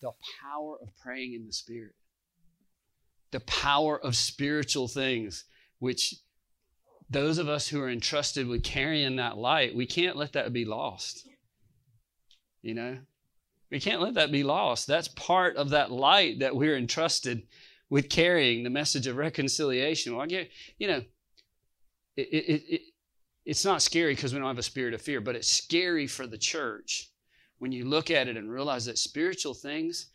the 0.00 0.12
power 0.42 0.76
of 0.80 0.88
praying 1.02 1.34
in 1.34 1.46
the 1.46 1.52
Spirit, 1.52 1.94
the 3.30 3.40
power 3.40 4.02
of 4.02 4.16
spiritual 4.16 4.88
things, 4.88 5.44
which 5.78 6.14
those 7.08 7.38
of 7.38 7.48
us 7.48 7.68
who 7.68 7.80
are 7.80 7.90
entrusted 7.90 8.46
with 8.46 8.62
carrying 8.62 9.16
that 9.16 9.36
light, 9.36 9.74
we 9.74 9.86
can't 9.86 10.16
let 10.16 10.32
that 10.32 10.52
be 10.52 10.64
lost. 10.64 11.28
You 12.62 12.74
know, 12.74 12.98
we 13.70 13.80
can't 13.80 14.00
let 14.00 14.14
that 14.14 14.32
be 14.32 14.44
lost. 14.44 14.86
That's 14.86 15.08
part 15.08 15.56
of 15.56 15.70
that 15.70 15.90
light 15.90 16.40
that 16.40 16.54
we're 16.54 16.76
entrusted 16.76 17.42
with 17.88 18.08
carrying 18.08 18.62
the 18.62 18.70
message 18.70 19.06
of 19.06 19.16
reconciliation. 19.16 20.14
Well, 20.14 20.22
I 20.22 20.26
get, 20.26 20.50
you 20.78 20.88
know, 20.88 21.02
it, 22.16 22.28
it, 22.32 22.62
it, 22.68 22.80
it's 23.44 23.64
not 23.64 23.82
scary 23.82 24.14
because 24.14 24.32
we 24.32 24.38
don't 24.38 24.48
have 24.48 24.58
a 24.58 24.62
spirit 24.62 24.94
of 24.94 25.02
fear, 25.02 25.20
but 25.20 25.34
it's 25.34 25.50
scary 25.50 26.06
for 26.06 26.26
the 26.26 26.38
church 26.38 27.10
when 27.60 27.70
you 27.70 27.84
look 27.84 28.10
at 28.10 28.26
it 28.26 28.36
and 28.36 28.50
realize 28.50 28.86
that 28.86 28.98
spiritual 28.98 29.54
things 29.54 30.06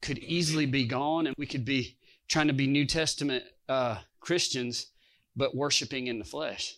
could 0.00 0.18
easily 0.18 0.66
be 0.66 0.86
gone 0.86 1.26
and 1.26 1.34
we 1.36 1.46
could 1.46 1.64
be 1.64 1.98
trying 2.28 2.46
to 2.46 2.52
be 2.52 2.66
New 2.66 2.86
Testament 2.86 3.44
uh, 3.68 3.98
Christians, 4.20 4.86
but 5.36 5.54
worshiping 5.54 6.06
in 6.06 6.18
the 6.18 6.24
flesh. 6.24 6.76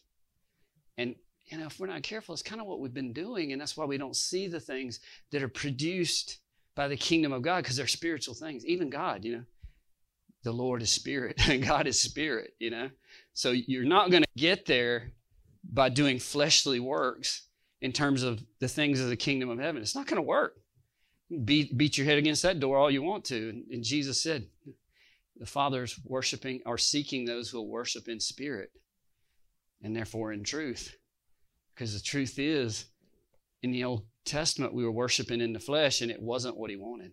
And, 0.97 1.15
you 1.47 1.59
know, 1.59 1.67
if 1.67 1.79
we're 1.79 1.87
not 1.87 2.03
careful, 2.03 2.33
it's 2.33 2.43
kind 2.43 2.61
of 2.61 2.67
what 2.67 2.81
we've 2.81 2.95
been 2.95 3.13
doing. 3.13 3.53
And 3.53 3.61
that's 3.61 3.77
why 3.77 3.85
we 3.85 3.99
don't 3.99 4.17
see 4.17 4.49
the 4.49 4.61
things 4.61 5.01
that 5.31 5.43
are 5.43 5.49
produced 5.49 6.39
by 6.75 6.89
the 6.89 6.97
kingdom 6.97 7.33
of 7.33 7.43
God 7.43 7.63
because 7.63 7.77
they're 7.77 7.87
spiritual 7.87 8.35
things. 8.35 8.65
Even 8.65 8.89
God, 8.89 9.25
you 9.25 9.37
know, 9.37 9.45
the 10.43 10.53
Lord 10.53 10.81
is 10.81 10.91
spirit 10.91 11.49
and 11.49 11.63
God 11.67 11.87
is 11.87 12.01
spirit, 12.01 12.55
you 12.59 12.71
know. 12.71 12.91
So 13.35 13.51
you're 13.51 13.85
not 13.85 14.11
going 14.11 14.23
to 14.23 14.29
get 14.37 14.65
there 14.65 15.13
by 15.71 15.91
doing 15.91 16.19
fleshly 16.19 16.81
works 16.81 17.43
in 17.85 17.93
terms 17.93 18.23
of 18.23 18.43
the 18.61 18.67
things 18.67 18.99
of 18.99 19.11
the 19.11 19.17
kingdom 19.17 19.51
of 19.51 19.59
heaven. 19.59 19.83
It's 19.83 19.95
not 19.95 20.07
going 20.07 20.17
to 20.17 20.23
work. 20.23 20.57
Beat, 21.45 21.77
beat 21.77 21.99
your 21.99 22.07
head 22.07 22.17
against 22.17 22.43
that 22.43 22.59
door 22.59 22.79
all 22.79 22.91
you 22.91 23.03
want 23.03 23.27
to. 23.27 23.51
And, 23.51 23.65
and 23.71 23.85
Jesus 23.85 24.23
said, 24.23 24.47
the 25.37 25.45
Father 25.45 25.83
is 25.83 26.01
worshiping 26.03 26.63
or 26.65 26.79
seeking 26.79 27.27
those 27.27 27.51
who 27.51 27.59
will 27.59 27.69
worship 27.69 28.09
in 28.09 28.21
spirit 28.21 28.71
and 29.83 29.95
therefore 29.95 30.33
in 30.33 30.45
truth. 30.45 30.97
Because 31.75 31.93
the 31.93 32.01
truth 32.01 32.39
is, 32.39 32.87
in 33.63 33.71
the 33.71 33.85
Old 33.85 34.07
Testament, 34.25 34.73
we 34.73 34.83
were 34.83 34.91
worshiping 34.91 35.43
in 35.43 35.53
the 35.53 35.61
flesh 35.61 36.01
and 36.01 36.11
it 36.11 36.23
wasn't 36.23 36.57
what 36.57 36.71
he 36.71 36.77
wanted. 36.77 37.13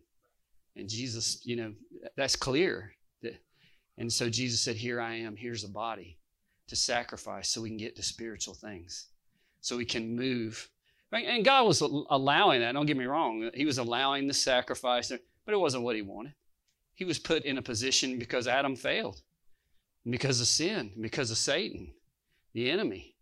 And 0.78 0.88
Jesus, 0.88 1.42
you 1.44 1.58
know, 1.58 1.74
that's 2.16 2.38
clear. 2.38 2.94
And 3.98 4.12
so 4.12 4.30
Jesus 4.30 4.62
said, 4.62 4.78
Here 4.78 5.02
I 5.02 5.16
am, 5.16 5.36
here's 5.36 5.66
a 5.66 5.70
body 5.70 6.18
to 6.70 6.78
sacrifice 6.78 7.50
so 7.50 7.62
we 7.62 7.70
can 7.70 7.78
get 7.78 7.98
to 7.98 8.04
spiritual 8.04 8.54
things 8.54 9.11
so 9.62 9.78
we 9.78 9.86
can 9.86 10.16
move. 10.16 10.70
And 11.12 11.46
God 11.46 11.68
was 11.68 11.82
allowing 11.82 12.62
that, 12.62 12.74
don't 12.74 12.86
get 12.86 12.98
me 12.98 13.06
wrong. 13.06 13.50
He 13.54 13.66
was 13.66 13.78
allowing 13.78 14.28
the 14.28 14.34
sacrifice, 14.34 15.12
but 15.46 15.54
it 15.54 15.60
wasn't 15.60 15.84
what 15.84 15.96
he 15.96 16.02
wanted. 16.02 16.34
He 16.96 17.06
was 17.06 17.20
put 17.20 17.44
in 17.44 17.58
a 17.58 17.62
position 17.62 18.20
because 18.20 18.48
Adam 18.48 18.76
failed, 18.76 19.22
because 20.10 20.40
of 20.40 20.48
sin, 20.48 20.92
because 21.00 21.32
of 21.32 21.38
Satan, 21.38 21.94
the 22.54 22.70
enemy. 22.70 23.16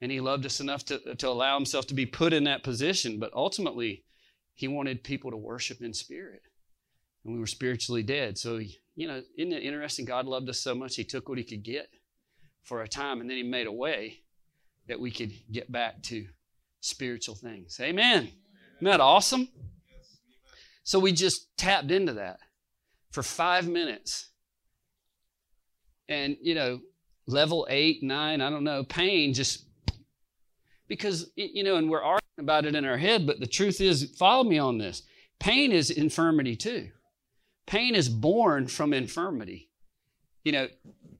And 0.00 0.12
he 0.12 0.20
loved 0.20 0.44
us 0.44 0.60
enough 0.60 0.84
to, 0.86 1.14
to 1.14 1.28
allow 1.28 1.56
himself 1.56 1.86
to 1.88 1.94
be 1.94 2.06
put 2.06 2.32
in 2.32 2.44
that 2.44 2.62
position. 2.62 3.18
But 3.18 3.32
ultimately, 3.32 4.04
he 4.54 4.68
wanted 4.68 5.02
people 5.02 5.30
to 5.30 5.36
worship 5.36 5.80
in 5.80 5.92
spirit. 5.92 6.42
And 7.24 7.34
we 7.34 7.40
were 7.40 7.46
spiritually 7.46 8.02
dead. 8.02 8.38
So, 8.38 8.60
you 8.94 9.08
know, 9.08 9.22
isn't 9.36 9.52
it 9.52 9.62
interesting? 9.62 10.04
God 10.04 10.26
loved 10.26 10.48
us 10.48 10.60
so 10.60 10.74
much, 10.74 10.96
he 10.96 11.04
took 11.04 11.28
what 11.28 11.38
he 11.38 11.44
could 11.44 11.62
get 11.62 11.88
for 12.62 12.82
a 12.82 12.88
time, 12.88 13.20
and 13.20 13.28
then 13.28 13.36
he 13.36 13.42
made 13.42 13.66
a 13.66 13.72
way 13.72 14.20
that 14.88 15.00
we 15.00 15.10
could 15.10 15.32
get 15.50 15.70
back 15.70 16.02
to 16.04 16.26
spiritual 16.80 17.34
things. 17.34 17.78
Amen. 17.80 18.24
Isn't 18.76 18.84
that 18.84 19.00
awesome? 19.00 19.48
So 20.84 20.98
we 21.00 21.12
just 21.12 21.56
tapped 21.56 21.90
into 21.90 22.14
that 22.14 22.38
for 23.10 23.22
five 23.22 23.66
minutes. 23.66 24.30
And, 26.08 26.36
you 26.40 26.54
know, 26.54 26.80
level 27.26 27.66
eight, 27.68 28.02
nine, 28.02 28.40
I 28.40 28.50
don't 28.50 28.62
know, 28.62 28.84
pain 28.84 29.34
just 29.34 29.64
because, 30.86 31.30
you 31.34 31.64
know, 31.64 31.76
and 31.76 31.90
we're 31.90 32.02
arguing 32.02 32.20
about 32.38 32.66
it 32.66 32.76
in 32.76 32.84
our 32.84 32.96
head, 32.96 33.26
but 33.26 33.40
the 33.40 33.46
truth 33.46 33.80
is, 33.80 34.14
follow 34.16 34.44
me 34.44 34.58
on 34.58 34.78
this. 34.78 35.02
Pain 35.40 35.72
is 35.72 35.90
infirmity 35.90 36.54
too. 36.54 36.90
Pain 37.66 37.96
is 37.96 38.08
born 38.08 38.68
from 38.68 38.92
infirmity. 38.92 39.70
You 40.44 40.52
know, 40.52 40.68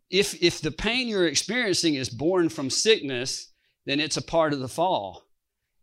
if, 0.09 0.41
if 0.41 0.61
the 0.61 0.71
pain 0.71 1.09
you're 1.09 1.27
experiencing 1.27 1.97
is 1.97 2.09
born 2.09 2.49
from 2.49 2.71
sickness, 2.71 3.53
then 3.87 4.01
it's 4.01 4.17
a 4.17 4.23
part 4.23 4.53
of 4.53 4.61
the 4.61 4.69
fall. 4.69 5.27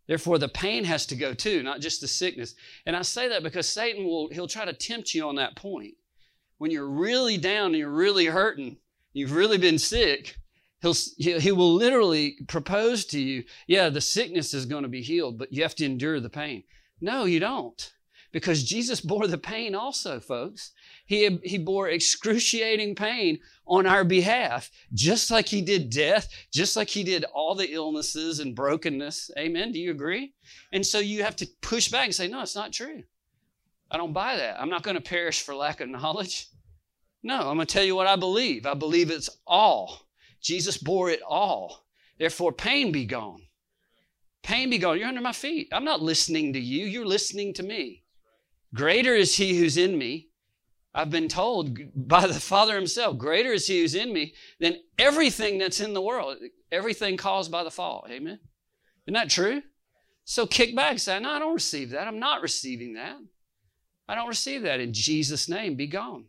Therefore, 0.06 0.38
the 0.38 0.48
pain 0.48 0.84
has 0.84 1.06
to 1.06 1.16
go 1.16 1.32
too, 1.32 1.62
not 1.62 1.80
just 1.80 2.00
the 2.00 2.08
sickness. 2.08 2.54
And 2.84 2.94
I 2.94 3.02
say 3.02 3.28
that 3.28 3.42
because 3.42 3.66
Satan 3.68 4.04
will, 4.04 4.28
he'll 4.30 4.46
try 4.46 4.66
to 4.66 4.72
tempt 4.72 5.14
you 5.14 5.26
on 5.26 5.36
that 5.36 5.56
point. 5.56 5.94
When 6.58 6.70
you're 6.70 6.88
really 6.88 7.38
down 7.38 7.68
and 7.68 7.76
you're 7.76 7.90
really 7.90 8.26
hurting, 8.26 8.76
you've 9.12 9.32
really 9.32 9.58
been 9.58 9.78
sick, 9.78 10.36
he'll, 10.82 10.94
he 11.16 11.52
will 11.52 11.74
literally 11.74 12.36
propose 12.46 13.06
to 13.06 13.20
you, 13.20 13.44
yeah, 13.66 13.88
the 13.88 14.00
sickness 14.00 14.52
is 14.52 14.66
going 14.66 14.82
to 14.82 14.88
be 14.88 15.02
healed, 15.02 15.38
but 15.38 15.52
you 15.52 15.62
have 15.62 15.74
to 15.76 15.86
endure 15.86 16.20
the 16.20 16.28
pain. 16.28 16.64
No, 17.00 17.24
you 17.24 17.40
don't. 17.40 17.92
Because 18.34 18.64
Jesus 18.64 19.00
bore 19.00 19.28
the 19.28 19.38
pain 19.38 19.76
also, 19.76 20.18
folks. 20.18 20.72
He, 21.06 21.38
he 21.44 21.56
bore 21.56 21.88
excruciating 21.88 22.96
pain 22.96 23.38
on 23.64 23.86
our 23.86 24.02
behalf, 24.02 24.72
just 24.92 25.30
like 25.30 25.46
he 25.46 25.62
did 25.62 25.88
death, 25.88 26.28
just 26.52 26.74
like 26.74 26.88
he 26.88 27.04
did 27.04 27.24
all 27.32 27.54
the 27.54 27.72
illnesses 27.72 28.40
and 28.40 28.56
brokenness. 28.56 29.30
Amen. 29.38 29.70
Do 29.70 29.78
you 29.78 29.92
agree? 29.92 30.34
And 30.72 30.84
so 30.84 30.98
you 30.98 31.22
have 31.22 31.36
to 31.36 31.48
push 31.62 31.88
back 31.88 32.06
and 32.06 32.14
say, 32.14 32.26
no, 32.26 32.42
it's 32.42 32.56
not 32.56 32.72
true. 32.72 33.04
I 33.88 33.98
don't 33.98 34.12
buy 34.12 34.34
that. 34.34 34.60
I'm 34.60 34.68
not 34.68 34.82
going 34.82 34.96
to 34.96 35.00
perish 35.00 35.40
for 35.40 35.54
lack 35.54 35.80
of 35.80 35.88
knowledge. 35.88 36.48
No, 37.22 37.38
I'm 37.38 37.56
going 37.56 37.60
to 37.60 37.66
tell 37.66 37.84
you 37.84 37.94
what 37.94 38.08
I 38.08 38.16
believe. 38.16 38.66
I 38.66 38.74
believe 38.74 39.12
it's 39.12 39.30
all. 39.46 40.08
Jesus 40.42 40.76
bore 40.76 41.08
it 41.08 41.22
all. 41.22 41.86
Therefore, 42.18 42.52
pain 42.52 42.90
be 42.90 43.04
gone. 43.04 43.42
Pain 44.42 44.70
be 44.70 44.78
gone. 44.78 44.98
You're 44.98 45.06
under 45.06 45.20
my 45.20 45.30
feet. 45.30 45.68
I'm 45.70 45.84
not 45.84 46.02
listening 46.02 46.52
to 46.54 46.58
you. 46.58 46.84
You're 46.86 47.06
listening 47.06 47.54
to 47.54 47.62
me. 47.62 48.00
Greater 48.74 49.14
is 49.14 49.36
he 49.36 49.58
who's 49.58 49.76
in 49.76 49.96
me 49.96 50.28
I've 50.94 51.10
been 51.10 51.28
told 51.28 51.76
by 51.94 52.26
the 52.26 52.34
Father 52.34 52.76
Himself, 52.76 53.18
greater 53.18 53.52
is 53.52 53.66
He 53.66 53.80
who's 53.80 53.96
in 53.96 54.12
me 54.12 54.34
than 54.60 54.76
everything 54.96 55.58
that's 55.58 55.80
in 55.80 55.92
the 55.92 56.00
world, 56.00 56.36
everything 56.70 57.16
caused 57.16 57.50
by 57.50 57.64
the 57.64 57.70
fall. 57.70 58.06
Amen. 58.08 58.38
Isn't 59.06 59.14
that 59.14 59.28
true? 59.28 59.62
So 60.24 60.46
kick 60.46 60.74
back 60.76 60.92
and 60.92 61.00
say, 61.00 61.18
No, 61.18 61.30
I 61.30 61.38
don't 61.40 61.54
receive 61.54 61.90
that. 61.90 62.06
I'm 62.06 62.20
not 62.20 62.42
receiving 62.42 62.94
that. 62.94 63.16
I 64.08 64.14
don't 64.14 64.28
receive 64.28 64.62
that. 64.62 64.80
In 64.80 64.92
Jesus' 64.92 65.48
name, 65.48 65.74
be 65.74 65.88
gone. 65.88 66.26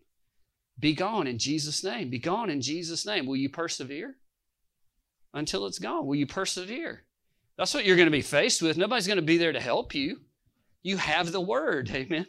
Be 0.79 0.93
gone 0.93 1.27
in 1.27 1.37
Jesus' 1.37 1.83
name. 1.83 2.09
Be 2.09 2.19
gone 2.19 2.49
in 2.49 2.59
Jesus' 2.59 3.05
name. 3.05 3.27
Will 3.27 3.37
you 3.37 3.49
persevere 3.49 4.15
until 5.33 5.67
it's 5.67 5.79
gone? 5.79 6.07
Will 6.07 6.15
you 6.15 6.25
persevere? 6.25 7.03
That's 7.57 7.73
what 7.73 7.85
you're 7.85 7.95
going 7.95 8.07
to 8.07 8.11
be 8.11 8.21
faced 8.21 8.61
with. 8.61 8.77
Nobody's 8.77 9.07
going 9.07 9.17
to 9.17 9.21
be 9.21 9.37
there 9.37 9.53
to 9.53 9.61
help 9.61 9.93
you. 9.93 10.21
You 10.81 10.97
have 10.97 11.31
the 11.31 11.39
word. 11.39 11.89
Amen. 11.91 12.25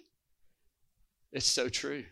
It's 1.33 1.47
so 1.47 1.69
true. 1.69 2.05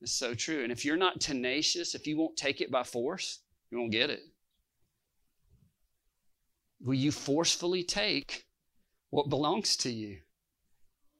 It's 0.00 0.12
so 0.12 0.34
true. 0.34 0.62
And 0.62 0.72
if 0.72 0.84
you're 0.84 0.96
not 0.96 1.20
tenacious, 1.20 1.94
if 1.94 2.06
you 2.06 2.16
won't 2.16 2.36
take 2.36 2.60
it 2.60 2.70
by 2.70 2.82
force, 2.82 3.40
you 3.70 3.78
won't 3.78 3.92
get 3.92 4.10
it. 4.10 4.22
Will 6.80 6.94
you 6.94 7.10
forcefully 7.10 7.82
take 7.82 8.46
what 9.10 9.30
belongs 9.30 9.76
to 9.78 9.90
you? 9.90 10.18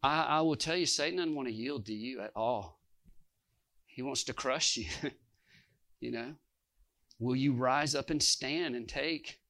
I, 0.03 0.23
I 0.23 0.41
will 0.43 0.57
tell 0.57 0.77
you, 0.77 0.87
Satan 0.87 1.19
doesn't 1.19 1.35
want 1.35 1.49
to 1.49 1.55
yield 1.55 1.87
to 1.87 1.95
you 1.95 2.21
at 2.21 2.33
all. 2.37 2.81
He 3.87 4.03
wants 4.03 4.25
to 4.25 4.35
crush 4.35 4.77
you. 4.77 4.87
you 6.01 6.11
know? 6.11 6.35
Will 7.19 7.37
you 7.37 7.55
rise 7.55 7.95
up 7.95 8.11
and 8.11 8.23
stand 8.23 8.77
and 8.77 8.87
take 8.87 9.41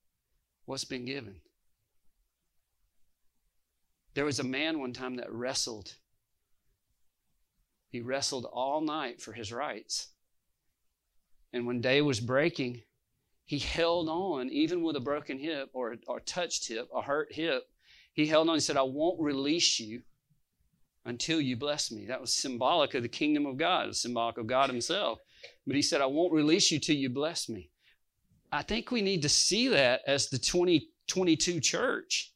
what's 0.66 0.84
been 0.84 1.04
given? 1.04 1.40
There 4.14 4.24
was 4.24 4.38
a 4.38 4.44
man 4.44 4.78
one 4.78 4.92
time 4.92 5.16
that 5.16 5.32
wrestled 5.32 5.94
he 7.88 8.00
wrestled 8.00 8.46
all 8.46 8.80
night 8.80 9.20
for 9.20 9.32
his 9.32 9.52
rights. 9.52 10.08
And 11.52 11.66
when 11.66 11.80
day 11.80 12.02
was 12.02 12.20
breaking, 12.20 12.82
he 13.44 13.58
held 13.58 14.08
on, 14.08 14.50
even 14.50 14.82
with 14.82 14.96
a 14.96 15.00
broken 15.00 15.38
hip 15.38 15.70
or, 15.72 15.96
or 16.06 16.20
touched 16.20 16.68
hip, 16.68 16.88
a 16.94 17.02
hurt 17.02 17.32
hip. 17.32 17.62
He 18.12 18.26
held 18.26 18.48
on 18.48 18.54
and 18.54 18.62
said, 18.62 18.76
I 18.76 18.82
won't 18.82 19.20
release 19.20 19.78
you 19.78 20.02
until 21.04 21.40
you 21.40 21.56
bless 21.56 21.92
me. 21.92 22.06
That 22.06 22.20
was 22.20 22.34
symbolic 22.34 22.94
of 22.94 23.02
the 23.02 23.08
kingdom 23.08 23.46
of 23.46 23.56
God, 23.56 23.94
symbolic 23.94 24.38
of 24.38 24.46
God 24.46 24.68
Himself. 24.68 25.20
But 25.66 25.76
he 25.76 25.82
said, 25.82 26.00
I 26.00 26.06
won't 26.06 26.32
release 26.32 26.70
you 26.70 26.80
till 26.80 26.96
you 26.96 27.08
bless 27.08 27.48
me. 27.48 27.70
I 28.50 28.62
think 28.62 28.90
we 28.90 29.02
need 29.02 29.22
to 29.22 29.28
see 29.28 29.68
that 29.68 30.00
as 30.06 30.28
the 30.28 30.38
2022 30.38 31.60
church. 31.60 32.32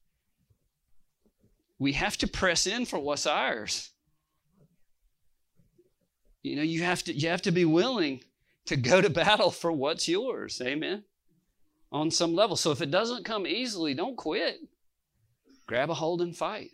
We 1.79 1.93
have 1.95 2.17
to 2.19 2.29
press 2.29 2.67
in 2.67 2.85
for 2.85 2.99
what's 2.99 3.27
ours. 3.27 3.91
You 6.43 6.57
know, 6.57 6.63
you 6.63 6.83
have 6.83 7.03
to 7.05 7.13
you 7.13 7.29
have 7.29 7.43
to 7.43 7.53
be 7.53 7.65
willing 7.65 8.23
to 8.67 8.77
go 8.77 9.01
to 9.01 9.11
battle 9.11 9.51
for 9.51 9.73
what's 9.73 10.09
yours. 10.09 10.61
Amen. 10.65 11.05
On 11.93 12.11
some 12.11 12.35
level. 12.35 12.57
So 12.57 12.71
if 12.71 12.81
it 12.81 12.91
doesn't 12.91 13.25
come 13.25 13.47
easily, 13.47 13.95
don't 13.95 14.17
quit. 14.17 14.61
Grab 15.67 15.91
a 15.91 15.95
hold 15.95 16.23
and 16.23 16.37
fight. 16.37 16.71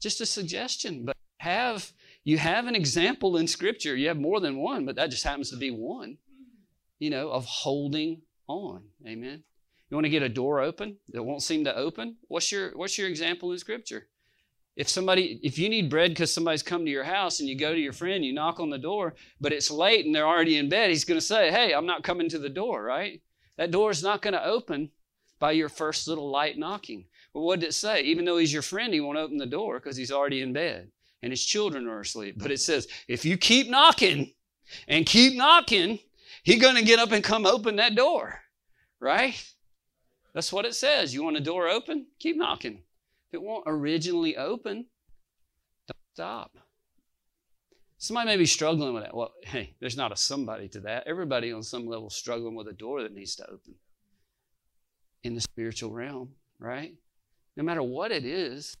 Just 0.00 0.20
a 0.20 0.26
suggestion, 0.26 1.04
but 1.04 1.16
have 1.38 1.92
You 2.24 2.38
have 2.38 2.66
an 2.66 2.74
example 2.74 3.36
in 3.38 3.46
Scripture. 3.46 3.96
You 3.96 4.08
have 4.08 4.18
more 4.18 4.40
than 4.40 4.58
one, 4.58 4.84
but 4.84 4.96
that 4.96 5.10
just 5.10 5.24
happens 5.24 5.50
to 5.50 5.56
be 5.56 5.70
one, 5.70 6.18
you 6.98 7.10
know, 7.10 7.30
of 7.30 7.46
holding 7.46 8.22
on. 8.46 8.82
Amen. 9.06 9.44
You 9.88 9.96
want 9.96 10.04
to 10.04 10.10
get 10.10 10.22
a 10.22 10.28
door 10.28 10.60
open 10.60 10.98
that 11.08 11.22
won't 11.22 11.42
seem 11.42 11.64
to 11.64 11.74
open? 11.74 12.16
What's 12.28 12.52
your 12.52 12.76
what's 12.76 12.98
your 12.98 13.08
example 13.08 13.52
in 13.52 13.58
Scripture? 13.58 14.08
If 14.78 14.88
somebody, 14.88 15.40
if 15.42 15.58
you 15.58 15.68
need 15.68 15.90
bread 15.90 16.12
because 16.12 16.32
somebody's 16.32 16.62
come 16.62 16.84
to 16.84 16.90
your 16.90 17.02
house 17.02 17.40
and 17.40 17.48
you 17.48 17.58
go 17.58 17.74
to 17.74 17.80
your 17.80 17.92
friend, 17.92 18.24
you 18.24 18.32
knock 18.32 18.60
on 18.60 18.70
the 18.70 18.78
door, 18.78 19.16
but 19.40 19.52
it's 19.52 19.72
late 19.72 20.06
and 20.06 20.14
they're 20.14 20.24
already 20.24 20.56
in 20.56 20.68
bed, 20.68 20.90
he's 20.90 21.04
going 21.04 21.18
to 21.18 21.26
say, 21.26 21.50
Hey, 21.50 21.74
I'm 21.74 21.84
not 21.84 22.04
coming 22.04 22.28
to 22.28 22.38
the 22.38 22.48
door, 22.48 22.84
right? 22.84 23.20
That 23.56 23.72
door 23.72 23.90
is 23.90 24.04
not 24.04 24.22
going 24.22 24.34
to 24.34 24.44
open 24.44 24.90
by 25.40 25.50
your 25.50 25.68
first 25.68 26.06
little 26.06 26.30
light 26.30 26.58
knocking. 26.58 27.06
But 27.34 27.40
what 27.40 27.58
did 27.58 27.70
it 27.70 27.74
say? 27.74 28.02
Even 28.02 28.24
though 28.24 28.38
he's 28.38 28.52
your 28.52 28.62
friend, 28.62 28.94
he 28.94 29.00
won't 29.00 29.18
open 29.18 29.36
the 29.36 29.46
door 29.46 29.80
because 29.80 29.96
he's 29.96 30.12
already 30.12 30.42
in 30.42 30.52
bed 30.52 30.88
and 31.24 31.32
his 31.32 31.44
children 31.44 31.88
are 31.88 32.00
asleep. 32.00 32.36
But 32.38 32.52
it 32.52 32.60
says, 32.60 32.86
if 33.08 33.24
you 33.24 33.36
keep 33.36 33.68
knocking 33.68 34.32
and 34.86 35.04
keep 35.04 35.34
knocking, 35.34 35.98
he's 36.44 36.62
going 36.62 36.76
to 36.76 36.84
get 36.84 37.00
up 37.00 37.10
and 37.10 37.24
come 37.24 37.46
open 37.46 37.76
that 37.76 37.96
door, 37.96 38.38
right? 39.00 39.44
That's 40.34 40.52
what 40.52 40.66
it 40.66 40.76
says. 40.76 41.12
You 41.12 41.24
want 41.24 41.36
a 41.36 41.40
door 41.40 41.66
open? 41.66 42.06
Keep 42.20 42.36
knocking. 42.36 42.84
If 43.28 43.34
it 43.34 43.42
won't 43.42 43.64
originally 43.66 44.36
open, 44.36 44.86
don't 45.86 45.96
stop. 46.14 46.56
Somebody 47.98 48.26
may 48.26 48.36
be 48.36 48.46
struggling 48.46 48.94
with 48.94 49.02
that. 49.02 49.14
Well, 49.14 49.32
hey, 49.42 49.74
there's 49.80 49.96
not 49.96 50.12
a 50.12 50.16
somebody 50.16 50.68
to 50.68 50.80
that. 50.80 51.06
Everybody 51.06 51.52
on 51.52 51.62
some 51.62 51.86
level 51.86 52.10
struggling 52.10 52.54
with 52.54 52.68
a 52.68 52.72
door 52.72 53.02
that 53.02 53.14
needs 53.14 53.36
to 53.36 53.50
open 53.50 53.74
in 55.24 55.34
the 55.34 55.40
spiritual 55.40 55.90
realm, 55.90 56.30
right? 56.58 56.94
No 57.56 57.64
matter 57.64 57.82
what 57.82 58.12
it 58.12 58.24
is, 58.24 58.76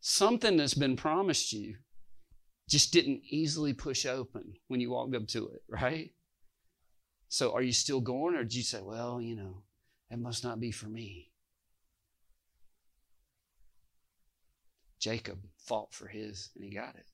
something 0.00 0.56
that's 0.56 0.74
been 0.74 0.96
promised 0.96 1.52
you 1.52 1.76
just 2.68 2.92
didn't 2.92 3.22
easily 3.28 3.72
push 3.72 4.06
open 4.06 4.54
when 4.68 4.80
you 4.80 4.90
walked 4.90 5.16
up 5.16 5.26
to 5.28 5.48
it, 5.48 5.62
right? 5.68 6.12
So 7.28 7.52
are 7.52 7.62
you 7.62 7.72
still 7.72 8.00
going, 8.00 8.34
or 8.34 8.44
did 8.44 8.54
you 8.54 8.62
say, 8.62 8.80
well, 8.80 9.20
you 9.20 9.36
know, 9.36 9.62
that 10.10 10.18
must 10.18 10.44
not 10.44 10.60
be 10.60 10.70
for 10.70 10.86
me? 10.86 11.32
Jacob 14.98 15.38
fought 15.58 15.92
for 15.92 16.06
his 16.08 16.50
and 16.54 16.64
he 16.64 16.70
got 16.70 16.94
it. 16.96 17.06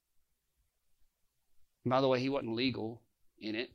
And 1.84 1.90
by 1.90 2.00
the 2.00 2.08
way, 2.08 2.20
he 2.20 2.28
wasn't 2.28 2.54
legal 2.54 3.02
in 3.38 3.54
it. 3.54 3.70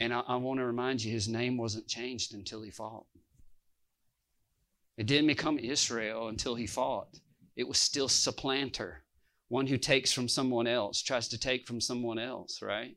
And 0.00 0.12
I, 0.12 0.20
I 0.20 0.36
want 0.36 0.60
to 0.60 0.66
remind 0.66 1.02
you, 1.02 1.12
his 1.12 1.28
name 1.28 1.56
wasn't 1.56 1.88
changed 1.88 2.34
until 2.34 2.62
he 2.62 2.70
fought. 2.70 3.06
It 4.96 5.06
didn't 5.06 5.28
become 5.28 5.58
Israel 5.58 6.28
until 6.28 6.54
he 6.54 6.66
fought. 6.66 7.08
It 7.54 7.68
was 7.68 7.78
still 7.78 8.08
supplanter, 8.08 9.04
one 9.48 9.66
who 9.66 9.78
takes 9.78 10.12
from 10.12 10.28
someone 10.28 10.66
else, 10.66 11.02
tries 11.02 11.28
to 11.28 11.38
take 11.38 11.66
from 11.66 11.80
someone 11.80 12.18
else, 12.18 12.60
right? 12.60 12.96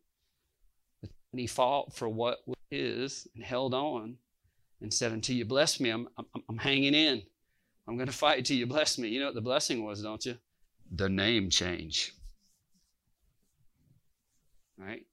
And 1.31 1.39
he 1.39 1.47
fought 1.47 1.93
for 1.93 2.09
what 2.09 2.39
was 2.45 2.57
his 2.69 3.27
and 3.35 3.43
held 3.43 3.73
on 3.73 4.17
and 4.81 4.93
said, 4.93 5.11
Until 5.11 5.35
you 5.35 5.45
bless 5.45 5.79
me, 5.79 5.89
I'm, 5.89 6.07
I'm, 6.17 6.25
I'm 6.49 6.57
hanging 6.57 6.93
in. 6.93 7.21
I'm 7.89 7.97
going 7.97 8.07
to 8.07 8.13
fight 8.13 8.45
till 8.45 8.55
you 8.55 8.67
bless 8.67 8.99
me. 8.99 9.07
You 9.07 9.19
know 9.19 9.25
what 9.25 9.35
the 9.35 9.41
blessing 9.41 9.83
was, 9.83 10.03
don't 10.03 10.23
you? 10.23 10.37
The 10.91 11.09
name 11.09 11.49
change. 11.49 12.13
Right? 14.77 15.07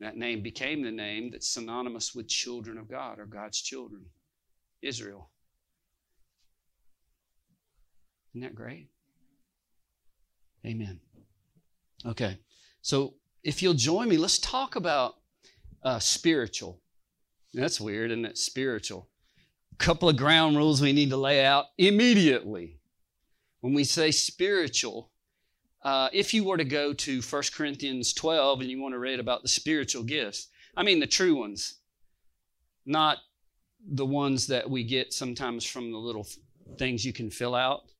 That 0.00 0.18
name 0.18 0.42
became 0.42 0.82
the 0.82 0.90
name 0.90 1.30
that's 1.30 1.48
synonymous 1.48 2.14
with 2.14 2.28
children 2.28 2.76
of 2.76 2.90
God 2.90 3.18
or 3.18 3.24
God's 3.24 3.58
children, 3.62 4.02
Israel. 4.82 5.30
Isn't 8.34 8.42
that 8.42 8.54
great? 8.54 8.88
Amen. 10.66 11.00
Okay. 12.04 12.38
So 12.82 13.14
if 13.42 13.62
you'll 13.62 13.72
join 13.72 14.10
me, 14.10 14.18
let's 14.18 14.38
talk 14.38 14.76
about 14.76 15.14
uh, 15.82 15.98
spiritual. 15.98 16.82
That's 17.54 17.80
weird, 17.80 18.10
isn't 18.10 18.26
it? 18.26 18.36
Spiritual. 18.36 19.08
Couple 19.80 20.08
of 20.08 20.16
ground 20.16 20.56
rules 20.56 20.80
we 20.80 20.92
need 20.92 21.10
to 21.10 21.16
lay 21.16 21.44
out 21.44 21.66
immediately. 21.76 22.78
When 23.60 23.74
we 23.74 23.82
say 23.82 24.12
spiritual, 24.12 25.10
uh, 25.82 26.08
if 26.12 26.32
you 26.32 26.44
were 26.44 26.56
to 26.56 26.64
go 26.64 26.92
to 26.92 27.20
1 27.20 27.42
Corinthians 27.52 28.12
12 28.12 28.60
and 28.60 28.70
you 28.70 28.80
want 28.80 28.94
to 28.94 28.98
read 28.98 29.18
about 29.18 29.42
the 29.42 29.48
spiritual 29.48 30.04
gifts, 30.04 30.48
I 30.76 30.84
mean 30.84 31.00
the 31.00 31.06
true 31.06 31.34
ones, 31.34 31.80
not 32.86 33.18
the 33.84 34.06
ones 34.06 34.46
that 34.46 34.70
we 34.70 34.84
get 34.84 35.12
sometimes 35.12 35.64
from 35.64 35.90
the 35.90 35.98
little 35.98 36.26
things 36.78 37.04
you 37.04 37.12
can 37.12 37.30
fill 37.30 37.56
out 37.56 37.90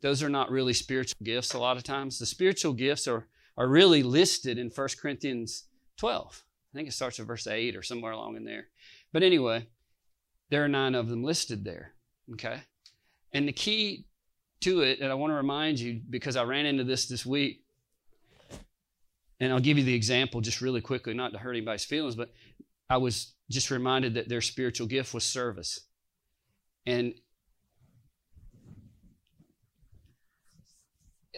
those 0.00 0.22
are 0.22 0.28
not 0.28 0.50
really 0.50 0.72
spiritual 0.72 1.18
gifts 1.22 1.54
a 1.54 1.58
lot 1.58 1.76
of 1.76 1.82
times. 1.82 2.18
The 2.18 2.26
spiritual 2.26 2.72
gifts 2.72 3.08
are, 3.08 3.26
are 3.56 3.68
really 3.68 4.02
listed 4.02 4.58
in 4.58 4.70
1 4.70 4.88
Corinthians 5.00 5.64
12. 5.96 6.44
I 6.72 6.76
think 6.76 6.88
it 6.88 6.92
starts 6.92 7.18
at 7.18 7.26
verse 7.26 7.46
8 7.46 7.74
or 7.74 7.82
somewhere 7.82 8.12
along 8.12 8.36
in 8.36 8.44
there. 8.44 8.66
But 9.12 9.22
anyway, 9.22 9.66
there 10.50 10.64
are 10.64 10.68
nine 10.68 10.94
of 10.94 11.08
them 11.08 11.22
listed 11.22 11.64
there. 11.64 11.92
Okay? 12.32 12.60
And 13.32 13.46
the 13.46 13.52
key 13.52 14.06
to 14.60 14.80
it, 14.80 15.00
and 15.00 15.10
I 15.10 15.14
want 15.14 15.30
to 15.30 15.36
remind 15.36 15.78
you 15.78 16.00
because 16.08 16.36
I 16.36 16.44
ran 16.44 16.66
into 16.66 16.84
this 16.84 17.06
this 17.06 17.24
week, 17.24 17.62
and 19.40 19.52
I'll 19.52 19.60
give 19.60 19.78
you 19.78 19.84
the 19.84 19.94
example 19.94 20.40
just 20.40 20.60
really 20.60 20.80
quickly, 20.80 21.14
not 21.14 21.32
to 21.32 21.38
hurt 21.38 21.52
anybody's 21.52 21.84
feelings, 21.84 22.16
but 22.16 22.32
I 22.90 22.96
was 22.96 23.34
just 23.50 23.70
reminded 23.70 24.14
that 24.14 24.28
their 24.28 24.40
spiritual 24.40 24.86
gift 24.86 25.14
was 25.14 25.24
service. 25.24 25.80
And 26.86 27.14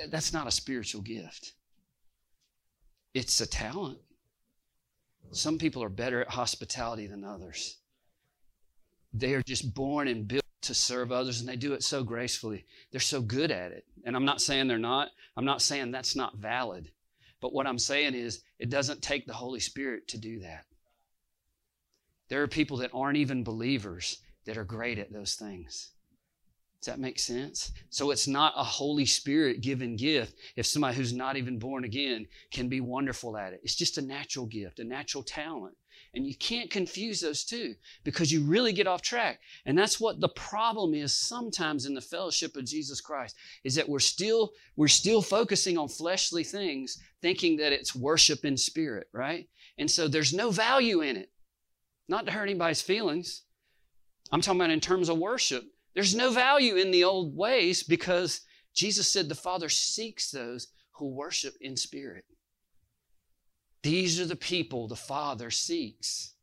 that's 0.09 0.33
not 0.33 0.47
a 0.47 0.51
spiritual 0.51 1.03
gift. 1.03 1.53
It's 3.13 3.41
a 3.41 3.47
talent. 3.47 3.99
Some 5.33 5.59
people 5.59 5.83
are 5.83 5.89
better 5.89 6.23
at 6.23 6.29
hospitality 6.29 7.07
than 7.07 7.25
others. 7.25 7.80
They 9.13 9.35
are 9.35 9.43
just 9.43 9.75
born 9.75 10.09
and 10.09 10.27
built 10.27 10.45
to 10.63 10.75
serve 10.75 11.11
others, 11.11 11.41
and 11.41 11.49
they 11.49 11.57
do 11.57 11.73
it 11.73 11.83
so 11.83 12.05
gracefully. 12.05 12.65
They're 12.91 13.01
so 13.01 13.21
good 13.21 13.51
at 13.51 13.73
it. 13.73 13.85
And 14.05 14.15
I'm 14.15 14.25
not 14.25 14.41
saying 14.41 14.69
they're 14.69 14.79
not. 14.79 15.09
I'm 15.37 15.45
not 15.45 15.63
saying 15.63 15.91
that's 15.91 16.15
not 16.15 16.37
valid. 16.37 16.91
But 17.41 17.53
what 17.53 17.67
I'm 17.67 17.79
saying 17.79 18.15
is, 18.15 18.43
it 18.59 18.71
doesn't 18.71 19.03
take 19.03 19.27
the 19.27 19.33
Holy 19.33 19.61
Spirit 19.61 20.07
to 20.09 20.19
do 20.19 20.41
that. 20.41 20.67
There 22.29 22.43
are 22.43 22.49
people 22.49 22.77
that 22.79 22.93
aren't 22.95 23.17
even 23.17 23.43
believers 23.43 24.19
that 24.45 24.57
are 24.57 24.65
great 24.65 24.99
at 24.99 25.13
those 25.13 25.35
things. 25.35 25.91
Does 26.81 26.87
that 26.87 27.01
make 27.01 27.19
sense? 27.19 27.73
So 27.91 28.11
it's 28.11 28.29
not 28.29 28.55
a 28.57 28.65
Holy 28.65 29.05
Spirit 29.05 29.61
given 29.61 29.97
gift 29.97 30.35
if 30.57 30.65
somebody 30.65 30.97
who's 30.97 31.13
not 31.13 31.37
even 31.37 31.59
born 31.59 31.85
again 31.85 32.27
can 32.51 32.69
be 32.69 32.81
wonderful 32.81 33.37
at 33.37 33.53
it. 33.53 33.61
It's 33.63 33.75
just 33.75 33.99
a 33.99 34.03
natural 34.03 34.47
gift, 34.47 34.79
a 34.79 34.85
natural 34.85 35.23
talent. 35.23 35.77
And 36.13 36.27
you 36.27 36.35
can't 36.35 36.71
confuse 36.71 37.21
those 37.21 37.45
two 37.45 37.77
because 38.03 38.33
you 38.33 38.43
really 38.43 38.73
get 38.73 38.89
off 38.89 39.01
track. 39.01 39.41
And 39.65 39.79
that's 39.79 40.01
what 40.01 40.21
the 40.21 40.29
problem 40.31 40.93
is 40.93 41.17
sometimes 41.17 41.87
in 41.87 41.95
the 41.95 42.01
fellowship 42.01 42.57
of 42.57 42.65
Jesus 42.65 43.01
Christ 43.01 43.37
is 43.63 43.77
that 43.77 43.89
we're 43.89 44.01
still 44.01 44.51
we're 44.75 44.89
still 44.89 45.23
focusing 45.23 45.79
on 45.79 45.89
fleshly 45.89 46.43
things 46.43 46.99
thinking 47.23 47.57
that 47.59 47.73
it's 47.73 47.95
worship 47.95 48.45
in 48.45 48.57
spirit, 48.57 49.07
right? 49.13 49.49
And 49.79 49.89
so 49.89 50.09
there's 50.09 50.35
no 50.35 50.51
value 50.51 51.03
in 51.03 51.17
it. 51.17 51.31
Not 52.09 52.27
to 52.27 52.33
hurt 52.33 52.43
anybody's 52.43 52.83
feelings. 52.83 53.43
I'm 54.33 54.41
talking 54.41 54.61
about 54.61 54.71
in 54.71 54.81
terms 54.81 55.09
of 55.09 55.19
worship. 55.19 55.65
There's 55.95 56.15
no 56.15 56.33
value 56.33 56.77
in 56.77 56.91
the 56.91 57.05
old 57.05 57.37
ways 57.37 57.85
because 57.85 58.41
Jesus 58.75 59.11
said 59.11 59.29
the 59.29 59.35
Father 59.35 59.69
seeks 59.69 60.31
those 60.31 60.69
who 60.93 61.15
worship 61.15 61.55
in 61.61 61.77
spirit. 61.77 62.25
These 63.83 64.21
are 64.21 64.27
the 64.27 64.37
people 64.37 64.89
the 64.89 64.97
Father 64.97 65.51
seeks. 65.51 66.35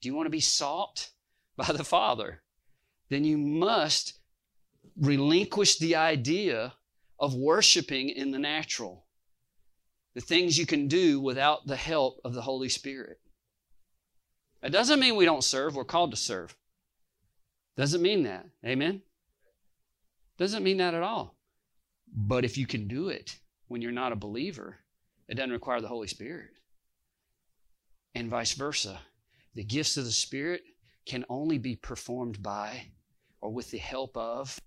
Do 0.00 0.08
you 0.08 0.14
want 0.14 0.26
to 0.26 0.30
be 0.30 0.40
sought 0.40 1.10
by 1.56 1.72
the 1.72 1.84
Father? 1.84 2.42
Then 3.08 3.24
you 3.24 3.38
must 3.38 4.14
relinquish 4.96 5.78
the 5.78 5.96
idea 5.96 6.74
of 7.18 7.34
worshiping 7.34 8.08
in 8.08 8.30
the 8.30 8.38
natural, 8.38 9.04
the 10.14 10.20
things 10.20 10.58
you 10.58 10.66
can 10.66 10.88
do 10.88 11.20
without 11.20 11.66
the 11.66 11.76
help 11.76 12.20
of 12.24 12.34
the 12.34 12.42
Holy 12.42 12.68
Spirit. 12.68 13.20
It 14.62 14.70
doesn't 14.70 15.00
mean 15.00 15.16
we 15.16 15.24
don't 15.24 15.44
serve, 15.44 15.76
we're 15.76 15.84
called 15.84 16.10
to 16.10 16.16
serve. 16.16 16.56
Doesn't 17.76 18.02
mean 18.02 18.24
that. 18.24 18.46
Amen? 18.64 19.02
Doesn't 20.38 20.64
mean 20.64 20.78
that 20.78 20.94
at 20.94 21.02
all. 21.02 21.36
But 22.14 22.44
if 22.44 22.58
you 22.58 22.66
can 22.66 22.88
do 22.88 23.08
it 23.08 23.38
when 23.68 23.80
you're 23.80 23.92
not 23.92 24.12
a 24.12 24.16
believer, 24.16 24.78
it 25.28 25.34
doesn't 25.34 25.52
require 25.52 25.80
the 25.80 25.88
Holy 25.88 26.08
Spirit. 26.08 26.50
And 28.14 28.28
vice 28.28 28.52
versa. 28.54 29.00
The 29.54 29.64
gifts 29.64 29.96
of 29.96 30.04
the 30.04 30.10
Spirit 30.10 30.62
can 31.06 31.24
only 31.28 31.58
be 31.58 31.76
performed 31.76 32.42
by 32.42 32.88
or 33.40 33.50
with 33.50 33.70
the 33.70 33.78
help 33.78 34.16
of 34.16 34.60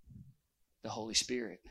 the 0.82 0.90
Holy 0.90 1.14
Spirit. 1.14 1.62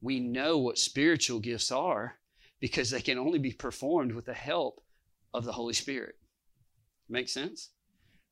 We 0.00 0.20
know 0.20 0.58
what 0.58 0.78
spiritual 0.78 1.40
gifts 1.40 1.70
are 1.70 2.14
because 2.60 2.90
they 2.90 3.00
can 3.00 3.18
only 3.18 3.38
be 3.38 3.52
performed 3.52 4.12
with 4.12 4.26
the 4.26 4.34
help 4.34 4.82
of 5.34 5.44
the 5.44 5.52
Holy 5.52 5.74
Spirit. 5.74 6.14
Make 7.08 7.28
sense? 7.28 7.70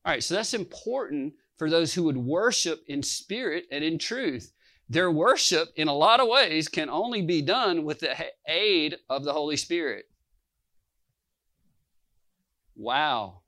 All 0.05 0.13
right, 0.13 0.23
so 0.23 0.35
that's 0.35 0.53
important 0.53 1.33
for 1.57 1.69
those 1.69 1.93
who 1.93 2.03
would 2.03 2.17
worship 2.17 2.83
in 2.87 3.03
spirit 3.03 3.65
and 3.71 3.83
in 3.83 3.99
truth. 3.99 4.53
their 4.89 5.11
worship, 5.11 5.69
in 5.75 5.87
a 5.87 5.93
lot 5.93 6.19
of 6.19 6.27
ways, 6.27 6.67
can 6.67 6.89
only 6.89 7.21
be 7.21 7.43
done 7.43 7.83
with 7.83 7.99
the 7.99 8.15
aid 8.47 8.97
of 9.07 9.23
the 9.23 9.33
Holy 9.33 9.55
Spirit. 9.55 10.08
Wow. 12.79 13.41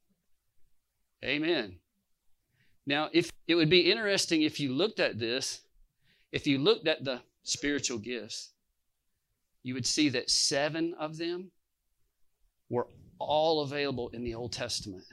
Amen. 1.24 1.78
Now, 2.86 3.10
if 3.14 3.32
it 3.48 3.56
would 3.56 3.70
be 3.70 3.90
interesting 3.90 4.42
if 4.42 4.60
you 4.60 4.74
looked 4.74 5.00
at 5.00 5.20
this, 5.20 5.62
if 6.34 6.46
you 6.46 6.58
looked 6.58 6.86
at 6.86 7.06
the 7.06 7.22
spiritual 7.44 7.98
gifts, 7.98 8.50
you 9.64 9.74
would 9.74 9.86
see 9.86 10.10
that 10.10 10.30
seven 10.30 10.94
of 11.00 11.18
them 11.18 11.52
were 12.70 12.88
all 13.20 13.62
available 13.62 14.10
in 14.10 14.26
the 14.26 14.36
Old 14.36 14.52
Testament. 14.52 15.06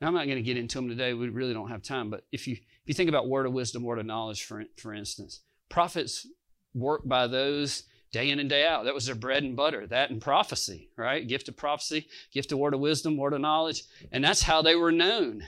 Now, 0.00 0.08
I'm 0.08 0.14
not 0.14 0.26
going 0.26 0.36
to 0.36 0.42
get 0.42 0.58
into 0.58 0.76
them 0.76 0.88
today. 0.88 1.14
We 1.14 1.30
really 1.30 1.54
don't 1.54 1.70
have 1.70 1.82
time. 1.82 2.10
But 2.10 2.24
if 2.30 2.46
you 2.46 2.54
if 2.54 2.88
you 2.88 2.94
think 2.94 3.08
about 3.08 3.28
word 3.28 3.46
of 3.46 3.54
wisdom, 3.54 3.84
word 3.84 4.00
of 4.00 4.06
knowledge, 4.06 4.44
for, 4.44 4.64
for 4.76 4.92
instance, 4.92 5.40
prophets 5.70 6.26
worked 6.74 7.08
by 7.08 7.26
those 7.26 7.84
day 8.12 8.30
in 8.30 8.38
and 8.38 8.48
day 8.48 8.66
out. 8.66 8.84
That 8.84 8.94
was 8.94 9.06
their 9.06 9.14
bread 9.14 9.42
and 9.42 9.56
butter, 9.56 9.86
that 9.88 10.10
and 10.10 10.20
prophecy, 10.20 10.90
right? 10.96 11.26
Gift 11.26 11.48
of 11.48 11.56
prophecy, 11.56 12.06
gift 12.30 12.52
of 12.52 12.58
word 12.58 12.74
of 12.74 12.80
wisdom, 12.80 13.16
word 13.16 13.32
of 13.32 13.40
knowledge. 13.40 13.84
And 14.12 14.22
that's 14.22 14.42
how 14.42 14.62
they 14.62 14.76
were 14.76 14.92
known. 14.92 15.44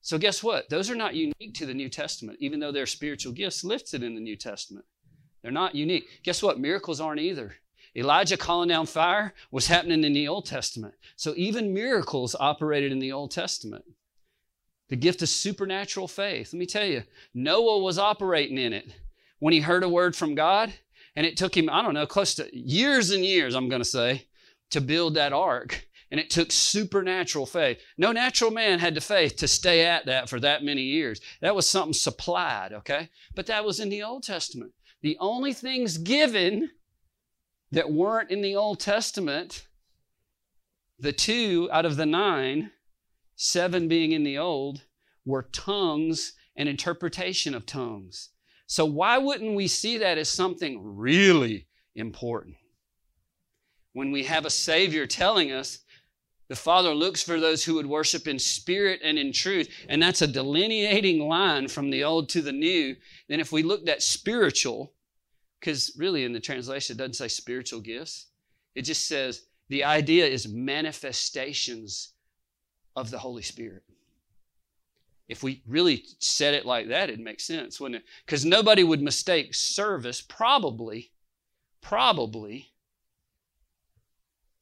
So, 0.00 0.18
guess 0.18 0.42
what? 0.42 0.68
Those 0.68 0.90
are 0.90 0.94
not 0.94 1.14
unique 1.14 1.54
to 1.54 1.66
the 1.66 1.74
New 1.74 1.88
Testament, 1.88 2.38
even 2.40 2.60
though 2.60 2.72
they're 2.72 2.86
spiritual 2.86 3.32
gifts 3.32 3.64
listed 3.64 4.02
in 4.02 4.14
the 4.14 4.20
New 4.20 4.36
Testament. 4.36 4.84
They're 5.42 5.52
not 5.52 5.74
unique. 5.74 6.22
Guess 6.24 6.42
what? 6.42 6.60
Miracles 6.60 7.00
aren't 7.00 7.20
either. 7.20 7.54
Elijah 7.96 8.36
calling 8.36 8.68
down 8.68 8.86
fire 8.86 9.34
was 9.50 9.66
happening 9.66 10.04
in 10.04 10.12
the 10.12 10.28
Old 10.28 10.46
Testament. 10.46 10.94
So 11.16 11.34
even 11.36 11.74
miracles 11.74 12.36
operated 12.38 12.92
in 12.92 12.98
the 12.98 13.12
Old 13.12 13.30
Testament. 13.30 13.84
The 14.88 14.96
gift 14.96 15.22
of 15.22 15.28
supernatural 15.28 16.08
faith. 16.08 16.52
Let 16.52 16.58
me 16.58 16.66
tell 16.66 16.84
you, 16.84 17.02
Noah 17.34 17.78
was 17.78 17.98
operating 17.98 18.58
in 18.58 18.72
it 18.72 18.92
when 19.38 19.52
he 19.52 19.60
heard 19.60 19.84
a 19.84 19.88
word 19.88 20.16
from 20.16 20.34
God, 20.34 20.72
and 21.18 21.26
it 21.26 21.36
took 21.36 21.56
him, 21.56 21.68
I 21.68 21.82
don't 21.82 21.94
know, 21.94 22.06
close 22.06 22.36
to 22.36 22.48
years 22.56 23.10
and 23.10 23.24
years, 23.24 23.56
I'm 23.56 23.68
going 23.68 23.82
to 23.82 23.88
say, 23.88 24.28
to 24.70 24.80
build 24.80 25.14
that 25.14 25.32
ark. 25.32 25.88
And 26.12 26.20
it 26.20 26.30
took 26.30 26.52
supernatural 26.52 27.44
faith. 27.44 27.82
No 27.98 28.12
natural 28.12 28.52
man 28.52 28.78
had 28.78 28.94
the 28.94 29.00
faith 29.00 29.34
to 29.38 29.48
stay 29.48 29.84
at 29.84 30.06
that 30.06 30.28
for 30.28 30.38
that 30.38 30.62
many 30.62 30.82
years. 30.82 31.20
That 31.40 31.56
was 31.56 31.68
something 31.68 31.92
supplied, 31.92 32.72
okay? 32.72 33.08
But 33.34 33.46
that 33.46 33.64
was 33.64 33.80
in 33.80 33.88
the 33.88 34.04
Old 34.04 34.22
Testament. 34.22 34.74
The 35.02 35.16
only 35.18 35.52
things 35.52 35.98
given 35.98 36.70
that 37.72 37.90
weren't 37.90 38.30
in 38.30 38.40
the 38.40 38.54
Old 38.54 38.78
Testament, 38.78 39.66
the 41.00 41.12
two 41.12 41.68
out 41.72 41.84
of 41.84 41.96
the 41.96 42.06
nine, 42.06 42.70
seven 43.34 43.88
being 43.88 44.12
in 44.12 44.22
the 44.22 44.38
Old, 44.38 44.82
were 45.24 45.48
tongues 45.50 46.34
and 46.54 46.68
interpretation 46.68 47.56
of 47.56 47.66
tongues. 47.66 48.30
So, 48.68 48.84
why 48.84 49.16
wouldn't 49.16 49.56
we 49.56 49.66
see 49.66 49.98
that 49.98 50.18
as 50.18 50.28
something 50.28 50.78
really 50.96 51.66
important? 51.94 52.56
When 53.94 54.12
we 54.12 54.24
have 54.24 54.44
a 54.44 54.50
Savior 54.50 55.06
telling 55.06 55.50
us 55.50 55.78
the 56.48 56.56
Father 56.56 56.94
looks 56.94 57.22
for 57.22 57.40
those 57.40 57.64
who 57.64 57.74
would 57.74 57.86
worship 57.86 58.28
in 58.28 58.38
spirit 58.38 59.00
and 59.02 59.18
in 59.18 59.32
truth. 59.32 59.68
And 59.88 60.02
that's 60.02 60.22
a 60.22 60.26
delineating 60.26 61.26
line 61.26 61.68
from 61.68 61.90
the 61.90 62.04
old 62.04 62.28
to 62.30 62.42
the 62.42 62.52
new. 62.52 62.94
Then, 63.28 63.40
if 63.40 63.52
we 63.52 63.62
looked 63.62 63.88
at 63.88 64.02
spiritual, 64.02 64.92
because 65.58 65.94
really 65.96 66.24
in 66.24 66.32
the 66.32 66.40
translation 66.40 66.94
it 66.94 66.98
doesn't 66.98 67.14
say 67.14 67.28
spiritual 67.28 67.80
gifts, 67.80 68.26
it 68.74 68.82
just 68.82 69.08
says 69.08 69.46
the 69.70 69.84
idea 69.84 70.26
is 70.26 70.46
manifestations 70.46 72.12
of 72.96 73.10
the 73.10 73.18
Holy 73.18 73.42
Spirit. 73.42 73.82
If 75.28 75.42
we 75.42 75.62
really 75.66 76.04
said 76.18 76.54
it 76.54 76.64
like 76.64 76.88
that, 76.88 77.10
it'd 77.10 77.20
make 77.20 77.40
sense, 77.40 77.78
wouldn't 77.78 78.02
it? 78.02 78.08
Because 78.24 78.44
nobody 78.44 78.82
would 78.82 79.02
mistake 79.02 79.54
service, 79.54 80.22
probably, 80.22 81.10
probably, 81.82 82.72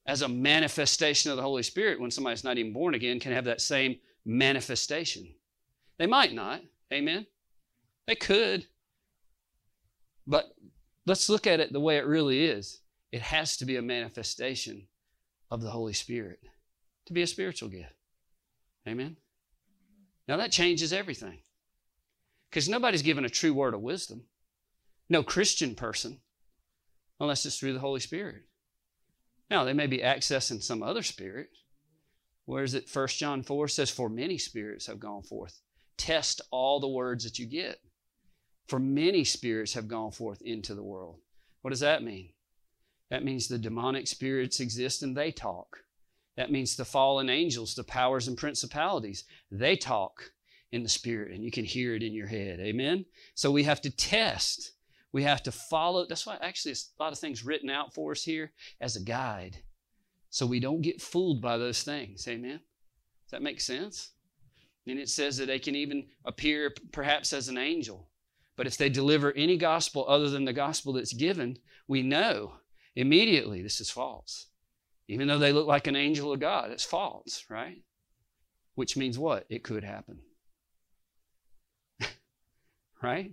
as 0.07 0.23
a 0.23 0.29
manifestation 0.29 1.31
of 1.31 1.37
the 1.37 1.43
Holy 1.43 1.63
Spirit 1.63 2.01
when 2.01 2.11
somebody's 2.11 2.45
not 2.45 2.59
even 2.59 2.73
born 2.73 2.95
again 2.95 3.21
can 3.21 3.33
have 3.33 3.45
that 3.45 3.61
same 3.61 3.97
manifestation. 4.25 5.29
They 5.99 6.07
might 6.07 6.35
not. 6.35 6.63
Amen? 6.93 7.27
They 8.07 8.15
could. 8.15 8.67
But 10.27 10.47
let's 11.07 11.29
look 11.29 11.47
at 11.47 11.61
it 11.61 11.73
the 11.73 11.81
way 11.81 11.97
it 11.97 12.07
really 12.07 12.45
is. 12.45 12.81
It 13.13 13.23
has 13.23 13.57
to 13.59 13.65
be 13.65 13.77
a 13.77 13.83
manifestation 13.83 14.87
of 15.51 15.63
the 15.63 15.71
Holy 15.71 15.93
Spirit 15.93 16.41
to 17.07 17.13
be 17.13 17.23
a 17.23 17.27
spiritual 17.27 17.69
gift. 17.69 17.95
Amen? 18.87 19.17
Now 20.29 20.37
that 20.37 20.53
changes 20.53 20.93
everything. 20.93 21.39
Because 22.51 22.69
nobody's 22.69 23.03
given 23.03 23.25
a 23.25 23.31
true 23.31 23.55
word 23.55 23.75
of 23.75 23.81
wisdom. 23.81 24.25
No 25.09 25.23
Christian 25.23 25.75
person, 25.75 26.21
unless 27.21 27.47
it's 27.47 27.59
through 27.59 27.75
the 27.75 27.81
Holy 27.81 28.01
Spirit. 28.01 28.43
Now, 29.51 29.65
they 29.65 29.73
may 29.73 29.87
be 29.87 29.99
accessing 29.99 30.63
some 30.63 30.83
other 30.83 31.03
spirit. 31.03 31.51
Where 32.45 32.65
is 32.65 32.75
it? 32.75 32.91
1 32.93 33.09
John 33.09 33.43
4 33.43 33.69
says, 33.69 33.91
For 33.91 34.09
many 34.09 34.39
spirits 34.39 34.87
have 34.87 34.99
gone 34.99 35.23
forth. 35.23 35.61
Test 35.97 36.41
all 36.51 36.81
the 36.81 36.89
words 36.89 37.25
that 37.25 37.39
you 37.39 37.47
get. 37.47 37.79
For 38.67 38.81
many 38.81 39.23
spirits 39.23 39.75
have 39.75 39.87
gone 39.87 40.11
forth 40.11 40.43
into 40.43 40.75
the 40.75 40.83
world. 40.83 41.21
What 41.63 41.71
does 41.71 41.81
that 41.81 42.03
mean? 42.03 42.31
That 43.11 43.25
means 43.25 43.47
the 43.47 43.59
demonic 43.59 44.09
spirits 44.09 44.59
exist 44.59 45.03
and 45.03 45.17
they 45.17 45.31
talk. 45.31 45.79
That 46.37 46.53
means 46.53 46.77
the 46.77 46.85
fallen 46.85 47.31
angels, 47.31 47.75
the 47.75 47.85
powers 47.85 48.29
and 48.29 48.37
principalities, 48.37 49.25
they 49.51 49.77
talk 49.77 50.33
in 50.73 50.83
the 50.83 50.89
spirit 50.89 51.33
and 51.33 51.43
you 51.43 51.51
can 51.51 51.65
hear 51.65 51.95
it 51.95 52.03
in 52.03 52.13
your 52.13 52.27
head. 52.27 52.61
Amen? 52.61 53.05
So 53.35 53.51
we 53.51 53.65
have 53.65 53.81
to 53.83 53.91
test. 53.91 54.73
We 55.13 55.23
have 55.23 55.43
to 55.45 55.53
follow. 55.53 56.07
That's 56.07 56.27
why 56.27 56.37
actually 56.43 56.73
a 56.73 57.03
lot 57.03 57.13
of 57.13 57.19
things 57.19 57.45
written 57.45 57.71
out 57.71 57.95
for 57.95 58.13
us 58.13 58.23
here 58.23 58.53
as 58.81 58.97
a 58.97 59.03
guide. 59.03 59.57
So 60.29 60.45
we 60.45 60.61
don't 60.61 60.83
get 60.83 61.01
fooled 61.01 61.41
by 61.41 61.57
those 61.57 61.83
things. 61.83 62.29
Amen? 62.29 62.61
Does 63.25 63.31
that 63.31 63.43
make 63.43 63.61
sense? 63.61 64.11
And 64.87 64.99
it 64.99 65.09
says 65.09 65.39
that 65.39 65.47
they 65.47 65.59
can 65.59 65.75
even 65.75 66.07
appear 66.25 66.73
perhaps 66.93 67.33
as 67.33 67.49
an 67.49 67.59
angel. 67.59 68.09
But 68.57 68.67
if 68.67 68.77
they 68.77 68.89
deliver 68.89 69.33
any 69.33 69.57
gospel 69.57 70.05
other 70.09 70.31
than 70.31 70.45
the 70.45 70.53
gospel 70.53 70.93
that's 70.93 71.13
given, 71.13 71.59
we 71.89 72.03
know 72.03 72.55
immediately 72.95 73.63
this 73.63 73.81
is 73.81 73.91
false. 73.91 74.47
Even 75.09 75.29
though 75.29 75.39
they 75.39 75.53
look 75.53 75.67
like 75.67 75.87
an 75.87 75.97
angel 75.97 76.33
of 76.33 76.41
God, 76.41 76.71
it's 76.71 76.85
false, 76.85 77.45
right? 77.49 77.83
Which 78.75 78.97
means 78.97 79.19
what? 79.19 79.47
It 79.49 79.63
could 79.63 79.85
happen. 79.85 80.19
right? 83.03 83.33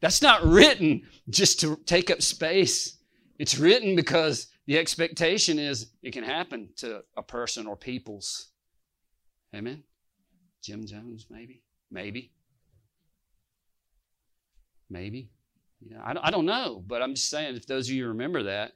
That's 0.00 0.22
not 0.22 0.44
written 0.44 1.02
just 1.28 1.60
to 1.60 1.76
take 1.84 2.10
up 2.10 2.22
space. 2.22 2.96
It's 3.38 3.58
written 3.58 3.96
because 3.96 4.48
the 4.66 4.78
expectation 4.78 5.58
is 5.58 5.90
it 6.02 6.12
can 6.12 6.24
happen 6.24 6.70
to 6.76 7.02
a 7.16 7.22
person 7.22 7.66
or 7.66 7.76
peoples. 7.76 8.48
Amen? 9.54 9.82
Jim 10.62 10.86
Jones, 10.86 11.26
maybe? 11.30 11.62
Maybe. 11.90 12.32
Maybe. 14.88 15.30
Yeah, 15.80 16.02
I, 16.02 16.28
I 16.28 16.30
don't 16.30 16.46
know, 16.46 16.82
but 16.86 17.02
I'm 17.02 17.14
just 17.14 17.30
saying, 17.30 17.56
if 17.56 17.66
those 17.66 17.88
of 17.88 17.94
you 17.94 18.08
remember 18.08 18.44
that, 18.44 18.72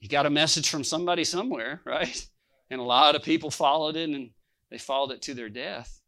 you 0.00 0.08
got 0.08 0.26
a 0.26 0.30
message 0.30 0.68
from 0.68 0.84
somebody 0.84 1.24
somewhere, 1.24 1.82
right? 1.86 2.26
And 2.70 2.80
a 2.80 2.84
lot 2.84 3.14
of 3.14 3.22
people 3.22 3.50
followed 3.50 3.96
it 3.96 4.08
and 4.08 4.30
they 4.70 4.78
followed 4.78 5.12
it 5.12 5.22
to 5.22 5.34
their 5.34 5.48
death. 5.48 6.00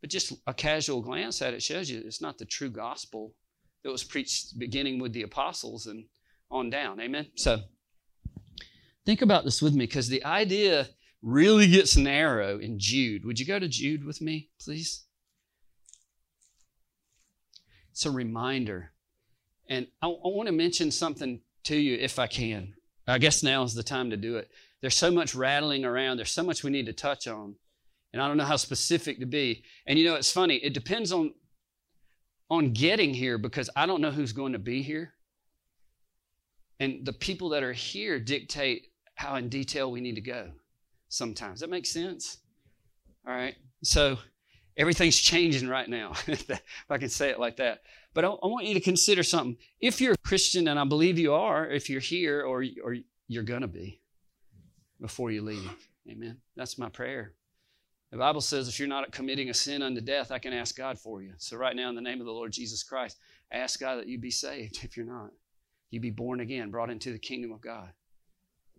But 0.00 0.10
just 0.10 0.32
a 0.46 0.54
casual 0.54 1.02
glance 1.02 1.42
at 1.42 1.54
it 1.54 1.62
shows 1.62 1.90
you 1.90 2.02
it's 2.04 2.22
not 2.22 2.38
the 2.38 2.44
true 2.44 2.70
gospel 2.70 3.34
that 3.82 3.90
was 3.90 4.04
preached 4.04 4.58
beginning 4.58 5.00
with 5.00 5.12
the 5.12 5.22
apostles 5.22 5.86
and 5.86 6.04
on 6.50 6.70
down. 6.70 7.00
Amen? 7.00 7.26
So 7.34 7.60
think 9.04 9.22
about 9.22 9.44
this 9.44 9.60
with 9.60 9.74
me 9.74 9.86
because 9.86 10.08
the 10.08 10.24
idea 10.24 10.88
really 11.22 11.66
gets 11.66 11.96
narrow 11.96 12.58
in 12.58 12.78
Jude. 12.78 13.24
Would 13.24 13.40
you 13.40 13.46
go 13.46 13.58
to 13.58 13.68
Jude 13.68 14.04
with 14.04 14.20
me, 14.20 14.50
please? 14.60 15.04
It's 17.90 18.06
a 18.06 18.10
reminder. 18.10 18.92
And 19.68 19.88
I, 20.00 20.06
I 20.06 20.28
want 20.28 20.46
to 20.46 20.52
mention 20.52 20.90
something 20.90 21.40
to 21.64 21.76
you 21.76 21.96
if 21.96 22.18
I 22.18 22.26
can. 22.26 22.74
I 23.08 23.18
guess 23.18 23.42
now 23.42 23.62
is 23.62 23.74
the 23.74 23.82
time 23.82 24.10
to 24.10 24.16
do 24.16 24.36
it. 24.36 24.50
There's 24.80 24.96
so 24.96 25.10
much 25.10 25.34
rattling 25.34 25.84
around, 25.84 26.18
there's 26.18 26.30
so 26.30 26.44
much 26.44 26.62
we 26.62 26.70
need 26.70 26.86
to 26.86 26.92
touch 26.92 27.26
on. 27.26 27.56
And 28.12 28.22
I 28.22 28.28
don't 28.28 28.36
know 28.36 28.44
how 28.44 28.56
specific 28.56 29.20
to 29.20 29.26
be. 29.26 29.64
And 29.86 29.98
you 29.98 30.04
know, 30.06 30.14
it's 30.14 30.32
funny, 30.32 30.56
it 30.56 30.74
depends 30.74 31.12
on 31.12 31.32
on 32.50 32.72
getting 32.72 33.12
here 33.12 33.36
because 33.36 33.68
I 33.76 33.84
don't 33.84 34.00
know 34.00 34.10
who's 34.10 34.32
going 34.32 34.54
to 34.54 34.58
be 34.58 34.82
here. 34.82 35.12
And 36.80 37.04
the 37.04 37.12
people 37.12 37.50
that 37.50 37.62
are 37.62 37.72
here 37.74 38.18
dictate 38.18 38.86
how 39.16 39.34
in 39.34 39.48
detail 39.48 39.90
we 39.90 40.00
need 40.00 40.14
to 40.14 40.20
go 40.20 40.50
sometimes. 41.08 41.60
That 41.60 41.70
makes 41.70 41.90
sense? 41.90 42.38
All 43.26 43.34
right. 43.34 43.56
So 43.82 44.18
everything's 44.76 45.18
changing 45.18 45.68
right 45.68 45.88
now, 45.88 46.12
if 46.26 46.48
I 46.88 46.98
can 46.98 47.08
say 47.08 47.30
it 47.30 47.40
like 47.40 47.56
that. 47.56 47.82
But 48.14 48.24
I, 48.24 48.28
I, 48.28 48.46
want 48.46 48.66
you 48.66 48.74
to 48.74 48.80
consider 48.80 49.22
something. 49.22 49.56
If 49.80 50.00
you're 50.00 50.14
a 50.14 50.18
Christian, 50.18 50.68
and 50.68 50.78
I 50.78 50.84
believe 50.84 51.18
you 51.18 51.34
are, 51.34 51.66
if 51.66 51.88
you're 51.90 52.00
here 52.00 52.42
or, 52.42 52.64
or 52.82 52.96
you're 53.28 53.42
going 53.42 53.60
to 53.60 53.68
be 53.68 54.00
before 55.00 55.30
you 55.30 55.42
leave, 55.42 55.70
amen. 56.10 56.38
That's 56.56 56.78
my 56.78 56.88
prayer. 56.88 57.34
The 58.10 58.16
Bible 58.16 58.40
says 58.40 58.68
if 58.68 58.78
you're 58.78 58.88
not 58.88 59.12
committing 59.12 59.50
a 59.50 59.54
sin 59.54 59.82
unto 59.82 60.00
death, 60.00 60.30
I 60.32 60.38
can 60.38 60.54
ask 60.54 60.76
God 60.76 60.98
for 60.98 61.22
you. 61.22 61.34
So, 61.36 61.58
right 61.58 61.76
now, 61.76 61.90
in 61.90 61.94
the 61.94 62.00
name 62.00 62.20
of 62.20 62.26
the 62.26 62.32
Lord 62.32 62.52
Jesus 62.52 62.82
Christ, 62.82 63.18
ask 63.52 63.78
God 63.78 63.98
that 63.98 64.08
you 64.08 64.18
be 64.18 64.30
saved 64.30 64.82
if 64.82 64.96
you're 64.96 65.06
not. 65.06 65.30
You 65.90 66.00
be 66.00 66.10
born 66.10 66.40
again, 66.40 66.70
brought 66.70 66.90
into 66.90 67.12
the 67.12 67.18
kingdom 67.18 67.52
of 67.52 67.60
God. 67.60 67.90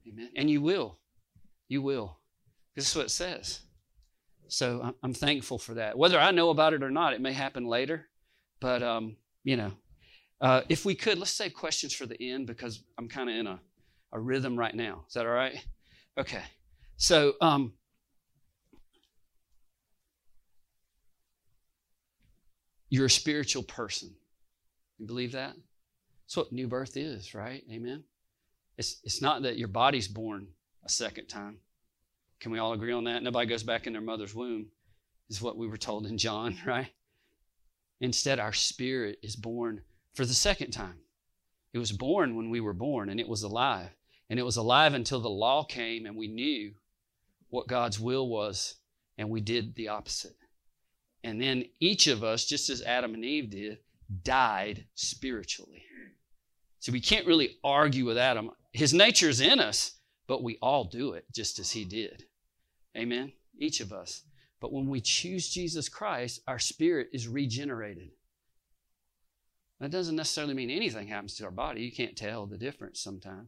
Amen. 0.08 0.30
And 0.36 0.50
you 0.50 0.62
will. 0.62 0.98
You 1.68 1.82
will. 1.82 2.18
This 2.76 2.90
is 2.90 2.96
what 2.96 3.06
it 3.06 3.12
says. 3.12 3.62
So 4.48 4.96
I'm 5.04 5.14
thankful 5.14 5.60
for 5.60 5.76
that. 5.76 5.98
Whether 5.98 6.20
I 6.20 6.32
know 6.32 6.50
about 6.50 6.74
it 6.74 6.84
or 6.84 6.90
not, 6.90 7.14
it 7.14 7.22
may 7.22 7.34
happen 7.34 7.66
later. 7.66 8.09
But, 8.60 8.84
um, 8.84 9.16
you 9.44 9.58
know, 9.58 9.72
uh, 10.42 10.62
if 10.70 10.86
we 10.86 10.96
could, 10.96 11.18
let's 11.18 11.32
save 11.32 11.54
questions 11.54 11.94
for 11.94 12.06
the 12.06 12.32
end 12.32 12.48
because 12.48 12.84
I'm 12.98 13.08
kind 13.08 13.30
of 13.30 13.36
in 13.36 13.48
a, 13.48 13.60
a 14.14 14.20
rhythm 14.20 14.58
right 14.58 14.74
now. 14.74 15.04
Is 15.08 15.14
that 15.14 15.26
all 15.26 15.32
right? 15.32 15.64
Okay. 16.18 16.44
So, 16.98 17.34
um, 17.42 17.74
you're 22.90 23.06
a 23.06 23.10
spiritual 23.10 23.64
person. 23.64 24.14
You 24.98 25.08
believe 25.08 25.32
that? 25.34 25.56
That's 26.26 26.38
what 26.38 26.52
new 26.52 26.68
birth 26.68 26.98
is, 26.98 27.34
right? 27.34 27.64
Amen. 27.72 28.04
It's, 28.78 29.00
it's 29.04 29.22
not 29.22 29.42
that 29.44 29.58
your 29.58 29.68
body's 29.68 30.08
born 30.08 30.48
a 30.86 30.90
second 30.90 31.28
time. 31.28 31.58
Can 32.40 32.52
we 32.52 32.60
all 32.60 32.74
agree 32.74 32.94
on 32.94 33.04
that? 33.06 33.24
Nobody 33.24 33.48
goes 33.48 33.64
back 33.64 33.88
in 33.88 33.94
their 33.94 34.02
mother's 34.02 34.34
womb, 34.34 34.68
is 35.30 35.42
what 35.42 35.58
we 35.58 35.68
were 35.68 35.78
told 35.78 36.06
in 36.06 36.18
John, 36.18 36.58
right? 36.66 36.90
Instead, 38.02 38.40
our 38.40 38.54
spirit 38.54 39.20
is 39.22 39.36
born 39.36 39.82
for 40.14 40.26
the 40.26 40.34
second 40.34 40.72
time. 40.72 41.00
It 41.74 41.80
was 41.80 41.92
born 41.92 42.36
when 42.36 42.50
we 42.50 42.62
were 42.62 42.74
born, 42.74 43.10
and 43.10 43.20
it 43.20 43.28
was 43.28 43.44
alive. 43.44 43.90
And 44.30 44.40
it 44.40 44.44
was 44.44 44.58
alive 44.58 44.94
until 44.94 45.20
the 45.20 45.30
law 45.30 45.64
came 45.64 46.06
and 46.06 46.16
we 46.16 46.28
knew 46.28 46.74
what 47.50 47.68
God's 47.68 48.00
will 48.00 48.28
was, 48.28 48.76
and 49.18 49.30
we 49.30 49.42
did 49.42 49.76
the 49.76 49.88
opposite. 49.88 50.36
And 51.24 51.42
then 51.42 51.66
each 51.80 52.08
of 52.08 52.24
us, 52.24 52.46
just 52.46 52.70
as 52.70 52.82
Adam 52.84 53.14
and 53.16 53.26
Eve 53.26 53.50
did, 53.50 53.80
died 54.24 54.86
spiritually. 54.94 55.84
So 56.80 56.92
we 56.92 57.02
can't 57.02 57.28
really 57.28 57.58
argue 57.64 58.06
with 58.06 58.18
Adam. 58.18 58.52
His 58.72 58.94
nature 58.94 59.30
is 59.30 59.42
in 59.42 59.60
us, 59.60 60.00
but 60.28 60.44
we 60.44 60.58
all 60.62 60.86
do 60.86 61.14
it 61.14 61.26
just 61.34 61.60
as 61.60 61.72
he 61.72 61.84
did. 61.84 62.24
Amen? 62.96 63.34
Each 63.58 63.82
of 63.82 63.92
us. 63.92 64.24
But 64.62 64.74
when 64.74 64.88
we 64.88 65.02
choose 65.02 65.50
Jesus 65.50 65.88
Christ, 65.88 66.42
our 66.48 66.60
spirit 66.60 67.10
is 67.14 67.28
regenerated. 67.28 68.10
That 69.80 69.92
doesn't 69.92 70.16
necessarily 70.16 70.54
mean 70.54 70.70
anything 70.70 71.08
happens 71.08 71.36
to 71.36 71.46
our 71.46 71.52
body. 71.52 71.82
You 71.82 71.92
can't 71.92 72.18
tell 72.18 72.46
the 72.46 72.58
difference 72.58 73.00
sometimes. 73.00 73.48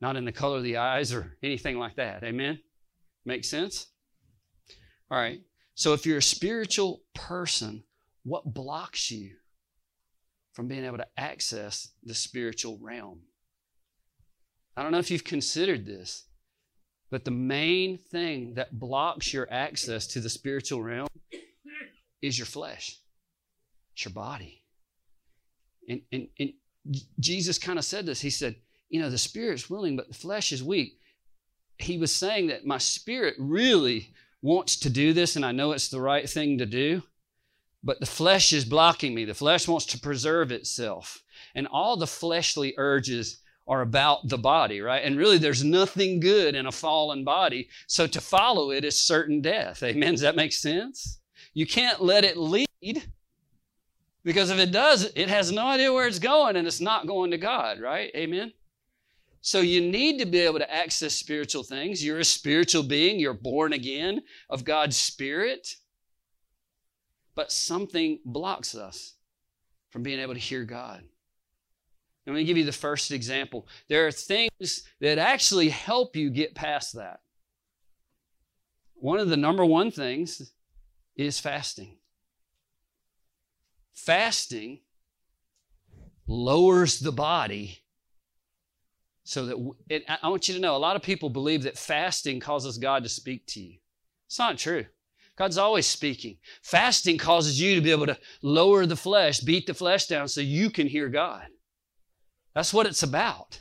Not 0.00 0.16
in 0.16 0.24
the 0.24 0.32
color 0.32 0.58
of 0.58 0.62
the 0.62 0.76
eyes 0.76 1.12
or 1.12 1.36
anything 1.42 1.78
like 1.78 1.96
that. 1.96 2.22
Amen? 2.22 2.60
Make 3.24 3.44
sense? 3.44 3.86
All 5.10 5.18
right. 5.18 5.40
So 5.74 5.92
if 5.92 6.06
you're 6.06 6.18
a 6.18 6.22
spiritual 6.22 7.02
person, 7.14 7.82
what 8.22 8.54
blocks 8.54 9.10
you 9.10 9.32
from 10.52 10.68
being 10.68 10.84
able 10.84 10.98
to 10.98 11.06
access 11.16 11.90
the 12.04 12.14
spiritual 12.14 12.78
realm? 12.80 13.20
I 14.76 14.82
don't 14.82 14.92
know 14.92 14.98
if 14.98 15.10
you've 15.10 15.24
considered 15.24 15.86
this, 15.86 16.25
but 17.10 17.24
the 17.24 17.30
main 17.30 17.98
thing 17.98 18.54
that 18.54 18.78
blocks 18.78 19.32
your 19.32 19.46
access 19.50 20.06
to 20.08 20.20
the 20.20 20.28
spiritual 20.28 20.82
realm 20.82 21.08
is 22.20 22.38
your 22.38 22.46
flesh, 22.46 22.98
it's 23.92 24.04
your 24.04 24.12
body. 24.12 24.62
And, 25.88 26.00
and, 26.10 26.28
and 26.38 26.52
Jesus 27.20 27.58
kind 27.58 27.78
of 27.78 27.84
said 27.84 28.06
this. 28.06 28.20
He 28.20 28.30
said, 28.30 28.56
You 28.88 29.00
know, 29.00 29.10
the 29.10 29.18
spirit's 29.18 29.70
willing, 29.70 29.96
but 29.96 30.08
the 30.08 30.14
flesh 30.14 30.52
is 30.52 30.62
weak. 30.62 30.98
He 31.78 31.98
was 31.98 32.12
saying 32.12 32.48
that 32.48 32.66
my 32.66 32.78
spirit 32.78 33.34
really 33.38 34.12
wants 34.42 34.76
to 34.76 34.90
do 34.90 35.12
this, 35.12 35.36
and 35.36 35.44
I 35.44 35.52
know 35.52 35.72
it's 35.72 35.88
the 35.88 36.00
right 36.00 36.28
thing 36.28 36.58
to 36.58 36.66
do, 36.66 37.02
but 37.84 38.00
the 38.00 38.06
flesh 38.06 38.52
is 38.52 38.64
blocking 38.64 39.14
me. 39.14 39.24
The 39.24 39.34
flesh 39.34 39.68
wants 39.68 39.86
to 39.86 40.00
preserve 40.00 40.50
itself. 40.50 41.22
And 41.54 41.66
all 41.66 41.96
the 41.96 42.06
fleshly 42.06 42.74
urges 42.76 43.38
are 43.68 43.80
about 43.80 44.28
the 44.28 44.38
body, 44.38 44.80
right? 44.80 45.04
And 45.04 45.18
really, 45.18 45.38
there's 45.38 45.64
nothing 45.64 46.20
good 46.20 46.54
in 46.54 46.66
a 46.66 46.72
fallen 46.72 47.24
body. 47.24 47.68
So 47.86 48.06
to 48.06 48.20
follow 48.20 48.70
it 48.70 48.84
is 48.84 48.98
certain 48.98 49.40
death. 49.40 49.82
Amen. 49.82 50.12
Does 50.12 50.20
that 50.20 50.36
make 50.36 50.52
sense? 50.52 51.18
You 51.52 51.66
can't 51.66 52.02
let 52.02 52.24
it 52.24 52.36
lead 52.36 52.66
because 54.22 54.50
if 54.50 54.58
it 54.58 54.72
does, 54.72 55.10
it 55.14 55.28
has 55.28 55.52
no 55.52 55.66
idea 55.66 55.92
where 55.92 56.06
it's 56.06 56.18
going 56.18 56.56
and 56.56 56.66
it's 56.66 56.80
not 56.80 57.06
going 57.06 57.30
to 57.30 57.38
God, 57.38 57.80
right? 57.80 58.10
Amen. 58.14 58.52
So 59.40 59.60
you 59.60 59.80
need 59.80 60.18
to 60.18 60.26
be 60.26 60.40
able 60.40 60.58
to 60.58 60.74
access 60.74 61.14
spiritual 61.14 61.62
things. 61.62 62.04
You're 62.04 62.18
a 62.18 62.24
spiritual 62.24 62.82
being, 62.82 63.20
you're 63.20 63.32
born 63.32 63.72
again 63.72 64.22
of 64.50 64.64
God's 64.64 64.96
Spirit. 64.96 65.76
But 67.36 67.52
something 67.52 68.18
blocks 68.24 68.74
us 68.74 69.14
from 69.90 70.02
being 70.02 70.18
able 70.18 70.34
to 70.34 70.40
hear 70.40 70.64
God. 70.64 71.04
Let 72.26 72.34
me 72.34 72.44
give 72.44 72.56
you 72.56 72.64
the 72.64 72.72
first 72.72 73.12
example. 73.12 73.68
There 73.88 74.06
are 74.06 74.12
things 74.12 74.82
that 75.00 75.18
actually 75.18 75.68
help 75.68 76.16
you 76.16 76.30
get 76.30 76.54
past 76.54 76.94
that. 76.94 77.20
One 78.94 79.20
of 79.20 79.28
the 79.28 79.36
number 79.36 79.64
one 79.64 79.90
things 79.90 80.52
is 81.14 81.38
fasting. 81.38 81.98
Fasting 83.92 84.80
lowers 86.26 86.98
the 86.98 87.12
body 87.12 87.78
so 89.22 89.46
that 89.46 89.74
it, 89.88 90.04
I 90.22 90.28
want 90.28 90.48
you 90.48 90.54
to 90.54 90.60
know 90.60 90.76
a 90.76 90.78
lot 90.78 90.96
of 90.96 91.02
people 91.02 91.30
believe 91.30 91.64
that 91.64 91.78
fasting 91.78 92.40
causes 92.40 92.78
God 92.78 93.02
to 93.02 93.08
speak 93.08 93.46
to 93.48 93.60
you. 93.60 93.78
It's 94.26 94.38
not 94.38 94.58
true. 94.58 94.86
God's 95.36 95.58
always 95.58 95.86
speaking. 95.86 96.38
Fasting 96.62 97.18
causes 97.18 97.60
you 97.60 97.74
to 97.74 97.80
be 97.80 97.90
able 97.90 98.06
to 98.06 98.18
lower 98.42 98.86
the 98.86 98.96
flesh, 98.96 99.40
beat 99.40 99.66
the 99.66 99.74
flesh 99.74 100.06
down 100.06 100.28
so 100.28 100.40
you 100.40 100.70
can 100.70 100.86
hear 100.86 101.08
God. 101.08 101.46
That's 102.56 102.74
what 102.74 102.86
it's 102.86 103.04
about. 103.04 103.60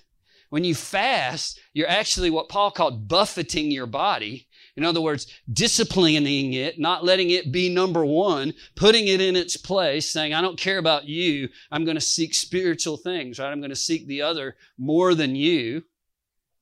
When 0.49 0.63
you 0.63 0.73
fast, 0.73 1.59
you're 1.73 1.87
actually 1.87 2.31
what 2.31 2.49
Paul 2.49 2.71
called 2.71 3.07
buffeting 3.07 3.69
your 3.69 3.85
body 3.85 4.47
in 4.77 4.83
other 4.83 5.01
words, 5.01 5.27
disciplining 5.51 6.53
it, 6.53 6.77
not 6.79 7.05
letting 7.05 7.29
it 7.29 7.51
be 7.51 7.69
number 7.69 8.05
one, 8.05 8.53
putting 8.75 9.07
it 9.07 9.21
in 9.21 9.35
its 9.35 9.55
place, 9.55 10.09
saying, 10.09 10.33
I 10.33 10.41
don't 10.41 10.59
care 10.59 10.79
about 10.79 11.05
you. 11.05 11.47
I'm 11.71 11.85
going 11.85 11.95
to 11.95 12.01
seek 12.01 12.33
spiritual 12.33 12.97
things, 12.97 13.39
right? 13.39 13.51
I'm 13.51 13.61
going 13.61 13.69
to 13.69 13.75
seek 13.75 14.05
the 14.05 14.21
other 14.21 14.57
more 14.77 15.15
than 15.15 15.35
you. 15.35 15.83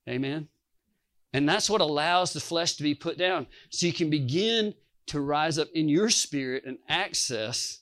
Amen. 0.07 0.47
And 1.33 1.49
that's 1.49 1.69
what 1.69 1.81
allows 1.81 2.33
the 2.33 2.39
flesh 2.39 2.75
to 2.75 2.83
be 2.83 2.93
put 2.93 3.17
down. 3.17 3.47
So 3.71 3.87
you 3.87 3.93
can 3.93 4.11
begin 4.11 4.75
to 5.07 5.19
rise 5.19 5.57
up 5.57 5.69
in 5.73 5.89
your 5.89 6.11
spirit 6.11 6.65
and 6.67 6.77
access 6.87 7.79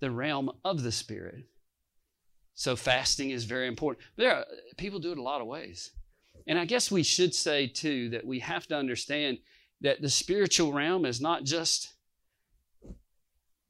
the 0.00 0.10
realm 0.10 0.50
of 0.64 0.82
the 0.82 0.92
spirit. 0.92 1.44
So 2.58 2.74
fasting 2.74 3.30
is 3.30 3.44
very 3.44 3.68
important. 3.68 4.04
There 4.16 4.34
are, 4.34 4.44
people 4.76 4.98
do 4.98 5.12
it 5.12 5.18
a 5.18 5.22
lot 5.22 5.40
of 5.40 5.46
ways. 5.46 5.92
And 6.48 6.58
I 6.58 6.64
guess 6.64 6.90
we 6.90 7.04
should 7.04 7.32
say 7.32 7.68
too 7.68 8.08
that 8.08 8.26
we 8.26 8.40
have 8.40 8.66
to 8.66 8.76
understand 8.76 9.38
that 9.80 10.02
the 10.02 10.08
spiritual 10.08 10.72
realm 10.72 11.06
is 11.06 11.20
not 11.20 11.44
just 11.44 11.92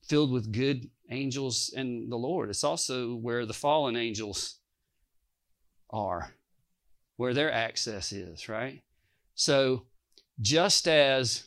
filled 0.05 0.33
with 0.33 0.53
good 0.53 0.89
angels 1.11 1.71
and 1.77 2.11
the 2.11 2.17
Lord, 2.17 2.49
it's 2.49 2.65
also 2.65 3.15
where 3.15 3.45
the 3.45 3.53
fallen 3.53 3.95
angels 3.95 4.55
are, 5.91 6.33
where 7.19 7.35
their 7.35 7.53
access 7.53 8.11
is, 8.11 8.49
right? 8.49 8.81
So, 9.35 9.83
just 10.41 10.89
as 10.89 11.47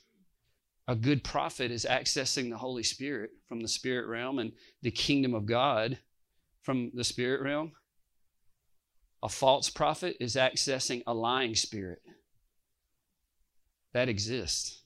a 0.88 0.96
good 0.96 1.24
prophet 1.24 1.72
is 1.72 1.88
accessing 1.90 2.52
the 2.52 2.58
Holy 2.58 2.84
Spirit 2.84 3.32
from 3.48 3.62
the 3.62 3.68
spirit 3.68 4.06
realm 4.06 4.38
and 4.38 4.52
the 4.84 4.92
kingdom 4.92 5.34
of 5.34 5.48
God 5.48 5.98
from 6.62 6.92
the 6.94 7.04
spirit 7.04 7.42
realm, 7.42 7.72
a 9.24 9.30
false 9.30 9.70
prophet 9.70 10.18
is 10.20 10.36
accessing 10.36 11.04
a 11.06 11.14
lying 11.14 11.56
spirit 11.56 12.02
that 13.94 14.10
exists. 14.10 14.84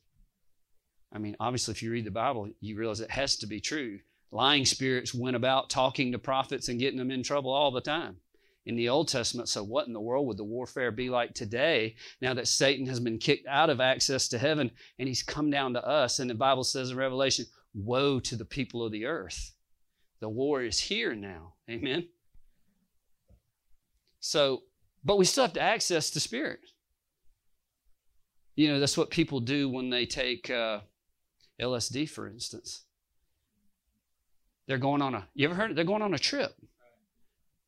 I 1.14 1.20
mean, 1.20 1.36
obviously, 1.40 1.72
if 1.74 1.82
you 1.82 1.92
read 1.92 2.06
the 2.06 2.12
Bible, 2.12 2.50
you 2.60 2.78
realize 2.78 3.00
it 3.00 3.12
has 3.12 3.38
to 3.38 3.48
be 3.48 3.62
true. 3.62 4.00
Lying 4.32 4.66
spirits 4.66 5.14
went 5.14 5.36
about 5.36 5.70
talking 5.70 6.12
to 6.12 6.20
prophets 6.20 6.68
and 6.68 6.80
getting 6.80 6.98
them 6.98 7.12
in 7.12 7.24
trouble 7.24 7.52
all 7.52 7.72
the 7.72 7.80
time 7.80 8.18
in 8.66 8.76
the 8.76 8.90
Old 8.90 9.08
Testament. 9.08 9.48
So, 9.48 9.64
what 9.64 9.88
in 9.88 9.94
the 9.94 10.02
world 10.02 10.28
would 10.28 10.38
the 10.38 10.44
warfare 10.44 10.92
be 10.92 11.10
like 11.10 11.34
today 11.34 11.96
now 12.22 12.34
that 12.34 12.48
Satan 12.48 12.86
has 12.88 13.00
been 13.00 13.18
kicked 13.18 13.48
out 13.48 13.70
of 13.70 13.80
access 13.80 14.28
to 14.30 14.38
heaven 14.38 14.72
and 15.00 15.08
he's 15.08 15.24
come 15.24 15.50
down 15.50 15.74
to 15.74 15.88
us? 15.88 16.20
And 16.20 16.30
the 16.30 16.36
Bible 16.36 16.64
says 16.64 16.92
in 16.92 16.98
Revelation, 16.98 17.46
Woe 17.74 18.20
to 18.22 18.36
the 18.36 18.46
people 18.46 18.84
of 18.84 18.92
the 18.92 19.06
earth. 19.06 19.54
The 20.20 20.30
war 20.30 20.64
is 20.64 20.80
here 20.80 21.14
now. 21.14 21.55
Amen. 21.70 22.08
So, 24.20 24.64
but 25.04 25.18
we 25.18 25.26
still 25.26 25.44
have 25.44 25.54
to 25.54 25.62
access 25.62 26.10
the 26.10 26.20
Spirit. 26.20 26.60
You 28.56 28.70
know, 28.70 28.80
that's 28.80 28.98
what 28.98 29.10
people 29.10 29.40
do 29.40 29.70
when 29.70 29.90
they 29.90 30.06
take 30.06 30.50
uh, 30.50 30.80
LSD, 31.62 32.10
for 32.10 32.28
instance. 32.28 32.84
They're 34.68 34.78
going 34.78 35.02
on 35.02 35.14
a, 35.14 35.28
you 35.36 35.46
ever 35.46 35.56
heard? 35.56 35.76
They're 35.76 35.84
going 35.84 36.02
on 36.02 36.14
a 36.14 36.20
trip. 36.20 36.56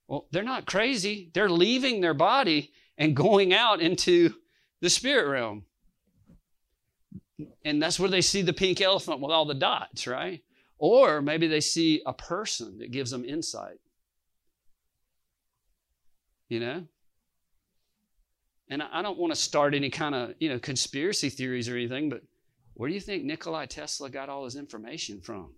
Well, 0.07 0.27
they're 0.31 0.43
not 0.43 0.65
crazy. 0.65 1.29
They're 1.33 1.49
leaving 1.49 2.01
their 2.01 2.13
body 2.13 2.71
and 2.97 3.15
going 3.15 3.53
out 3.53 3.81
into 3.81 4.33
the 4.81 4.89
spirit 4.89 5.29
realm. 5.29 5.65
And 7.63 7.81
that's 7.81 7.99
where 7.99 8.09
they 8.09 8.21
see 8.21 8.41
the 8.41 8.53
pink 8.53 8.81
elephant 8.81 9.19
with 9.19 9.31
all 9.31 9.45
the 9.45 9.53
dots, 9.53 10.07
right? 10.07 10.41
Or 10.79 11.21
maybe 11.21 11.47
they 11.47 11.59
see 11.59 12.01
a 12.05 12.13
person 12.13 12.79
that 12.79 12.91
gives 12.91 13.11
them 13.11 13.25
insight. 13.25 13.79
You 16.49 16.59
know? 16.59 16.83
And 18.69 18.83
I 18.83 19.01
don't 19.01 19.17
want 19.17 19.33
to 19.33 19.39
start 19.39 19.73
any 19.73 19.89
kind 19.89 20.13
of, 20.13 20.33
you 20.39 20.49
know, 20.49 20.59
conspiracy 20.59 21.29
theories 21.29 21.69
or 21.69 21.75
anything, 21.75 22.09
but 22.09 22.21
where 22.73 22.89
do 22.89 22.93
you 22.93 23.01
think 23.01 23.23
Nikolai 23.23 23.65
Tesla 23.65 24.09
got 24.09 24.29
all 24.29 24.43
his 24.43 24.55
information 24.55 25.21
from? 25.21 25.53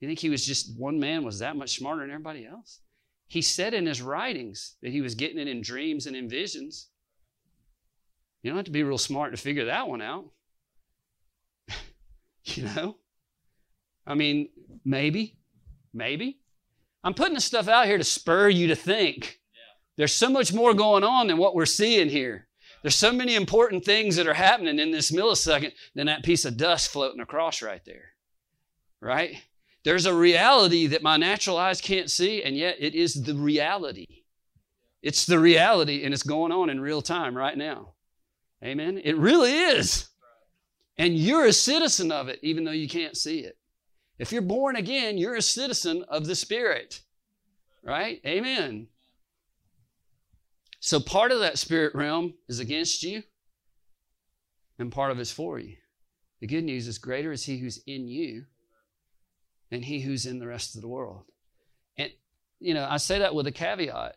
You 0.00 0.08
think 0.08 0.18
he 0.18 0.30
was 0.30 0.44
just 0.44 0.76
one 0.76 0.98
man 0.98 1.24
was 1.24 1.38
that 1.38 1.56
much 1.56 1.78
smarter 1.78 2.00
than 2.00 2.10
everybody 2.10 2.44
else? 2.44 2.80
He 3.28 3.40
said 3.40 3.72
in 3.72 3.86
his 3.86 4.02
writings 4.02 4.74
that 4.82 4.90
he 4.90 5.00
was 5.00 5.14
getting 5.14 5.38
it 5.38 5.48
in 5.48 5.62
dreams 5.62 6.06
and 6.06 6.16
in 6.16 6.28
visions. 6.28 6.88
You 8.42 8.50
don't 8.50 8.58
have 8.58 8.66
to 8.66 8.72
be 8.72 8.82
real 8.82 8.98
smart 8.98 9.32
to 9.32 9.40
figure 9.40 9.66
that 9.66 9.88
one 9.88 10.02
out. 10.02 10.26
you 12.44 12.64
know? 12.64 12.96
I 14.04 14.14
mean, 14.14 14.48
maybe, 14.84 15.38
maybe. 15.94 16.40
I'm 17.04 17.14
putting 17.14 17.34
the 17.34 17.40
stuff 17.40 17.68
out 17.68 17.86
here 17.86 17.98
to 17.98 18.04
spur 18.04 18.48
you 18.48 18.66
to 18.66 18.76
think. 18.76 19.40
There's 19.96 20.14
so 20.14 20.30
much 20.30 20.52
more 20.52 20.74
going 20.74 21.04
on 21.04 21.26
than 21.26 21.36
what 21.36 21.54
we're 21.54 21.66
seeing 21.66 22.08
here. 22.08 22.48
There's 22.82 22.96
so 22.96 23.12
many 23.12 23.34
important 23.34 23.84
things 23.84 24.16
that 24.16 24.26
are 24.26 24.34
happening 24.34 24.78
in 24.78 24.90
this 24.90 25.10
millisecond 25.10 25.72
than 25.94 26.06
that 26.06 26.24
piece 26.24 26.44
of 26.44 26.56
dust 26.56 26.90
floating 26.90 27.20
across 27.20 27.62
right 27.62 27.84
there. 27.84 28.14
Right? 29.00 29.36
There's 29.84 30.06
a 30.06 30.14
reality 30.14 30.86
that 30.88 31.02
my 31.02 31.16
natural 31.16 31.56
eyes 31.56 31.80
can't 31.80 32.10
see, 32.10 32.42
and 32.42 32.56
yet 32.56 32.76
it 32.78 32.94
is 32.94 33.22
the 33.22 33.34
reality. 33.34 34.06
It's 35.02 35.26
the 35.26 35.38
reality, 35.38 36.04
and 36.04 36.14
it's 36.14 36.22
going 36.22 36.52
on 36.52 36.70
in 36.70 36.80
real 36.80 37.02
time 37.02 37.36
right 37.36 37.56
now. 37.56 37.94
Amen? 38.64 39.00
It 39.02 39.16
really 39.16 39.52
is. 39.52 40.08
And 40.96 41.16
you're 41.16 41.46
a 41.46 41.52
citizen 41.52 42.12
of 42.12 42.28
it, 42.28 42.38
even 42.42 42.64
though 42.64 42.70
you 42.70 42.88
can't 42.88 43.16
see 43.16 43.40
it. 43.40 43.58
If 44.18 44.30
you're 44.30 44.42
born 44.42 44.76
again, 44.76 45.18
you're 45.18 45.34
a 45.34 45.42
citizen 45.42 46.04
of 46.08 46.26
the 46.26 46.36
Spirit. 46.36 47.00
Right? 47.82 48.20
Amen. 48.24 48.86
So 50.84 50.98
part 50.98 51.30
of 51.30 51.38
that 51.38 51.60
spirit 51.60 51.94
realm 51.94 52.34
is 52.48 52.58
against 52.58 53.04
you, 53.04 53.22
and 54.80 54.90
part 54.90 55.12
of 55.12 55.20
it's 55.20 55.30
for 55.30 55.60
you. 55.60 55.76
The 56.40 56.48
good 56.48 56.64
news 56.64 56.88
is 56.88 56.98
greater 56.98 57.30
is 57.30 57.44
he 57.44 57.58
who's 57.58 57.80
in 57.86 58.08
you 58.08 58.46
than 59.70 59.82
he 59.82 60.00
who's 60.00 60.26
in 60.26 60.40
the 60.40 60.46
rest 60.48 60.74
of 60.74 60.82
the 60.82 60.88
world. 60.88 61.22
And, 61.96 62.10
you 62.58 62.74
know, 62.74 62.84
I 62.90 62.96
say 62.96 63.20
that 63.20 63.32
with 63.32 63.46
a 63.46 63.52
caveat. 63.52 64.16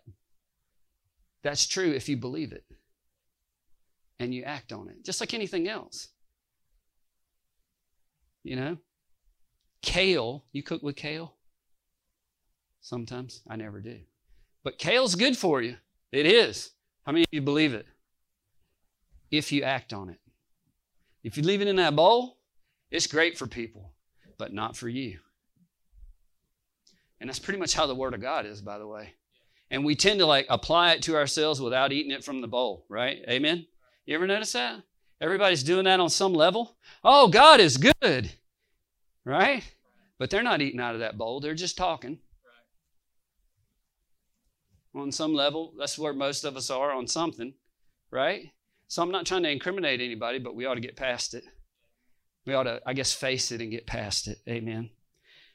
That's 1.44 1.68
true 1.68 1.92
if 1.92 2.10
you 2.10 2.18
believe 2.18 2.52
it 2.52 2.66
and 4.18 4.34
you 4.34 4.42
act 4.42 4.74
on 4.74 4.90
it, 4.90 5.06
just 5.06 5.22
like 5.22 5.36
anything 5.36 5.68
else. 5.68 6.08
You 8.44 8.56
know? 8.56 8.78
Kale, 9.84 10.44
you 10.52 10.64
cook 10.64 10.82
with 10.82 10.96
kale? 10.96 11.36
Sometimes. 12.82 13.44
I 13.48 13.56
never 13.56 13.82
do. 13.82 14.00
But 14.64 14.80
kale's 14.80 15.14
good 15.14 15.38
for 15.38 15.62
you. 15.62 15.76
It 16.16 16.26
is. 16.26 16.72
How 17.06 17.12
many 17.12 17.24
of 17.24 17.30
you 17.34 17.42
believe 17.42 17.74
it? 17.74 17.86
If 19.32 19.52
you 19.52 19.64
act 19.64 19.92
on 19.92 20.10
it. 20.10 20.20
If 21.26 21.36
you 21.36 21.44
leave 21.44 21.62
it 21.62 21.68
in 21.68 21.76
that 21.76 21.96
bowl, 21.96 22.38
it's 22.90 23.06
great 23.06 23.38
for 23.38 23.48
people, 23.48 23.92
but 24.38 24.54
not 24.54 24.78
for 24.78 24.88
you. 24.88 25.20
And 27.20 27.30
that's 27.30 27.40
pretty 27.40 27.60
much 27.60 27.74
how 27.74 27.86
the 27.86 27.96
Word 27.96 28.14
of 28.14 28.22
God 28.22 28.46
is, 28.46 28.62
by 28.62 28.78
the 28.78 28.88
way. 28.88 29.16
And 29.70 29.84
we 29.84 29.94
tend 29.94 30.20
to 30.20 30.26
like 30.26 30.46
apply 30.50 30.94
it 30.94 31.02
to 31.04 31.18
ourselves 31.18 31.60
without 31.60 31.92
eating 31.92 32.14
it 32.14 32.24
from 32.24 32.40
the 32.40 32.48
bowl, 32.48 32.86
right? 32.88 33.18
Amen? 33.28 33.66
You 34.06 34.16
ever 34.16 34.26
notice 34.26 34.54
that? 34.54 34.84
Everybody's 35.20 35.64
doing 35.64 35.84
that 35.84 36.00
on 36.00 36.10
some 36.10 36.34
level. 36.34 36.78
Oh, 37.04 37.28
God 37.28 37.60
is 37.60 37.76
good, 37.76 38.32
right? 39.26 39.64
But 40.18 40.30
they're 40.30 40.44
not 40.44 40.62
eating 40.62 40.80
out 40.80 40.94
of 40.94 41.02
that 41.02 41.18
bowl, 41.18 41.42
they're 41.42 41.56
just 41.56 41.78
talking. 41.78 42.20
On 44.96 45.12
some 45.12 45.34
level, 45.34 45.74
that's 45.78 46.00
where 46.00 46.14
most 46.14 46.46
of 46.46 46.56
us 46.56 46.70
are 46.70 46.92
on 46.92 47.08
something, 47.08 47.54
right? 48.12 48.52
So 48.88 49.04
I'm 49.04 49.12
not 49.12 49.26
trying 49.26 49.44
to 49.44 49.50
incriminate 49.50 50.00
anybody, 50.00 50.40
but 50.40 50.56
we 50.56 50.66
ought 50.66 50.76
to 50.76 50.82
get 50.82 50.96
past 50.96 51.34
it. 51.34 51.44
We 52.46 52.54
ought 52.54 52.64
to, 52.64 52.82
I 52.86 52.94
guess, 52.94 53.14
face 53.14 53.52
it 53.52 53.62
and 53.62 53.72
get 53.72 53.88
past 53.88 54.28
it. 54.28 54.40
Amen. 54.48 54.92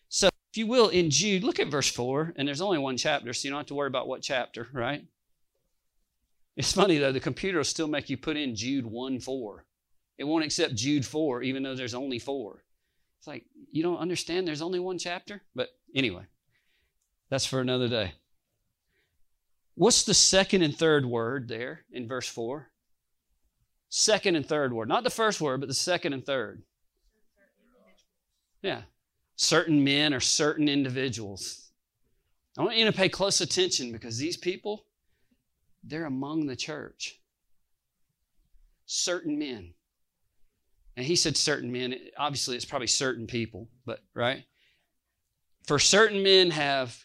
So, 0.08 0.28
if 0.52 0.58
you 0.58 0.66
will, 0.66 0.88
in 0.88 1.10
Jude, 1.10 1.44
look 1.44 1.60
at 1.60 1.68
verse 1.68 1.88
4, 1.88 2.34
and 2.36 2.46
there's 2.46 2.60
only 2.60 2.78
one 2.78 2.96
chapter, 2.96 3.32
so 3.32 3.46
you 3.46 3.50
don't 3.50 3.60
have 3.60 3.66
to 3.66 3.74
worry 3.74 3.86
about 3.86 4.08
what 4.08 4.22
chapter, 4.22 4.68
right? 4.72 5.04
It's 6.56 6.72
funny 6.72 6.98
though, 6.98 7.12
the 7.12 7.20
computer 7.20 7.58
will 7.58 7.64
still 7.64 7.88
make 7.88 8.10
you 8.10 8.18
put 8.18 8.36
in 8.36 8.54
Jude 8.54 8.84
1 8.84 9.20
4. 9.20 9.64
It 10.18 10.24
won't 10.24 10.44
accept 10.44 10.74
Jude 10.74 11.06
4, 11.06 11.42
even 11.42 11.62
though 11.62 11.74
there's 11.74 11.94
only 11.94 12.18
four. 12.18 12.62
It's 13.18 13.26
like, 13.26 13.46
you 13.72 13.82
don't 13.82 13.96
understand 13.96 14.46
there's 14.46 14.60
only 14.60 14.78
one 14.78 14.98
chapter? 14.98 15.40
But 15.54 15.70
anyway, 15.94 16.24
that's 17.30 17.46
for 17.46 17.60
another 17.60 17.88
day. 17.88 18.12
What's 19.80 20.02
the 20.02 20.12
second 20.12 20.60
and 20.60 20.76
third 20.76 21.06
word 21.06 21.48
there 21.48 21.86
in 21.90 22.06
verse 22.06 22.28
4? 22.28 22.70
Second 23.88 24.36
and 24.36 24.44
third 24.44 24.74
word. 24.74 24.90
Not 24.90 25.04
the 25.04 25.08
first 25.08 25.40
word, 25.40 25.58
but 25.58 25.70
the 25.70 25.74
second 25.74 26.12
and 26.12 26.22
third. 26.22 26.60
Yeah. 28.60 28.82
Certain 29.36 29.82
men 29.82 30.12
or 30.12 30.20
certain 30.20 30.68
individuals. 30.68 31.70
I 32.58 32.62
want 32.62 32.76
you 32.76 32.84
to 32.84 32.92
pay 32.92 33.08
close 33.08 33.40
attention 33.40 33.90
because 33.90 34.18
these 34.18 34.36
people, 34.36 34.84
they're 35.82 36.04
among 36.04 36.44
the 36.44 36.56
church. 36.56 37.18
Certain 38.84 39.38
men. 39.38 39.72
And 40.94 41.06
he 41.06 41.16
said 41.16 41.38
certain 41.38 41.72
men. 41.72 41.94
Obviously, 42.18 42.54
it's 42.54 42.66
probably 42.66 42.86
certain 42.86 43.26
people, 43.26 43.66
but 43.86 44.00
right? 44.12 44.44
For 45.66 45.78
certain 45.78 46.22
men 46.22 46.50
have 46.50 47.02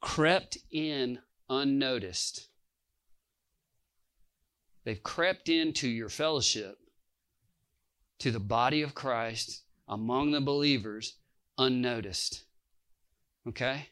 crept 0.00 0.58
in 0.72 1.20
unnoticed. 1.48 2.48
They've 4.84 5.02
crept 5.02 5.48
into 5.48 5.88
your 5.88 6.08
fellowship, 6.08 6.78
to 8.20 8.30
the 8.30 8.40
body 8.40 8.82
of 8.82 8.94
Christ 8.94 9.62
among 9.86 10.32
the 10.32 10.40
believers 10.40 11.16
unnoticed. 11.56 12.44
Okay? 13.48 13.88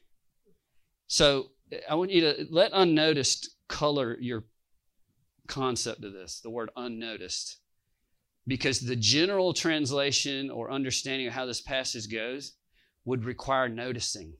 So 1.06 1.50
I 1.88 1.94
want 1.94 2.10
you 2.10 2.20
to 2.22 2.46
let 2.50 2.70
unnoticed 2.72 3.56
color 3.68 4.16
your 4.20 4.44
concept 5.46 6.04
of 6.04 6.12
this, 6.12 6.40
the 6.40 6.50
word 6.50 6.70
unnoticed. 6.76 7.58
Because 8.46 8.80
the 8.80 8.96
general 8.96 9.52
translation 9.52 10.50
or 10.50 10.70
understanding 10.70 11.26
of 11.26 11.32
how 11.32 11.46
this 11.46 11.60
passage 11.60 12.10
goes 12.10 12.52
would 13.04 13.24
require 13.24 13.68
noticing. 13.68 14.34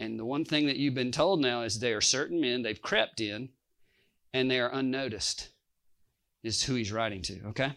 And 0.00 0.18
the 0.18 0.24
one 0.24 0.44
thing 0.44 0.66
that 0.66 0.76
you've 0.76 0.94
been 0.94 1.12
told 1.12 1.40
now 1.40 1.62
is 1.62 1.78
they 1.78 1.92
are 1.92 2.00
certain 2.00 2.40
men, 2.40 2.62
they've 2.62 2.82
crept 2.82 3.20
in, 3.20 3.50
and 4.32 4.50
they 4.50 4.58
are 4.58 4.72
unnoticed, 4.72 5.50
is 6.42 6.62
who 6.64 6.74
he's 6.74 6.92
writing 6.92 7.22
to, 7.22 7.40
okay? 7.46 7.72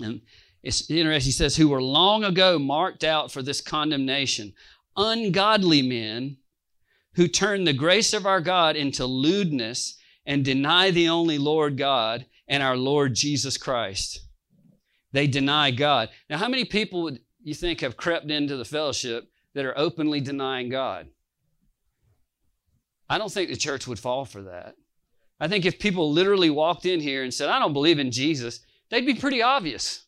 And 0.00 0.22
it's 0.62 0.90
interesting. 0.90 1.26
He 1.26 1.32
says, 1.32 1.56
who 1.56 1.68
were 1.68 1.82
long 1.82 2.24
ago 2.24 2.58
marked 2.58 3.04
out 3.04 3.30
for 3.30 3.42
this 3.42 3.60
condemnation, 3.60 4.54
ungodly 4.96 5.82
men 5.82 6.38
who 7.14 7.28
turn 7.28 7.62
the 7.62 7.72
grace 7.72 8.12
of 8.12 8.26
our 8.26 8.40
God 8.40 8.74
into 8.74 9.06
lewdness 9.06 9.96
and 10.26 10.44
deny 10.44 10.90
the 10.90 11.08
only 11.08 11.38
Lord 11.38 11.78
God 11.78 12.26
and 12.48 12.62
our 12.62 12.76
Lord 12.76 13.14
Jesus 13.14 13.56
Christ. 13.56 14.20
They 15.12 15.28
deny 15.28 15.70
God. 15.70 16.08
Now, 16.28 16.38
how 16.38 16.48
many 16.48 16.64
people 16.64 17.02
would 17.04 17.20
you 17.40 17.54
think 17.54 17.80
have 17.82 17.96
crept 17.96 18.30
into 18.30 18.56
the 18.56 18.64
fellowship 18.64 19.28
that 19.54 19.64
are 19.64 19.78
openly 19.78 20.20
denying 20.20 20.68
God? 20.68 21.08
I 23.08 23.18
don't 23.18 23.32
think 23.32 23.50
the 23.50 23.56
church 23.56 23.86
would 23.86 23.98
fall 23.98 24.24
for 24.24 24.42
that. 24.42 24.74
I 25.40 25.48
think 25.48 25.66
if 25.66 25.78
people 25.78 26.12
literally 26.12 26.50
walked 26.50 26.86
in 26.86 27.00
here 27.00 27.22
and 27.22 27.32
said, 27.32 27.48
I 27.48 27.58
don't 27.58 27.72
believe 27.72 27.98
in 27.98 28.10
Jesus, 28.10 28.60
they'd 28.90 29.06
be 29.06 29.14
pretty 29.14 29.42
obvious. 29.42 30.06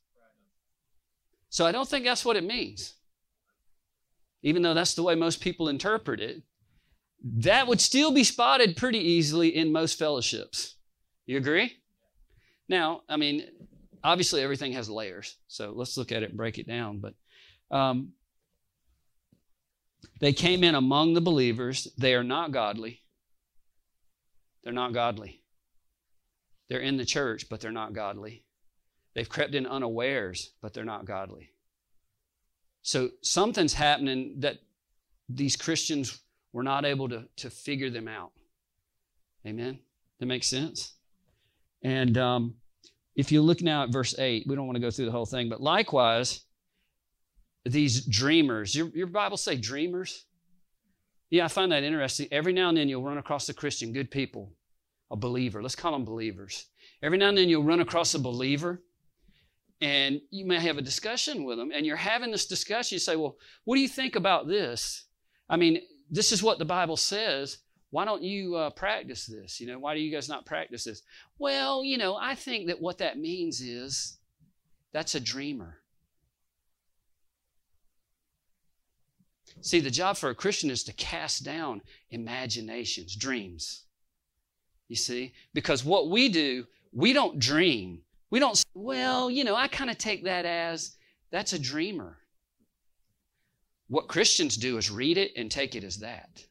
So 1.49 1.67
I 1.67 1.73
don't 1.73 1.89
think 1.89 2.05
that's 2.05 2.25
what 2.25 2.37
it 2.37 2.45
means. 2.45 2.95
Even 4.43 4.63
though 4.63 4.75
that's 4.75 4.95
the 4.95 5.03
way 5.03 5.15
most 5.15 5.41
people 5.41 5.69
interpret 5.69 6.21
it, 6.21 6.43
that 7.39 7.67
would 7.67 7.81
still 7.81 8.13
be 8.13 8.25
spotted 8.25 8.77
pretty 8.77 8.99
easily 8.99 9.57
in 9.57 9.73
most 9.73 9.99
fellowships. 9.99 10.77
You 11.27 11.39
agree? 11.39 11.73
Now, 12.69 13.03
I 13.09 13.17
mean, 13.17 13.47
obviously 14.05 14.43
everything 14.43 14.73
has 14.73 14.89
layers, 14.89 15.37
so 15.49 15.73
let's 15.75 15.97
look 15.97 16.13
at 16.13 16.23
it 16.23 16.29
and 16.31 16.37
break 16.37 16.59
it 16.59 16.69
down. 16.69 17.01
But 17.01 17.15
um, 17.77 18.13
they 20.21 20.33
came 20.33 20.65
in 20.65 20.75
among 20.75 21.15
the 21.15 21.21
believers. 21.21 21.89
They 21.99 22.15
are 22.15 22.25
not 22.25 22.53
godly. 22.53 23.03
They're 24.63 24.73
not 24.73 24.93
godly. 24.93 25.41
They're 26.69 26.81
in 26.81 26.97
the 26.97 27.05
church, 27.05 27.49
but 27.49 27.61
they're 27.61 27.71
not 27.71 27.93
godly. 27.93 28.45
They've 29.15 29.29
crept 29.29 29.55
in 29.55 29.67
unawares, 29.67 30.53
but 30.61 30.75
they're 30.75 30.85
not 30.85 31.05
godly. 31.05 31.51
So 32.83 33.11
something's 33.23 33.75
happening 33.75 34.35
that 34.39 34.59
these 35.29 35.57
Christians 35.57 36.21
were 36.53 36.63
not 36.63 36.85
able 36.85 37.09
to, 37.09 37.25
to 37.37 37.51
figure 37.51 37.91
them 37.91 38.09
out. 38.09 38.33
Amen? 39.47 39.79
That 40.19 40.27
makes 40.27 40.47
sense? 40.47 40.95
And 41.83 42.17
um, 42.19 42.55
if 43.15 43.31
you 43.31 43.43
look 43.43 43.63
now 43.63 43.85
at 43.85 43.91
verse 43.91 44.19
8, 44.19 44.47
we 44.47 44.57
don't 44.57 44.67
want 44.67 44.77
to 44.77 44.81
go 44.81 44.91
through 44.91 45.07
the 45.07 45.13
whole 45.13 45.27
thing, 45.27 45.49
but 45.49 45.61
likewise, 45.61 46.46
these 47.73 48.05
dreamers, 48.07 48.75
your, 48.75 48.89
your 48.89 49.07
Bible 49.07 49.37
say 49.37 49.57
dreamers? 49.57 50.25
Yeah, 51.31 51.45
I 51.45 51.49
find 51.49 51.73
that 51.73 51.83
interesting. 51.83 52.29
Every 52.31 52.53
now 52.53 52.69
and 52.69 52.79
then 52.79 52.89
you'll 52.89 53.03
run 53.03 53.19
across 53.19 53.49
a 53.49 53.55
Christian, 53.55 53.93
good 53.93 54.11
people, 54.11 54.53
a 55.11 55.17
believer. 55.17 55.63
Let's 55.63 55.75
call 55.75 55.93
them 55.93 56.05
believers. 56.05 56.67
Every 57.03 57.19
now 57.19 57.29
and 57.29 57.39
then 57.39 57.49
you'll 57.49 57.65
run 57.65 57.81
across 57.81 58.15
a 58.15 58.19
believer 58.19 58.83
and 59.81 60.21
you 60.31 60.47
may 60.47 60.61
have 60.61 60.79
a 60.79 60.83
discussion 60.83 61.45
with 61.45 61.59
them 61.59 61.71
and 61.75 61.85
you're 61.85 61.97
having 61.97 62.31
this 62.31 62.47
discussion. 62.47 62.95
You 62.95 63.01
say, 63.01 63.17
Well, 63.17 63.37
what 63.65 63.77
do 63.77 63.83
you 63.83 63.89
think 63.89 64.17
about 64.17 64.47
this? 64.47 65.05
I 65.49 65.57
mean, 65.57 65.81
this 66.11 66.33
is 66.33 66.43
what 66.43 66.59
the 66.59 66.65
Bible 66.65 66.97
says. 66.97 67.59
Why 67.91 68.05
don't 68.05 68.23
you 68.23 68.57
uh, 68.57 68.71
practice 68.71 69.27
this? 69.27 69.61
You 69.61 69.67
know, 69.67 69.79
why 69.79 69.95
do 69.95 70.01
you 70.01 70.13
guys 70.13 70.29
not 70.29 70.47
practice 70.47 70.85
this? 70.85 71.03
Well, 71.39 71.85
you 71.85 71.99
know, 71.99 72.17
I 72.17 72.35
think 72.35 72.69
that 72.69 72.81
what 72.81 72.99
that 72.99 73.19
means 73.19 73.61
is 73.61 74.19
that's 74.93 75.15
a 75.15 75.21
dreamer. 75.21 75.79
See, 79.61 79.81
the 79.81 79.91
job 79.91 80.17
for 80.17 80.31
a 80.31 80.35
Christian 80.35 80.71
is 80.71 80.85
to 80.85 80.93
cast 80.93 81.45
down 81.45 81.83
imaginations, 82.11 83.17
dreams. 83.17 83.85
You 84.89 84.97
see? 84.97 85.33
Because 85.55 85.85
what 85.85 86.11
we 86.11 86.29
do, 86.29 86.67
we 86.93 87.13
don't 87.13 87.39
dream. 87.39 88.03
We 88.31 88.39
don't 88.39 88.63
well, 88.75 89.31
you 89.31 89.45
know, 89.45 89.55
I 89.57 89.69
kind 89.69 89.91
of 89.91 89.99
take 89.99 90.25
that 90.25 90.45
as 90.45 90.97
that's 91.31 91.53
a 91.53 91.59
dreamer. 91.59 92.19
What 93.89 94.09
Christians 94.09 94.57
do 94.57 94.79
is 94.79 94.91
read 94.91 95.17
it 95.17 95.33
and 95.37 95.51
take 95.51 95.75
it 95.75 95.85
as 95.85 95.99
that. 95.99 96.45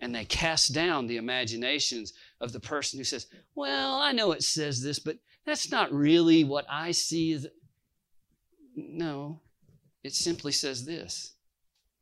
And 0.00 0.14
they 0.14 0.24
cast 0.24 0.74
down 0.74 1.06
the 1.06 1.16
imaginations 1.16 2.12
of 2.40 2.52
the 2.52 2.60
person 2.60 2.98
who 2.98 3.04
says, 3.04 3.26
well, 3.54 3.94
I 3.94 4.12
know 4.12 4.32
it 4.32 4.42
says 4.42 4.82
this, 4.82 4.98
but 4.98 5.16
that's 5.46 5.70
not 5.70 5.92
really 5.92 6.44
what 6.44 6.66
I 6.68 6.90
see. 6.90 7.38
No, 8.76 9.40
it 10.02 10.12
simply 10.14 10.52
says 10.52 10.84
this 10.84 11.33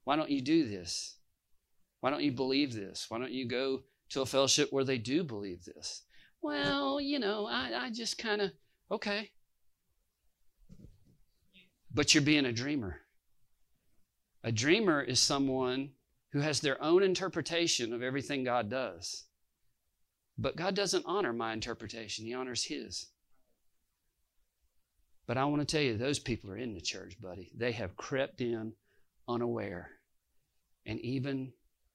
why 0.04 0.16
don't 0.16 0.30
you 0.30 0.40
do 0.40 0.68
this? 0.68 1.16
Why 2.00 2.10
don't 2.10 2.22
you 2.22 2.32
believe 2.32 2.74
this? 2.74 3.06
Why 3.08 3.18
don't 3.18 3.32
you 3.32 3.46
go 3.46 3.82
to 4.10 4.22
a 4.22 4.26
fellowship 4.26 4.72
where 4.72 4.84
they 4.84 4.98
do 4.98 5.22
believe 5.22 5.64
this? 5.64 6.02
Well, 6.40 7.00
you 7.00 7.18
know, 7.18 7.46
I, 7.46 7.70
I 7.84 7.90
just 7.90 8.18
kind 8.18 8.42
of, 8.42 8.50
okay. 8.90 9.30
But 11.94 12.14
you're 12.14 12.22
being 12.22 12.46
a 12.46 12.52
dreamer. 12.52 13.00
A 14.42 14.50
dreamer 14.50 15.00
is 15.00 15.20
someone 15.20 15.90
who 16.32 16.40
has 16.40 16.60
their 16.60 16.82
own 16.82 17.02
interpretation 17.02 17.92
of 17.92 18.02
everything 18.02 18.42
God 18.42 18.68
does. 18.68 19.24
But 20.36 20.56
God 20.56 20.74
doesn't 20.74 21.04
honor 21.06 21.32
my 21.32 21.52
interpretation, 21.52 22.24
He 22.24 22.34
honors 22.34 22.64
His. 22.64 23.06
But 25.26 25.36
I 25.36 25.44
want 25.44 25.60
to 25.60 25.66
tell 25.66 25.84
you, 25.84 25.96
those 25.96 26.18
people 26.18 26.50
are 26.50 26.56
in 26.56 26.74
the 26.74 26.80
church, 26.80 27.20
buddy. 27.20 27.52
They 27.56 27.72
have 27.72 27.96
crept 27.96 28.40
in 28.40 28.72
unaware. 29.32 29.90
And 30.86 31.00
even 31.00 31.52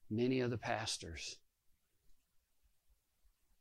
many 0.10 0.40
of 0.40 0.52
the 0.52 0.58
pastors 0.58 1.38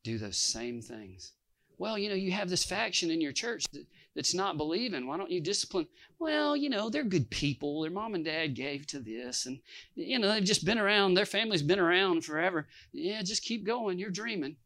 do 0.02 0.18
those 0.18 0.36
same 0.36 0.80
things. 0.80 1.32
Well, 1.78 1.98
you 1.98 2.08
know, 2.08 2.14
you 2.14 2.30
have 2.30 2.48
this 2.48 2.64
faction 2.64 3.10
in 3.10 3.20
your 3.20 3.32
church 3.32 3.64
that, 3.72 3.84
that's 4.14 4.32
not 4.34 4.56
believing. 4.56 5.06
Why 5.06 5.18
don't 5.18 5.30
you 5.30 5.40
discipline? 5.40 5.86
Well, 6.18 6.56
you 6.56 6.70
know, 6.70 6.88
they're 6.88 7.04
good 7.04 7.28
people. 7.28 7.82
Their 7.82 7.90
mom 7.90 8.14
and 8.14 8.24
dad 8.24 8.54
gave 8.54 8.86
to 8.86 8.98
this, 8.98 9.44
and, 9.44 9.58
you 9.94 10.18
know, 10.18 10.32
they've 10.32 10.42
just 10.42 10.64
been 10.64 10.78
around. 10.78 11.14
Their 11.14 11.26
family's 11.26 11.62
been 11.62 11.78
around 11.78 12.24
forever. 12.24 12.66
Yeah, 12.92 13.20
just 13.22 13.42
keep 13.42 13.66
going. 13.66 13.98
You're 13.98 14.10
dreaming. 14.10 14.56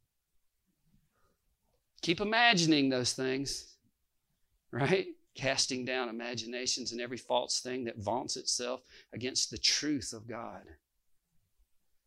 Keep 2.02 2.20
imagining 2.20 2.88
those 2.88 3.12
things, 3.12 3.74
right? 4.70 5.08
Casting 5.40 5.86
down 5.86 6.10
imaginations 6.10 6.92
and 6.92 7.00
every 7.00 7.16
false 7.16 7.60
thing 7.60 7.84
that 7.84 7.96
vaunts 7.96 8.36
itself 8.36 8.82
against 9.14 9.50
the 9.50 9.56
truth 9.56 10.12
of 10.12 10.28
God 10.28 10.62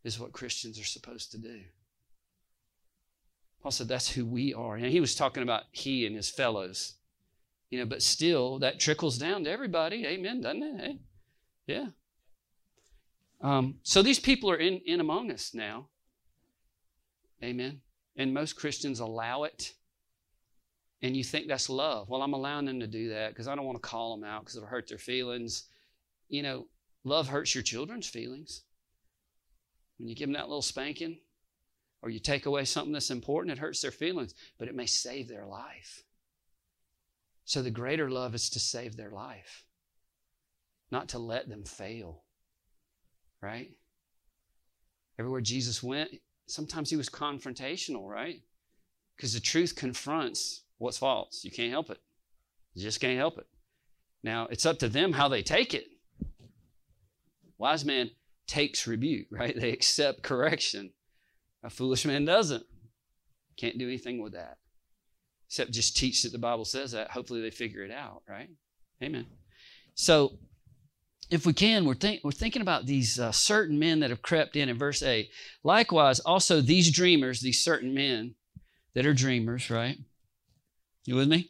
is 0.04 0.20
what 0.20 0.34
Christians 0.34 0.80
are 0.80 0.86
supposed 0.86 1.32
to 1.32 1.40
do. 1.40 1.62
Paul 3.64 3.72
said 3.72 3.88
that's 3.88 4.12
who 4.12 4.24
we 4.24 4.54
are. 4.54 4.76
And 4.76 4.86
he 4.86 5.00
was 5.00 5.16
talking 5.16 5.42
about 5.42 5.64
he 5.72 6.06
and 6.06 6.16
his 6.16 6.30
fellows. 6.30 6.94
You 7.72 7.80
know, 7.80 7.86
but 7.86 8.04
still 8.04 8.60
that 8.60 8.80
trickles 8.80 9.18
down 9.18 9.46
to 9.46 9.50
everybody. 9.50 10.06
Amen, 10.06 10.42
doesn't 10.42 10.62
it? 10.62 10.82
Hey? 10.82 11.00
Yeah. 11.66 11.88
Um, 13.42 13.80
so 13.82 14.04
these 14.04 14.20
people 14.20 14.52
are 14.52 14.58
in, 14.58 14.80
in 14.86 15.00
among 15.00 15.32
us 15.32 15.56
now. 15.56 15.88
Amen. 17.44 17.82
And 18.16 18.32
most 18.32 18.58
Christians 18.58 19.00
allow 19.00 19.44
it 19.44 19.74
and 21.04 21.18
you 21.18 21.24
think 21.24 21.48
that's 21.48 21.70
love. 21.70 22.10
Well, 22.10 22.22
I'm 22.22 22.34
allowing 22.34 22.66
them 22.66 22.80
to 22.80 22.88
do 22.88 23.10
that 23.10 23.30
because 23.30 23.50
I 23.50 23.56
don't 23.56 23.66
want 23.66 23.76
to 23.76 23.88
call 23.88 24.16
them 24.16 24.24
out 24.24 24.40
because 24.40 24.56
it'll 24.56 24.70
hurt 24.70 24.88
their 24.88 24.98
feelings. 24.98 25.66
You 26.30 26.42
know, 26.42 26.68
love 27.04 27.28
hurts 27.28 27.54
your 27.54 27.62
children's 27.62 28.08
feelings. 28.08 28.64
When 29.98 30.08
you 30.08 30.16
give 30.16 30.30
them 30.30 30.34
that 30.34 30.48
little 30.48 30.62
spanking 30.62 31.20
or 32.02 32.10
you 32.10 32.20
take 32.20 32.46
away 32.46 32.64
something 32.64 32.94
that's 32.94 33.12
important, 33.12 33.52
it 33.52 33.60
hurts 33.60 33.82
their 33.82 33.92
feelings, 33.92 34.34
but 34.58 34.70
it 34.70 34.76
may 34.76 34.86
save 34.86 35.28
their 35.28 35.46
life. 35.46 36.04
So 37.44 37.62
the 37.62 37.70
greater 37.70 38.10
love 38.10 38.34
is 38.34 38.50
to 38.52 38.60
save 38.60 38.96
their 38.96 39.12
life, 39.12 39.66
not 40.90 41.10
to 41.10 41.20
let 41.20 41.50
them 41.50 41.66
fail. 41.66 42.24
Right? 43.42 43.72
Everywhere 45.20 45.42
Jesus 45.42 45.84
went, 45.84 46.12
sometimes 46.48 46.90
he 46.90 46.96
was 46.96 47.10
confrontational, 47.10 48.08
right? 48.08 48.42
Because 49.18 49.34
the 49.34 49.42
truth 49.42 49.76
confronts 49.76 50.63
what's 50.84 50.98
false. 50.98 51.44
You 51.44 51.52
can't 51.52 51.72
help 51.72 51.90
it. 51.90 52.00
You 52.76 52.84
just 52.84 53.00
can't 53.00 53.18
help 53.18 53.38
it. 53.38 53.48
Now, 54.24 54.48
it's 54.50 54.66
up 54.66 54.80
to 54.80 54.90
them 54.90 55.14
how 55.14 55.28
they 55.28 55.42
take 55.42 55.74
it. 55.74 55.86
Wise 57.58 57.86
man 57.86 58.12
takes 58.48 58.86
rebuke, 58.88 59.28
right? 59.32 59.60
They 59.60 59.72
accept 59.72 60.24
correction. 60.24 60.92
A 61.64 61.70
foolish 61.70 62.06
man 62.06 62.26
doesn't. 62.26 62.64
Can't 63.58 63.78
do 63.78 63.88
anything 63.88 64.22
with 64.22 64.34
that. 64.34 64.58
Except 65.48 65.72
just 65.72 65.96
teach 65.96 66.24
that 66.24 66.32
the 66.32 66.40
Bible 66.40 66.66
says 66.66 66.92
that. 66.92 67.12
Hopefully 67.12 67.42
they 67.42 67.52
figure 67.52 67.84
it 67.84 67.92
out, 67.92 68.24
right? 68.28 68.50
Amen. 69.02 69.26
So, 69.96 70.38
if 71.30 71.46
we 71.46 71.54
can, 71.54 71.86
we're, 71.86 71.94
think, 71.94 72.22
we're 72.24 72.32
thinking 72.32 72.62
about 72.62 72.86
these 72.86 73.20
uh, 73.20 73.32
certain 73.32 73.80
men 73.80 74.02
that 74.02 74.10
have 74.10 74.22
crept 74.22 74.56
in 74.56 74.68
in 74.68 74.78
verse 74.78 75.02
8. 75.02 75.30
Likewise, 75.64 76.20
also 76.20 76.60
these 76.60 76.92
dreamers, 76.92 77.40
these 77.40 77.64
certain 77.64 77.94
men 77.94 78.36
that 78.94 79.06
are 79.06 79.14
dreamers, 79.14 79.70
right? 79.70 79.98
You 81.06 81.16
with 81.16 81.28
me? 81.28 81.50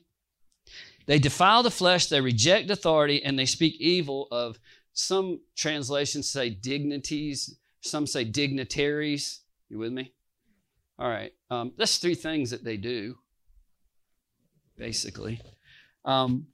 They 1.05 1.19
defile 1.19 1.63
the 1.63 1.71
flesh, 1.71 2.07
they 2.07 2.21
reject 2.21 2.69
authority, 2.69 3.23
and 3.23 3.37
they 3.37 3.45
speak 3.45 3.75
evil 3.79 4.27
of 4.31 4.57
some 4.93 5.41
translations 5.55 6.29
say 6.29 6.49
dignities, 6.49 7.57
some 7.81 8.07
say 8.07 8.23
dignitaries. 8.23 9.41
You 9.69 9.79
with 9.79 9.91
me? 9.91 10.13
All 10.99 11.09
right. 11.09 11.33
Um, 11.49 11.73
that's 11.77 11.97
three 11.97 12.15
things 12.15 12.51
that 12.51 12.63
they 12.63 12.77
do, 12.77 13.17
basically. 14.77 15.41
Um, 16.05 16.47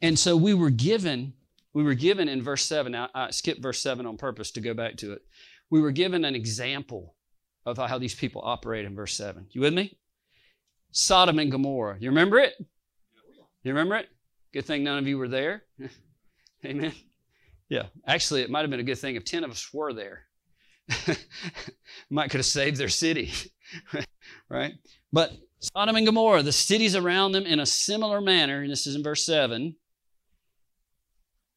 and 0.00 0.18
so 0.18 0.36
we 0.36 0.54
were 0.54 0.70
given, 0.70 1.34
we 1.74 1.82
were 1.82 1.94
given 1.94 2.28
in 2.28 2.42
verse 2.42 2.64
7, 2.64 2.94
I, 2.94 3.08
I 3.14 3.30
skipped 3.30 3.62
verse 3.62 3.80
7 3.80 4.06
on 4.06 4.16
purpose 4.16 4.50
to 4.52 4.60
go 4.60 4.74
back 4.74 4.96
to 4.98 5.12
it. 5.12 5.22
We 5.70 5.80
were 5.80 5.92
given 5.92 6.24
an 6.24 6.34
example 6.34 7.14
of 7.64 7.76
how 7.76 7.98
these 7.98 8.14
people 8.14 8.42
operate 8.44 8.84
in 8.84 8.96
verse 8.96 9.14
7. 9.14 9.46
You 9.50 9.60
with 9.60 9.74
me? 9.74 9.98
Sodom 10.92 11.38
and 11.38 11.50
Gomorrah. 11.50 11.96
You 11.98 12.10
remember 12.10 12.38
it? 12.38 12.54
You 13.64 13.72
remember 13.72 13.96
it? 13.96 14.08
Good 14.52 14.66
thing 14.66 14.84
none 14.84 14.98
of 14.98 15.06
you 15.06 15.18
were 15.18 15.28
there. 15.28 15.64
Amen. 16.64 16.92
Yeah. 17.68 17.86
Actually, 18.06 18.42
it 18.42 18.50
might 18.50 18.60
have 18.60 18.70
been 18.70 18.80
a 18.80 18.84
good 18.84 18.98
thing 18.98 19.16
if 19.16 19.24
10 19.24 19.44
of 19.44 19.50
us 19.50 19.72
were 19.72 19.92
there. 19.92 20.24
might 22.10 22.30
could 22.30 22.38
have 22.38 22.46
saved 22.46 22.76
their 22.76 22.88
city. 22.88 23.32
right? 24.48 24.74
But 25.12 25.32
Sodom 25.58 25.96
and 25.96 26.04
Gomorrah, 26.04 26.42
the 26.42 26.52
cities 26.52 26.94
around 26.94 27.32
them 27.32 27.46
in 27.46 27.60
a 27.60 27.66
similar 27.66 28.20
manner, 28.20 28.62
and 28.62 28.70
this 28.70 28.86
is 28.86 28.94
in 28.94 29.02
verse 29.02 29.24
7, 29.24 29.74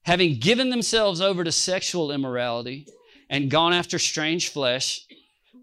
having 0.04 0.40
given 0.40 0.70
themselves 0.70 1.20
over 1.20 1.44
to 1.44 1.52
sexual 1.52 2.12
immorality 2.12 2.88
and 3.30 3.52
gone 3.52 3.74
after 3.74 4.00
strange 4.00 4.50
flesh, 4.50 5.06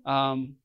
um, 0.05 0.57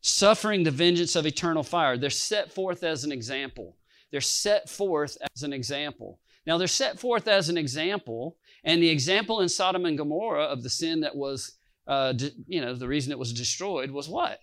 suffering 0.00 0.62
the 0.62 0.70
vengeance 0.70 1.16
of 1.16 1.26
eternal 1.26 1.62
fire. 1.62 1.96
They're 1.96 2.10
set 2.10 2.52
forth 2.52 2.82
as 2.82 3.04
an 3.04 3.12
example. 3.12 3.76
They're 4.10 4.20
set 4.20 4.68
forth 4.68 5.16
as 5.34 5.42
an 5.42 5.52
example. 5.52 6.20
Now, 6.46 6.58
they're 6.58 6.66
set 6.66 6.98
forth 6.98 7.28
as 7.28 7.48
an 7.48 7.58
example, 7.58 8.36
and 8.64 8.82
the 8.82 8.88
example 8.88 9.40
in 9.40 9.48
Sodom 9.48 9.84
and 9.84 9.98
Gomorrah 9.98 10.44
of 10.44 10.62
the 10.62 10.70
sin 10.70 11.00
that 11.00 11.14
was, 11.14 11.58
uh, 11.86 12.12
de- 12.12 12.32
you 12.46 12.60
know, 12.60 12.74
the 12.74 12.88
reason 12.88 13.12
it 13.12 13.18
was 13.18 13.32
destroyed 13.32 13.90
was 13.90 14.08
what? 14.08 14.40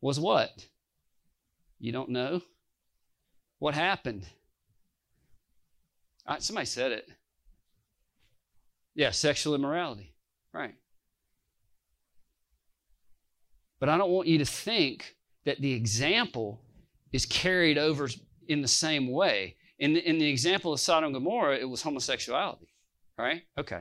Was 0.00 0.18
what? 0.18 0.66
You 1.78 1.92
don't 1.92 2.10
know? 2.10 2.40
What 3.58 3.74
happened? 3.74 4.26
Right, 6.28 6.42
somebody 6.42 6.66
said 6.66 6.92
it. 6.92 7.08
Yeah, 8.94 9.10
sexual 9.10 9.54
immorality. 9.54 10.14
Right. 10.52 10.74
But 13.82 13.88
I 13.88 13.98
don't 13.98 14.12
want 14.12 14.28
you 14.28 14.38
to 14.38 14.44
think 14.44 15.16
that 15.44 15.60
the 15.60 15.72
example 15.72 16.62
is 17.12 17.26
carried 17.26 17.78
over 17.78 18.08
in 18.46 18.62
the 18.62 18.68
same 18.68 19.10
way. 19.10 19.56
In 19.80 19.94
the, 19.94 20.08
in 20.08 20.18
the 20.18 20.30
example 20.30 20.72
of 20.72 20.78
Sodom 20.78 21.06
and 21.06 21.14
Gomorrah, 21.14 21.56
it 21.56 21.68
was 21.68 21.82
homosexuality, 21.82 22.68
right? 23.18 23.42
Okay. 23.58 23.80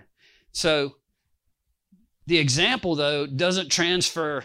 So 0.54 0.96
The 2.26 2.40
example, 2.40 2.96
though, 2.96 3.28
doesn't 3.28 3.70
transfer 3.70 4.44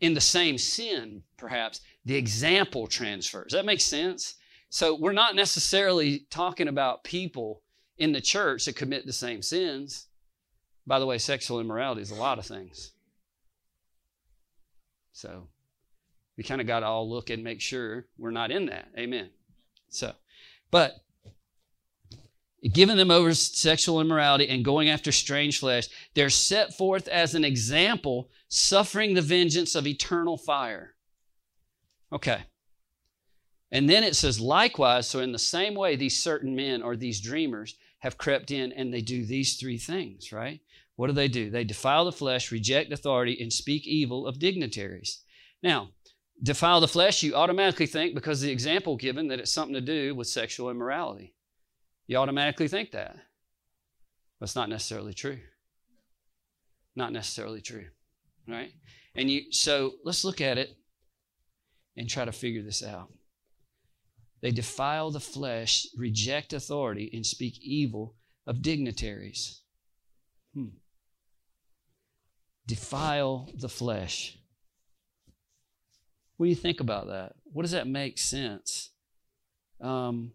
in 0.00 0.14
the 0.14 0.20
same 0.20 0.58
sin, 0.58 1.22
perhaps. 1.36 1.80
The 2.04 2.16
example 2.16 2.88
transfers. 2.88 3.52
That 3.52 3.66
makes 3.66 3.84
sense? 3.84 4.34
So 4.68 4.96
we're 4.96 5.12
not 5.12 5.36
necessarily 5.36 6.26
talking 6.28 6.66
about 6.66 7.04
people 7.04 7.62
in 7.98 8.10
the 8.12 8.20
church 8.20 8.64
that 8.64 8.74
commit 8.74 9.06
the 9.06 9.12
same 9.12 9.42
sins. 9.42 10.06
By 10.88 10.98
the 10.98 11.06
way, 11.06 11.18
sexual 11.18 11.60
immorality 11.60 12.02
is 12.02 12.10
a 12.10 12.16
lot 12.16 12.40
of 12.40 12.46
things. 12.46 12.92
So 15.16 15.48
we 16.36 16.44
kind 16.44 16.60
of 16.60 16.66
got 16.66 16.80
to 16.80 16.86
all 16.86 17.08
look 17.08 17.30
and 17.30 17.42
make 17.42 17.62
sure 17.62 18.04
we're 18.18 18.30
not 18.30 18.50
in 18.50 18.66
that. 18.66 18.88
Amen. 18.98 19.30
So, 19.88 20.12
but 20.70 20.96
giving 22.74 22.98
them 22.98 23.10
over 23.10 23.32
sexual 23.32 24.02
immorality 24.02 24.46
and 24.46 24.62
going 24.62 24.90
after 24.90 25.12
strange 25.12 25.60
flesh, 25.60 25.88
they're 26.12 26.28
set 26.28 26.76
forth 26.76 27.08
as 27.08 27.34
an 27.34 27.46
example, 27.46 28.28
suffering 28.48 29.14
the 29.14 29.22
vengeance 29.22 29.74
of 29.74 29.86
eternal 29.86 30.36
fire. 30.36 30.96
Okay. 32.12 32.42
And 33.72 33.88
then 33.88 34.04
it 34.04 34.16
says, 34.16 34.38
likewise, 34.38 35.08
so 35.08 35.20
in 35.20 35.32
the 35.32 35.38
same 35.38 35.74
way, 35.74 35.96
these 35.96 36.22
certain 36.22 36.54
men 36.54 36.82
or 36.82 36.94
these 36.94 37.22
dreamers 37.22 37.74
have 38.00 38.18
crept 38.18 38.50
in 38.50 38.70
and 38.70 38.92
they 38.92 39.00
do 39.00 39.24
these 39.24 39.56
three 39.56 39.78
things, 39.78 40.30
right? 40.30 40.60
What 40.96 41.08
do 41.08 41.12
they 41.12 41.28
do? 41.28 41.50
They 41.50 41.64
defile 41.64 42.06
the 42.06 42.12
flesh, 42.12 42.50
reject 42.50 42.92
authority, 42.92 43.38
and 43.40 43.52
speak 43.52 43.86
evil 43.86 44.26
of 44.26 44.38
dignitaries. 44.38 45.22
Now, 45.62 45.90
defile 46.42 46.80
the 46.80 46.88
flesh, 46.88 47.22
you 47.22 47.34
automatically 47.34 47.86
think, 47.86 48.14
because 48.14 48.40
the 48.40 48.50
example 48.50 48.96
given, 48.96 49.28
that 49.28 49.38
it's 49.38 49.52
something 49.52 49.74
to 49.74 49.80
do 49.80 50.14
with 50.14 50.26
sexual 50.26 50.70
immorality. 50.70 51.34
You 52.06 52.16
automatically 52.16 52.68
think 52.68 52.92
that. 52.92 53.16
It's 54.40 54.56
not 54.56 54.68
necessarily 54.68 55.12
true. 55.12 55.38
Not 56.94 57.12
necessarily 57.12 57.60
true. 57.60 57.86
Right? 58.48 58.72
And 59.14 59.30
you 59.30 59.50
so 59.50 59.94
let's 60.04 60.24
look 60.24 60.40
at 60.40 60.58
it 60.58 60.70
and 61.96 62.08
try 62.08 62.24
to 62.24 62.32
figure 62.32 62.62
this 62.62 62.82
out. 62.82 63.12
They 64.42 64.50
defile 64.50 65.10
the 65.10 65.20
flesh, 65.20 65.86
reject 65.96 66.52
authority, 66.52 67.10
and 67.12 67.24
speak 67.24 67.58
evil 67.60 68.14
of 68.46 68.62
dignitaries. 68.62 69.62
Hmm. 70.54 70.68
Defile 72.66 73.48
the 73.54 73.68
flesh. 73.68 74.38
What 76.36 76.46
do 76.46 76.50
you 76.50 76.56
think 76.56 76.80
about 76.80 77.06
that? 77.06 77.34
What 77.44 77.62
does 77.62 77.70
that 77.70 77.86
make 77.86 78.18
sense? 78.18 78.90
Um, 79.80 80.32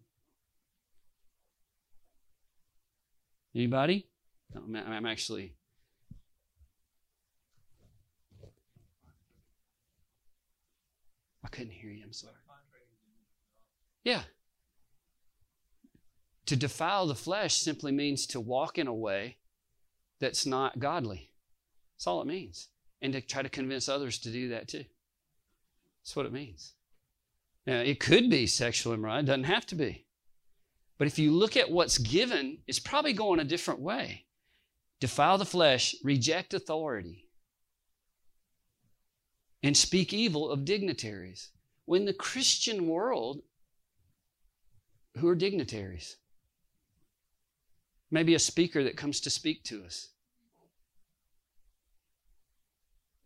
anybody? 3.54 4.08
I'm 4.54 5.06
actually. 5.06 5.54
I 11.44 11.48
couldn't 11.48 11.72
hear 11.72 11.90
you. 11.90 12.02
I'm 12.04 12.12
sorry. 12.12 12.34
Yeah. 14.04 14.22
To 16.46 16.56
defile 16.56 17.06
the 17.06 17.14
flesh 17.14 17.54
simply 17.54 17.92
means 17.92 18.26
to 18.28 18.40
walk 18.40 18.78
in 18.78 18.86
a 18.86 18.94
way 18.94 19.36
that's 20.18 20.44
not 20.44 20.78
godly. 20.78 21.31
That's 22.02 22.08
all 22.08 22.20
it 22.20 22.26
means. 22.26 22.66
And 23.00 23.12
to 23.12 23.20
try 23.20 23.42
to 23.42 23.48
convince 23.48 23.88
others 23.88 24.18
to 24.18 24.32
do 24.32 24.48
that 24.48 24.66
too. 24.66 24.84
That's 26.02 26.16
what 26.16 26.26
it 26.26 26.32
means. 26.32 26.72
Now, 27.64 27.78
it 27.78 28.00
could 28.00 28.28
be 28.28 28.48
sexual 28.48 28.92
immorality, 28.92 29.22
it 29.22 29.26
doesn't 29.26 29.44
have 29.44 29.66
to 29.66 29.76
be. 29.76 30.04
But 30.98 31.06
if 31.06 31.16
you 31.16 31.30
look 31.30 31.56
at 31.56 31.70
what's 31.70 31.98
given, 31.98 32.58
it's 32.66 32.80
probably 32.80 33.12
going 33.12 33.38
a 33.38 33.44
different 33.44 33.78
way. 33.78 34.24
Defile 34.98 35.38
the 35.38 35.44
flesh, 35.44 35.94
reject 36.02 36.54
authority, 36.54 37.28
and 39.62 39.76
speak 39.76 40.12
evil 40.12 40.50
of 40.50 40.64
dignitaries. 40.64 41.50
When 41.84 42.04
the 42.04 42.12
Christian 42.12 42.88
world, 42.88 43.42
who 45.18 45.28
are 45.28 45.36
dignitaries? 45.36 46.16
Maybe 48.10 48.34
a 48.34 48.40
speaker 48.40 48.82
that 48.82 48.96
comes 48.96 49.20
to 49.20 49.30
speak 49.30 49.62
to 49.64 49.84
us. 49.84 50.08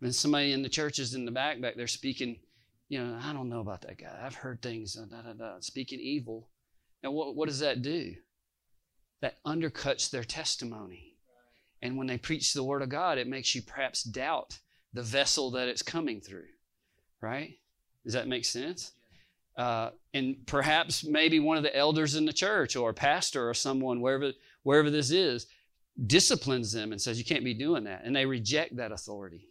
And 0.03 0.15
somebody 0.15 0.53
in 0.53 0.63
the 0.63 0.69
churches 0.69 1.15
in 1.15 1.25
the 1.25 1.31
back 1.31 1.61
back 1.61 1.77
there 1.77 1.87
speaking 1.87 2.39
you 2.89 3.03
know, 3.03 3.19
I 3.23 3.33
don't 3.33 3.49
know 3.49 3.61
about 3.61 3.83
that 3.83 3.99
guy. 3.99 4.17
I've 4.23 4.35
heard 4.35 4.63
things, 4.63 4.97
uh, 4.97 5.07
da, 5.07 5.23
da, 5.23 5.33
da, 5.33 5.61
speaking 5.61 5.99
evil. 6.01 6.49
And 7.03 7.13
what, 7.13 7.35
what 7.35 7.49
does 7.49 7.61
that 7.61 7.83
do? 7.83 8.15
That 9.23 9.43
undercuts 9.45 10.11
their 10.11 10.25
testimony. 10.25 11.17
And 11.83 11.97
when 11.97 12.07
they 12.07 12.19
preach 12.19 12.53
the 12.53 12.65
word 12.65 12.83
of 12.83 12.89
God, 12.89 13.19
it 13.19 13.27
makes 13.27 13.55
you 13.55 13.63
perhaps 13.63 14.03
doubt 14.03 14.59
the 14.93 15.03
vessel 15.03 15.51
that 15.53 15.69
it's 15.69 15.83
coming 15.83 16.21
through. 16.21 16.47
Right? 17.21 17.59
Does 18.05 18.15
that 18.15 18.29
make 18.29 18.45
sense? 18.45 18.93
Uh, 19.57 19.91
and 20.15 20.37
perhaps 20.47 21.03
maybe 21.03 21.41
one 21.41 21.57
of 21.57 21.63
the 21.63 21.77
elders 21.77 22.15
in 22.15 22.25
the 22.25 22.33
church 22.33 22.77
or 22.77 22.91
a 22.91 22.95
pastor 22.95 23.49
or 23.49 23.55
someone, 23.55 24.01
wherever, 24.01 24.33
wherever 24.63 24.91
this 24.91 25.11
is, 25.11 25.47
disciplines 26.07 26.73
them 26.73 26.93
and 26.93 27.01
says, 27.01 27.19
You 27.19 27.25
can't 27.25 27.45
be 27.45 27.55
doing 27.55 27.85
that. 27.85 28.03
And 28.05 28.15
they 28.15 28.27
reject 28.27 28.77
that 28.77 28.93
authority. 28.93 29.49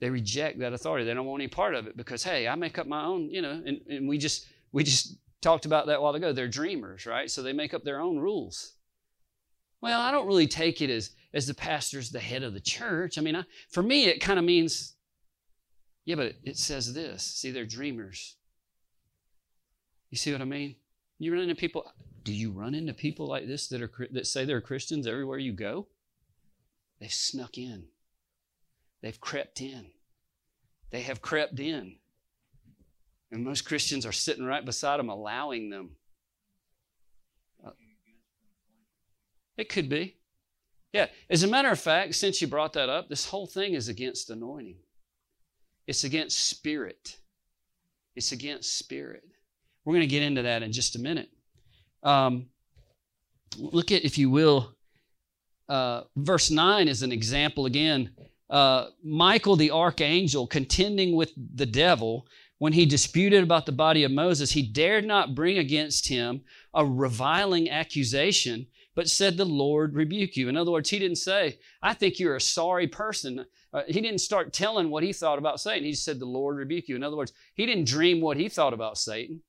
They 0.00 0.08
reject 0.08 0.58
that 0.60 0.72
authority. 0.72 1.04
They 1.04 1.14
don't 1.14 1.26
want 1.26 1.42
any 1.42 1.48
part 1.48 1.74
of 1.74 1.86
it 1.86 1.96
because, 1.96 2.24
hey, 2.24 2.48
I 2.48 2.54
make 2.54 2.78
up 2.78 2.86
my 2.86 3.04
own, 3.04 3.30
you 3.30 3.42
know, 3.42 3.62
and, 3.64 3.80
and 3.88 4.08
we 4.08 4.16
just 4.16 4.46
we 4.72 4.82
just 4.82 5.16
talked 5.42 5.66
about 5.66 5.86
that 5.86 5.98
a 5.98 6.00
while 6.00 6.14
ago. 6.14 6.32
They're 6.32 6.48
dreamers, 6.48 7.06
right? 7.06 7.30
So 7.30 7.42
they 7.42 7.52
make 7.52 7.74
up 7.74 7.84
their 7.84 8.00
own 8.00 8.18
rules. 8.18 8.72
Well, 9.82 10.00
I 10.00 10.10
don't 10.10 10.26
really 10.26 10.46
take 10.46 10.80
it 10.80 10.90
as 10.90 11.10
as 11.34 11.46
the 11.46 11.54
pastor's 11.54 12.10
the 12.10 12.20
head 12.20 12.42
of 12.42 12.54
the 12.54 12.60
church. 12.60 13.18
I 13.18 13.20
mean, 13.20 13.36
I, 13.36 13.44
for 13.70 13.82
me, 13.82 14.06
it 14.06 14.20
kind 14.20 14.38
of 14.38 14.44
means, 14.44 14.94
yeah, 16.04 16.16
but 16.16 16.34
it, 16.42 16.56
says 16.56 16.92
this. 16.92 17.22
See, 17.22 17.50
they're 17.50 17.66
dreamers. 17.66 18.36
You 20.10 20.16
see 20.16 20.32
what 20.32 20.40
I 20.40 20.46
mean? 20.46 20.76
You 21.18 21.32
run 21.32 21.42
into 21.42 21.54
people. 21.54 21.84
Do 22.24 22.32
you 22.32 22.50
run 22.50 22.74
into 22.74 22.92
people 22.94 23.26
like 23.26 23.46
this 23.46 23.68
that 23.68 23.82
are 23.82 23.90
that 24.12 24.26
say 24.26 24.44
they're 24.44 24.60
Christians 24.62 25.06
everywhere 25.06 25.38
you 25.38 25.52
go? 25.52 25.86
They've 27.00 27.12
snuck 27.12 27.58
in. 27.58 27.84
They've 29.02 29.20
crept 29.20 29.60
in. 29.60 29.86
They 30.90 31.02
have 31.02 31.22
crept 31.22 31.58
in. 31.58 31.96
And 33.32 33.44
most 33.44 33.64
Christians 33.64 34.04
are 34.04 34.12
sitting 34.12 34.44
right 34.44 34.64
beside 34.64 34.98
them, 34.98 35.08
allowing 35.08 35.70
them. 35.70 35.90
It 39.56 39.68
could 39.68 39.88
be. 39.90 40.16
Yeah. 40.92 41.06
As 41.28 41.42
a 41.42 41.46
matter 41.46 41.70
of 41.70 41.78
fact, 41.78 42.14
since 42.14 42.40
you 42.40 42.48
brought 42.48 42.72
that 42.72 42.88
up, 42.88 43.08
this 43.08 43.26
whole 43.26 43.46
thing 43.46 43.74
is 43.74 43.88
against 43.88 44.30
anointing. 44.30 44.76
It's 45.86 46.04
against 46.04 46.48
spirit. 46.48 47.18
It's 48.16 48.32
against 48.32 48.78
spirit. 48.78 49.22
We're 49.84 49.94
going 49.94 50.00
to 50.00 50.06
get 50.06 50.22
into 50.22 50.42
that 50.42 50.62
in 50.62 50.72
just 50.72 50.96
a 50.96 50.98
minute. 50.98 51.28
Um, 52.02 52.46
look 53.58 53.92
at, 53.92 54.04
if 54.04 54.16
you 54.16 54.30
will, 54.30 54.74
uh, 55.68 56.02
verse 56.16 56.50
9 56.50 56.88
is 56.88 57.02
an 57.02 57.12
example 57.12 57.66
again 57.66 58.10
uh, 58.50 58.88
Michael 59.04 59.56
the 59.56 59.70
archangel 59.70 60.46
contending 60.46 61.14
with 61.14 61.32
the 61.54 61.66
devil 61.66 62.26
when 62.60 62.74
he 62.74 62.84
disputed 62.84 63.42
about 63.42 63.64
the 63.64 63.72
body 63.72 64.04
of 64.04 64.12
Moses, 64.12 64.50
he 64.50 64.60
dared 64.60 65.06
not 65.06 65.34
bring 65.34 65.56
against 65.56 66.08
him 66.08 66.42
a 66.74 66.84
reviling 66.84 67.70
accusation, 67.70 68.66
but 68.94 69.08
said, 69.08 69.38
The 69.38 69.46
Lord 69.46 69.94
rebuke 69.94 70.36
you. 70.36 70.50
In 70.50 70.58
other 70.58 70.70
words, 70.70 70.90
he 70.90 70.98
didn't 70.98 71.16
say, 71.16 71.58
I 71.82 71.94
think 71.94 72.18
you're 72.18 72.36
a 72.36 72.40
sorry 72.40 72.86
person. 72.86 73.46
Uh, 73.72 73.82
he 73.88 74.02
didn't 74.02 74.20
start 74.20 74.52
telling 74.52 74.90
what 74.90 75.02
he 75.02 75.14
thought 75.14 75.38
about 75.38 75.58
Satan. 75.58 75.84
He 75.84 75.94
said, 75.94 76.18
The 76.18 76.26
Lord 76.26 76.58
rebuke 76.58 76.86
you. 76.86 76.96
In 76.96 77.02
other 77.02 77.16
words, 77.16 77.32
he 77.54 77.64
didn't 77.64 77.88
dream 77.88 78.20
what 78.20 78.36
he 78.36 78.50
thought 78.50 78.74
about 78.74 78.98
Satan. 78.98 79.40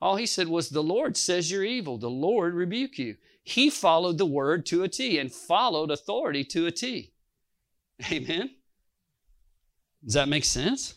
All 0.00 0.14
he 0.14 0.26
said 0.26 0.46
was, 0.46 0.68
The 0.68 0.80
Lord 0.80 1.16
says 1.16 1.50
you're 1.50 1.64
evil. 1.64 1.98
The 1.98 2.08
Lord 2.08 2.54
rebuke 2.54 2.98
you. 2.98 3.16
He 3.42 3.68
followed 3.68 4.18
the 4.18 4.26
word 4.26 4.64
to 4.66 4.84
a 4.84 4.88
T 4.88 5.18
and 5.18 5.32
followed 5.32 5.90
authority 5.90 6.44
to 6.44 6.66
a 6.66 6.70
T. 6.70 7.13
Amen? 8.10 8.50
Does 10.04 10.14
that 10.14 10.28
make 10.28 10.44
sense? 10.44 10.94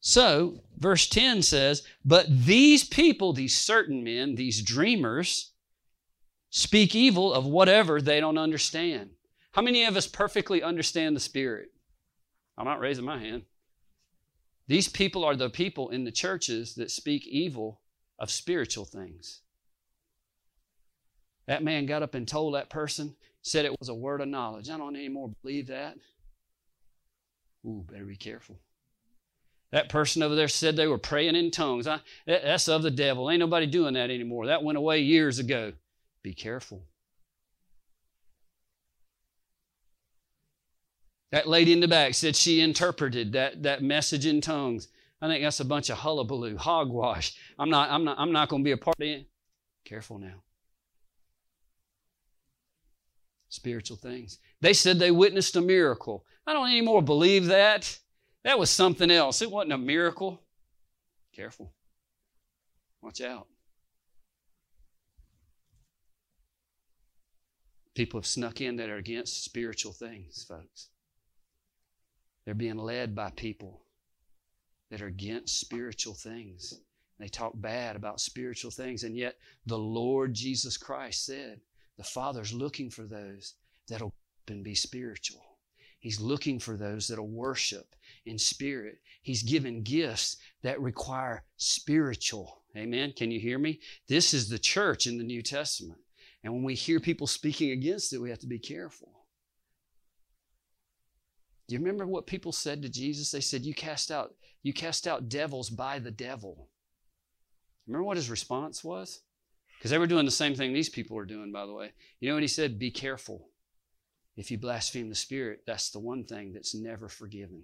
So, 0.00 0.60
verse 0.76 1.08
10 1.08 1.42
says, 1.42 1.82
But 2.04 2.26
these 2.28 2.84
people, 2.84 3.32
these 3.32 3.56
certain 3.56 4.04
men, 4.04 4.36
these 4.36 4.62
dreamers, 4.62 5.52
speak 6.50 6.94
evil 6.94 7.32
of 7.32 7.46
whatever 7.46 8.00
they 8.00 8.20
don't 8.20 8.38
understand. 8.38 9.10
How 9.52 9.62
many 9.62 9.84
of 9.84 9.96
us 9.96 10.06
perfectly 10.06 10.62
understand 10.62 11.16
the 11.16 11.20
Spirit? 11.20 11.70
I'm 12.56 12.64
not 12.64 12.80
raising 12.80 13.04
my 13.04 13.18
hand. 13.18 13.42
These 14.66 14.88
people 14.88 15.24
are 15.24 15.36
the 15.36 15.50
people 15.50 15.88
in 15.90 16.04
the 16.04 16.12
churches 16.12 16.74
that 16.74 16.90
speak 16.90 17.26
evil 17.26 17.80
of 18.18 18.30
spiritual 18.30 18.84
things. 18.84 19.40
That 21.46 21.64
man 21.64 21.86
got 21.86 22.02
up 22.02 22.14
and 22.14 22.28
told 22.28 22.54
that 22.54 22.68
person, 22.68 23.16
said 23.42 23.64
it 23.64 23.74
was 23.78 23.88
a 23.88 23.94
word 23.94 24.20
of 24.20 24.28
knowledge. 24.28 24.70
I 24.70 24.76
don't 24.76 24.96
anymore 24.96 25.32
believe 25.42 25.68
that. 25.68 25.96
Ooh, 27.66 27.84
better 27.90 28.04
be 28.04 28.16
careful. 28.16 28.58
That 29.72 29.88
person 29.88 30.22
over 30.22 30.34
there 30.34 30.48
said 30.48 30.76
they 30.76 30.86
were 30.86 30.98
praying 30.98 31.36
in 31.36 31.50
tongues. 31.50 31.86
I, 31.86 32.00
that's 32.26 32.68
of 32.68 32.82
the 32.82 32.90
devil. 32.90 33.30
Ain't 33.30 33.40
nobody 33.40 33.66
doing 33.66 33.94
that 33.94 34.10
anymore. 34.10 34.46
That 34.46 34.62
went 34.62 34.78
away 34.78 35.00
years 35.00 35.38
ago. 35.38 35.72
Be 36.22 36.32
careful. 36.32 36.84
That 41.30 41.46
lady 41.46 41.74
in 41.74 41.80
the 41.80 41.88
back 41.88 42.14
said 42.14 42.34
she 42.36 42.62
interpreted 42.62 43.32
that, 43.32 43.62
that 43.62 43.82
message 43.82 44.24
in 44.24 44.40
tongues. 44.40 44.88
I 45.20 45.26
think 45.26 45.42
that's 45.42 45.60
a 45.60 45.64
bunch 45.64 45.90
of 45.90 45.98
hullabaloo, 45.98 46.56
hogwash. 46.56 47.36
I'm 47.58 47.68
not, 47.68 47.90
I'm 47.90 48.04
not, 48.04 48.18
I'm 48.18 48.32
not 48.32 48.48
going 48.48 48.62
to 48.62 48.64
be 48.64 48.72
a 48.72 48.78
part 48.78 48.96
of 48.98 49.06
it. 49.06 49.26
Careful 49.84 50.18
now. 50.18 50.42
Spiritual 53.48 53.96
things. 53.96 54.38
They 54.60 54.72
said 54.72 54.98
they 54.98 55.10
witnessed 55.10 55.56
a 55.56 55.60
miracle. 55.60 56.24
I 56.46 56.52
don't 56.52 56.68
anymore 56.68 57.02
believe 57.02 57.46
that. 57.46 57.98
That 58.44 58.58
was 58.58 58.70
something 58.70 59.10
else. 59.10 59.42
It 59.42 59.50
wasn't 59.50 59.72
a 59.72 59.78
miracle. 59.78 60.42
Careful. 61.34 61.72
Watch 63.02 63.20
out. 63.20 63.46
People 67.94 68.20
have 68.20 68.26
snuck 68.26 68.60
in 68.60 68.76
that 68.76 68.90
are 68.90 68.96
against 68.96 69.44
spiritual 69.44 69.92
things, 69.92 70.44
folks. 70.48 70.88
They're 72.44 72.54
being 72.54 72.78
led 72.78 73.14
by 73.14 73.30
people 73.30 73.82
that 74.90 75.02
are 75.02 75.06
against 75.06 75.60
spiritual 75.60 76.14
things. 76.14 76.80
They 77.18 77.28
talk 77.28 77.52
bad 77.56 77.96
about 77.96 78.20
spiritual 78.20 78.70
things, 78.70 79.02
and 79.02 79.16
yet 79.16 79.36
the 79.66 79.78
Lord 79.78 80.32
Jesus 80.32 80.76
Christ 80.76 81.26
said, 81.26 81.60
The 81.98 82.04
Father's 82.04 82.54
looking 82.54 82.90
for 82.90 83.02
those 83.02 83.54
that'll 83.88 84.14
be 84.46 84.74
spiritual. 84.74 85.58
He's 85.98 86.20
looking 86.20 86.60
for 86.60 86.76
those 86.76 87.08
that'll 87.08 87.26
worship 87.26 87.94
in 88.24 88.38
spirit. 88.38 89.00
He's 89.20 89.42
given 89.42 89.82
gifts 89.82 90.36
that 90.62 90.80
require 90.80 91.44
spiritual. 91.56 92.62
Amen. 92.76 93.12
Can 93.16 93.32
you 93.32 93.40
hear 93.40 93.58
me? 93.58 93.80
This 94.06 94.32
is 94.32 94.48
the 94.48 94.58
church 94.58 95.06
in 95.06 95.18
the 95.18 95.24
New 95.24 95.42
Testament. 95.42 96.00
And 96.44 96.52
when 96.52 96.62
we 96.62 96.74
hear 96.74 97.00
people 97.00 97.26
speaking 97.26 97.72
against 97.72 98.12
it, 98.12 98.20
we 98.20 98.30
have 98.30 98.38
to 98.38 98.46
be 98.46 98.60
careful. 98.60 99.24
Do 101.66 101.74
you 101.74 101.80
remember 101.80 102.06
what 102.06 102.26
people 102.26 102.52
said 102.52 102.80
to 102.82 102.88
Jesus? 102.88 103.32
They 103.32 103.40
said, 103.40 103.62
You 103.62 103.74
cast 103.74 104.12
out, 104.12 104.34
you 104.62 104.72
cast 104.72 105.06
out 105.08 105.28
devils 105.28 105.68
by 105.68 105.98
the 105.98 106.12
devil. 106.12 106.70
Remember 107.86 108.04
what 108.04 108.16
his 108.16 108.30
response 108.30 108.84
was? 108.84 109.20
Because 109.78 109.92
they 109.92 109.98
were 109.98 110.08
doing 110.08 110.24
the 110.24 110.30
same 110.30 110.56
thing 110.56 110.72
these 110.72 110.88
people 110.88 111.16
were 111.16 111.24
doing, 111.24 111.52
by 111.52 111.64
the 111.64 111.72
way. 111.72 111.92
You 112.18 112.28
know 112.28 112.34
what 112.34 112.42
he 112.42 112.48
said? 112.48 112.78
Be 112.78 112.90
careful. 112.90 113.48
If 114.36 114.50
you 114.50 114.58
blaspheme 114.58 115.08
the 115.08 115.14
Spirit, 115.14 115.62
that's 115.66 115.90
the 115.90 116.00
one 116.00 116.24
thing 116.24 116.52
that's 116.52 116.74
never 116.74 117.08
forgiven. 117.08 117.62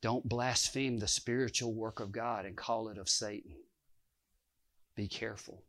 Don't 0.00 0.28
blaspheme 0.28 0.98
the 0.98 1.08
spiritual 1.08 1.74
work 1.74 2.00
of 2.00 2.12
God 2.12 2.44
and 2.44 2.56
call 2.56 2.88
it 2.88 2.98
of 2.98 3.08
Satan. 3.08 3.56
Be 4.96 5.08
careful. 5.08 5.62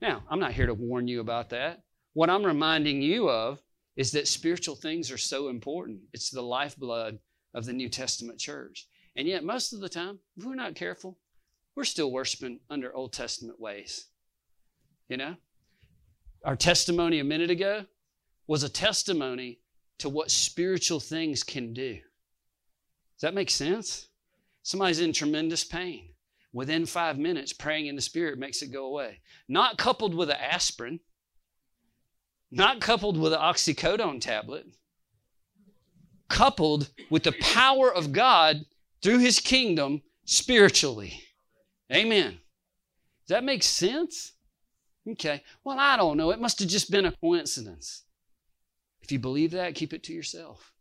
Now, 0.00 0.22
I'm 0.28 0.40
not 0.40 0.52
here 0.52 0.66
to 0.66 0.74
warn 0.74 1.08
you 1.08 1.20
about 1.20 1.50
that. 1.50 1.82
What 2.14 2.30
I'm 2.30 2.44
reminding 2.44 3.02
you 3.02 3.28
of 3.28 3.60
is 3.96 4.12
that 4.12 4.28
spiritual 4.28 4.76
things 4.76 5.10
are 5.10 5.18
so 5.18 5.48
important. 5.48 6.00
It's 6.12 6.30
the 6.30 6.42
lifeblood 6.42 7.18
of 7.54 7.64
the 7.64 7.72
New 7.72 7.88
Testament 7.88 8.38
church. 8.38 8.86
And 9.16 9.26
yet, 9.26 9.44
most 9.44 9.72
of 9.72 9.80
the 9.80 9.88
time, 9.88 10.18
if 10.36 10.44
we're 10.44 10.54
not 10.54 10.74
careful, 10.74 11.18
we're 11.76 11.84
still 11.84 12.10
worshiping 12.10 12.58
under 12.70 12.94
Old 12.94 13.12
Testament 13.12 13.60
ways. 13.60 14.06
You 15.08 15.18
know? 15.18 15.36
Our 16.44 16.56
testimony 16.56 17.20
a 17.20 17.24
minute 17.24 17.50
ago 17.50 17.84
was 18.46 18.62
a 18.62 18.68
testimony 18.68 19.60
to 19.98 20.08
what 20.08 20.30
spiritual 20.30 21.00
things 21.00 21.42
can 21.42 21.72
do. 21.72 21.94
Does 21.94 23.22
that 23.22 23.34
make 23.34 23.50
sense? 23.50 24.08
Somebody's 24.62 25.00
in 25.00 25.12
tremendous 25.12 25.64
pain. 25.64 26.10
Within 26.52 26.86
five 26.86 27.18
minutes, 27.18 27.52
praying 27.52 27.86
in 27.86 27.96
the 27.96 28.02
Spirit 28.02 28.38
makes 28.38 28.62
it 28.62 28.72
go 28.72 28.86
away. 28.86 29.20
Not 29.48 29.76
coupled 29.76 30.14
with 30.14 30.30
an 30.30 30.36
aspirin, 30.36 31.00
not 32.50 32.80
coupled 32.80 33.18
with 33.18 33.32
an 33.32 33.40
oxycodone 33.40 34.20
tablet, 34.20 34.66
coupled 36.28 36.88
with 37.10 37.24
the 37.24 37.34
power 37.40 37.92
of 37.92 38.12
God 38.12 38.64
through 39.02 39.18
his 39.18 39.40
kingdom 39.40 40.02
spiritually. 40.24 41.20
Amen. 41.92 42.38
Does 43.26 43.34
that 43.34 43.44
make 43.44 43.62
sense? 43.62 44.32
Okay. 45.08 45.42
Well, 45.64 45.78
I 45.78 45.96
don't 45.96 46.16
know. 46.16 46.30
It 46.30 46.40
must 46.40 46.58
have 46.58 46.68
just 46.68 46.90
been 46.90 47.06
a 47.06 47.12
coincidence. 47.12 48.04
If 49.02 49.12
you 49.12 49.18
believe 49.18 49.52
that, 49.52 49.74
keep 49.74 49.92
it 49.92 50.02
to 50.04 50.12
yourself. 50.12 50.72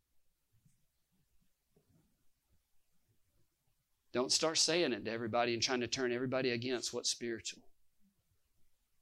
Don't 4.14 4.32
start 4.32 4.58
saying 4.58 4.94
it 4.94 5.06
to 5.06 5.12
everybody 5.12 5.54
and 5.54 5.62
trying 5.62 5.82
to 5.82 5.88
turn 5.88 6.12
everybody 6.12 6.52
against 6.52 6.94
what's 6.94 7.10
spiritual. 7.10 7.64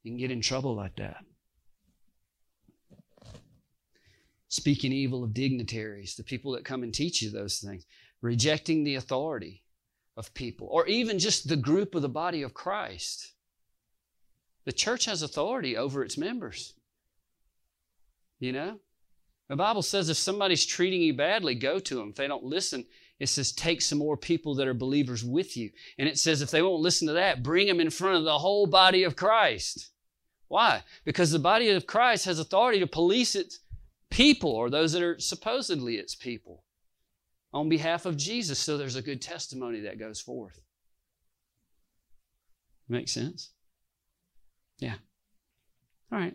You 0.02 0.10
can 0.10 0.18
get 0.18 0.30
in 0.30 0.40
trouble 0.40 0.74
like 0.74 0.96
that. 0.96 1.24
Speaking 4.48 4.92
evil 4.92 5.24
of 5.24 5.32
dignitaries, 5.32 6.14
the 6.16 6.22
people 6.22 6.52
that 6.52 6.64
come 6.64 6.82
and 6.82 6.92
teach 6.92 7.22
you 7.22 7.30
those 7.30 7.58
things 7.58 7.86
rejecting 8.20 8.84
the 8.84 8.94
authority 8.94 9.63
of 10.16 10.34
people, 10.34 10.68
or 10.70 10.86
even 10.86 11.18
just 11.18 11.48
the 11.48 11.56
group 11.56 11.94
of 11.94 12.02
the 12.02 12.08
body 12.08 12.42
of 12.42 12.54
Christ. 12.54 13.32
The 14.64 14.72
church 14.72 15.04
has 15.06 15.22
authority 15.22 15.76
over 15.76 16.04
its 16.04 16.16
members. 16.16 16.74
You 18.38 18.52
know? 18.52 18.78
The 19.48 19.56
Bible 19.56 19.82
says 19.82 20.08
if 20.08 20.16
somebody's 20.16 20.64
treating 20.64 21.02
you 21.02 21.14
badly, 21.14 21.54
go 21.54 21.78
to 21.78 21.96
them. 21.96 22.10
If 22.10 22.16
they 22.16 22.28
don't 22.28 22.44
listen, 22.44 22.86
it 23.20 23.28
says 23.28 23.52
take 23.52 23.82
some 23.82 23.98
more 23.98 24.16
people 24.16 24.54
that 24.54 24.66
are 24.66 24.74
believers 24.74 25.22
with 25.22 25.56
you. 25.56 25.70
And 25.98 26.08
it 26.08 26.18
says 26.18 26.40
if 26.40 26.50
they 26.50 26.62
won't 26.62 26.82
listen 26.82 27.06
to 27.08 27.14
that, 27.14 27.42
bring 27.42 27.66
them 27.66 27.80
in 27.80 27.90
front 27.90 28.16
of 28.16 28.24
the 28.24 28.38
whole 28.38 28.66
body 28.66 29.04
of 29.04 29.16
Christ. 29.16 29.90
Why? 30.48 30.82
Because 31.04 31.30
the 31.30 31.38
body 31.38 31.68
of 31.70 31.86
Christ 31.86 32.24
has 32.24 32.38
authority 32.38 32.80
to 32.80 32.86
police 32.86 33.34
its 33.34 33.60
people 34.10 34.50
or 34.50 34.70
those 34.70 34.92
that 34.92 35.02
are 35.02 35.18
supposedly 35.18 35.96
its 35.96 36.14
people 36.14 36.63
on 37.54 37.68
behalf 37.68 38.04
of 38.04 38.16
Jesus 38.16 38.58
so 38.58 38.76
there's 38.76 38.96
a 38.96 39.02
good 39.02 39.22
testimony 39.22 39.80
that 39.82 39.98
goes 39.98 40.20
forth. 40.20 40.60
Make 42.88 43.08
sense? 43.08 43.50
Yeah. 44.80 44.96
All 46.12 46.18
right. 46.18 46.34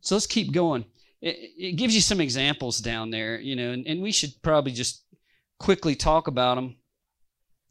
So 0.00 0.16
let's 0.16 0.26
keep 0.26 0.52
going. 0.52 0.84
It, 1.22 1.36
it 1.56 1.76
gives 1.76 1.94
you 1.94 2.00
some 2.00 2.20
examples 2.20 2.78
down 2.78 3.10
there, 3.10 3.40
you 3.40 3.56
know, 3.56 3.70
and, 3.70 3.86
and 3.86 4.02
we 4.02 4.12
should 4.12 4.32
probably 4.42 4.72
just 4.72 5.04
quickly 5.58 5.94
talk 5.94 6.26
about 6.26 6.56
them. 6.56 6.76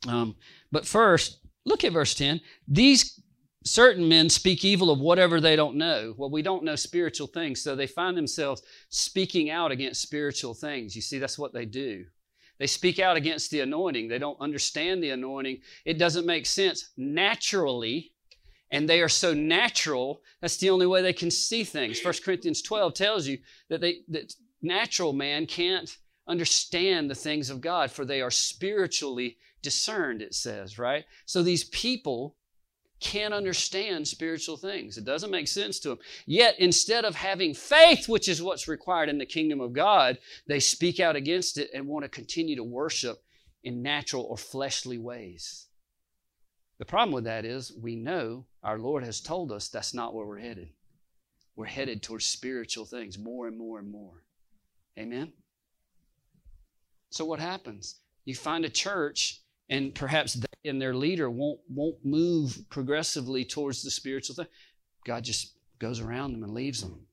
Um, 0.08 0.36
but 0.72 0.88
first, 0.88 1.40
look 1.66 1.84
at 1.84 1.94
verse 1.94 2.16
10. 2.16 2.40
These 2.68 3.20
certain 3.66 4.08
men 4.08 4.30
speak 4.30 4.64
evil 4.64 4.90
of 4.90 5.00
whatever 5.00 5.42
they 5.42 5.58
don't 5.58 5.76
know. 5.76 6.16
Well, 6.18 6.30
we 6.32 6.42
don't 6.42 6.64
know 6.64 6.76
spiritual 6.76 7.28
things, 7.28 7.62
so 7.62 7.76
they 7.76 7.88
find 7.88 8.16
themselves 8.18 8.62
speaking 8.90 9.50
out 9.50 9.72
against 9.72 10.02
spiritual 10.02 10.54
things. 10.54 10.96
You 10.96 11.02
see, 11.02 11.20
that's 11.20 11.38
what 11.38 11.54
they 11.54 11.66
do. 11.66 12.06
They 12.58 12.68
speak 12.68 13.00
out 13.00 13.18
against 13.18 13.52
the 13.52 13.60
anointing. 13.60 14.08
They 14.08 14.20
don't 14.20 14.40
understand 14.40 15.04
the 15.04 15.10
anointing. 15.10 15.60
It 15.84 15.98
doesn't 15.98 16.26
make 16.26 16.46
sense 16.46 16.90
naturally. 16.98 18.14
And 18.72 18.90
they 18.90 19.02
are 19.02 19.10
so 19.10 19.34
natural, 19.34 20.22
that's 20.42 20.58
the 20.58 20.70
only 20.70 20.88
way 20.88 21.02
they 21.02 21.14
can 21.14 21.32
see 21.32 21.64
things. 21.64 22.04
1 22.04 22.14
Corinthians 22.24 22.62
12 22.62 22.94
tells 22.94 23.28
you 23.28 23.38
that, 23.70 23.80
they, 23.80 24.00
that 24.10 24.34
natural 24.62 25.14
man 25.14 25.46
can't 25.46 25.98
understand 26.28 27.10
the 27.10 27.16
things 27.16 27.50
of 27.50 27.62
God, 27.62 27.92
for 27.92 28.06
they 28.06 28.22
are 28.22 28.32
spiritually 28.32 29.38
discerned, 29.62 30.22
it 30.22 30.34
says, 30.34 30.80
right? 30.80 31.06
So 31.26 31.44
these 31.44 31.66
people 31.66 32.36
can't 33.06 33.36
understand 33.36 34.08
spiritual 34.08 34.58
things. 34.58 34.98
It 34.98 35.06
doesn't 35.06 35.30
make 35.30 35.48
sense 35.48 35.80
to 35.82 35.90
them. 35.90 36.00
Yet, 36.26 36.56
instead 36.58 37.06
of 37.06 37.14
having 37.14 37.54
faith, 37.54 38.10
which 38.10 38.28
is 38.28 38.42
what's 38.42 38.68
required 38.68 39.10
in 39.10 39.20
the 39.20 39.28
kingdom 39.28 39.62
of 39.62 39.74
God, 39.74 40.18
they 40.48 40.60
speak 40.60 41.00
out 41.00 41.16
against 41.16 41.60
it 41.60 41.70
and 41.72 41.88
want 41.88 42.04
to 42.04 42.10
continue 42.10 42.56
to 42.56 42.64
worship 42.64 43.24
in 43.64 43.84
natural 43.84 44.24
or 44.24 44.38
fleshly 44.38 44.98
ways. 44.98 45.68
The 46.80 46.86
problem 46.86 47.14
with 47.14 47.26
that 47.26 47.46
is 47.46 47.72
we 47.80 47.96
know 47.96 48.48
our 48.64 48.80
Lord 48.80 49.04
has 49.04 49.22
told 49.22 49.52
us 49.52 49.70
that's 49.70 49.94
not 49.94 50.16
where 50.16 50.26
we're 50.26 50.40
headed. 50.40 50.70
We're 51.56 51.66
headed 51.66 52.02
towards 52.02 52.26
spiritual 52.26 52.86
things 52.86 53.20
more 53.20 53.48
and 53.48 53.56
more 53.56 53.78
and 53.78 53.92
more. 53.92 54.24
Amen? 54.98 55.32
So, 57.12 57.24
what 57.24 57.40
happens? 57.40 58.00
You 58.26 58.34
find 58.34 58.66
a 58.66 58.70
church 58.70 59.42
and 59.70 59.94
perhaps 59.94 60.34
they 60.34 60.70
and 60.70 60.82
their 60.82 60.96
leader 60.96 61.30
won't 61.30 61.60
won't 61.70 62.04
move 62.04 62.58
progressively 62.70 63.46
towards 63.46 63.84
the 63.84 63.92
spiritual 63.92 64.36
thing. 64.36 64.48
God 65.06 65.24
just 65.24 65.56
goes 65.80 66.00
around 66.00 66.34
them 66.34 66.44
and 66.44 66.54
leaves 66.54 66.82
them. 66.82 67.06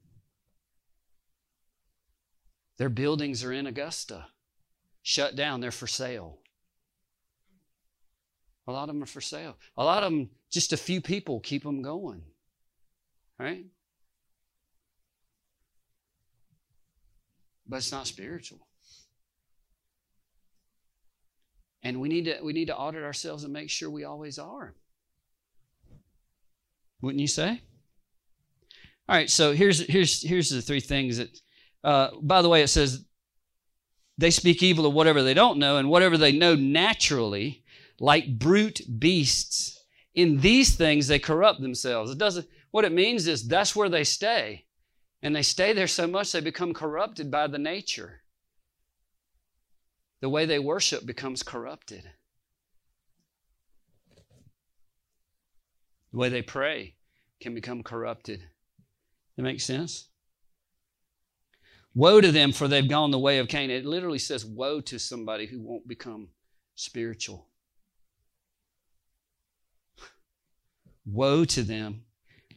Their 2.79 2.89
buildings 2.89 3.45
are 3.45 3.53
in 3.53 3.67
Augusta, 3.67 4.27
shut 5.03 5.37
down. 5.37 5.61
They're 5.61 5.71
for 5.71 5.87
sale. 5.87 6.39
A 8.67 8.73
lot 8.73 8.89
of 8.89 8.95
them 8.95 9.03
are 9.03 9.07
for 9.07 9.21
sale. 9.21 9.57
A 9.77 9.85
lot 9.85 10.03
of 10.03 10.13
them, 10.13 10.31
just 10.51 10.73
a 10.73 10.77
few 10.77 11.01
people 11.01 11.41
keep 11.41 11.65
them 11.65 11.83
going. 11.83 12.23
Right? 13.39 13.67
But 17.67 17.77
it's 17.77 17.93
not 17.93 18.07
spiritual. 18.07 18.67
And 21.83 22.01
we 22.01 22.09
need 22.09 22.27
to 22.27 22.39
we 22.43 22.53
need 22.53 22.67
to 22.69 22.77
audit 22.77 23.03
ourselves 23.03 23.45
and 23.45 23.53
make 23.53 23.71
sure 23.71 23.91
we 23.91 24.05
always 24.05 24.39
are. 24.39 24.75
Wouldn't 27.01 27.21
you 27.21 27.27
say? 27.27 27.61
All 29.09 29.17
right, 29.17 29.29
so 29.29 29.53
here's 29.53 29.81
here's 29.81 30.23
here's 30.23 30.51
the 30.51 30.63
three 30.63 30.81
things 30.81 31.19
that. 31.19 31.41
Uh, 31.85 32.11
by 32.23 32.43
the 32.43 32.49
way, 32.49 32.63
it 32.63 32.69
says 32.69 33.05
they 34.17 34.31
speak 34.31 34.63
evil 34.63 34.87
of 34.87 34.95
whatever 34.95 35.23
they 35.23 35.35
don't 35.35 35.59
know, 35.59 35.79
and 35.79 35.89
whatever 35.89 36.17
they 36.17 36.31
know 36.31 36.55
naturally, 36.55 37.65
like 37.99 38.39
brute 38.39 38.81
beasts. 38.99 39.81
In 40.15 40.41
these 40.41 40.77
things 40.77 41.09
they 41.09 41.19
corrupt 41.19 41.61
themselves. 41.61 42.11
It 42.11 42.19
doesn't. 42.19 42.47
What 42.71 42.85
it 42.85 42.93
means 42.93 43.27
is 43.27 43.49
that's 43.49 43.75
where 43.75 43.89
they 43.89 44.05
stay, 44.05 44.67
and 45.23 45.35
they 45.35 45.43
stay 45.43 45.73
there 45.73 45.89
so 45.89 46.07
much 46.07 46.31
they 46.31 46.41
become 46.41 46.73
corrupted 46.73 47.31
by 47.31 47.49
the 47.49 47.59
nature. 47.59 48.22
The 50.23 50.29
way 50.29 50.47
they 50.47 50.61
worship 50.61 51.05
becomes 51.05 51.43
corrupted. 51.43 52.09
The 56.13 56.17
way 56.17 56.29
they 56.29 56.43
pray 56.43 56.95
can 57.41 57.55
become 57.55 57.83
corrupted. 57.83 58.45
That 59.37 59.43
makes 59.43 59.65
sense? 59.65 60.07
Woe 61.93 62.21
to 62.21 62.31
them, 62.31 62.53
for 62.53 62.69
they've 62.69 62.89
gone 62.89 63.11
the 63.11 63.19
way 63.19 63.39
of 63.39 63.49
Cain. 63.49 63.69
It 63.69 63.85
literally 63.85 64.21
says, 64.21 64.47
Woe 64.47 64.81
to 64.83 64.99
somebody 65.01 65.47
who 65.47 65.61
won't 65.61 65.89
become 65.89 66.29
spiritual. 66.77 67.49
Woe 71.05 71.45
to 71.47 71.65
them, 71.65 72.05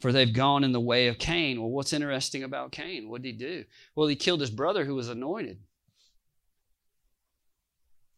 for 0.02 0.12
they've 0.12 0.32
gone 0.32 0.64
in 0.64 0.72
the 0.72 0.80
way 0.80 1.08
of 1.08 1.18
Cain. 1.18 1.60
Well, 1.60 1.72
what's 1.72 1.94
interesting 1.94 2.44
about 2.44 2.72
Cain? 2.72 3.10
What 3.10 3.24
did 3.24 3.30
he 3.30 3.40
do? 3.40 3.66
Well, 3.96 4.08
he 4.08 4.16
killed 4.16 4.42
his 4.42 4.52
brother 4.52 4.86
who 4.86 4.94
was 4.94 5.10
anointed. 5.10 5.58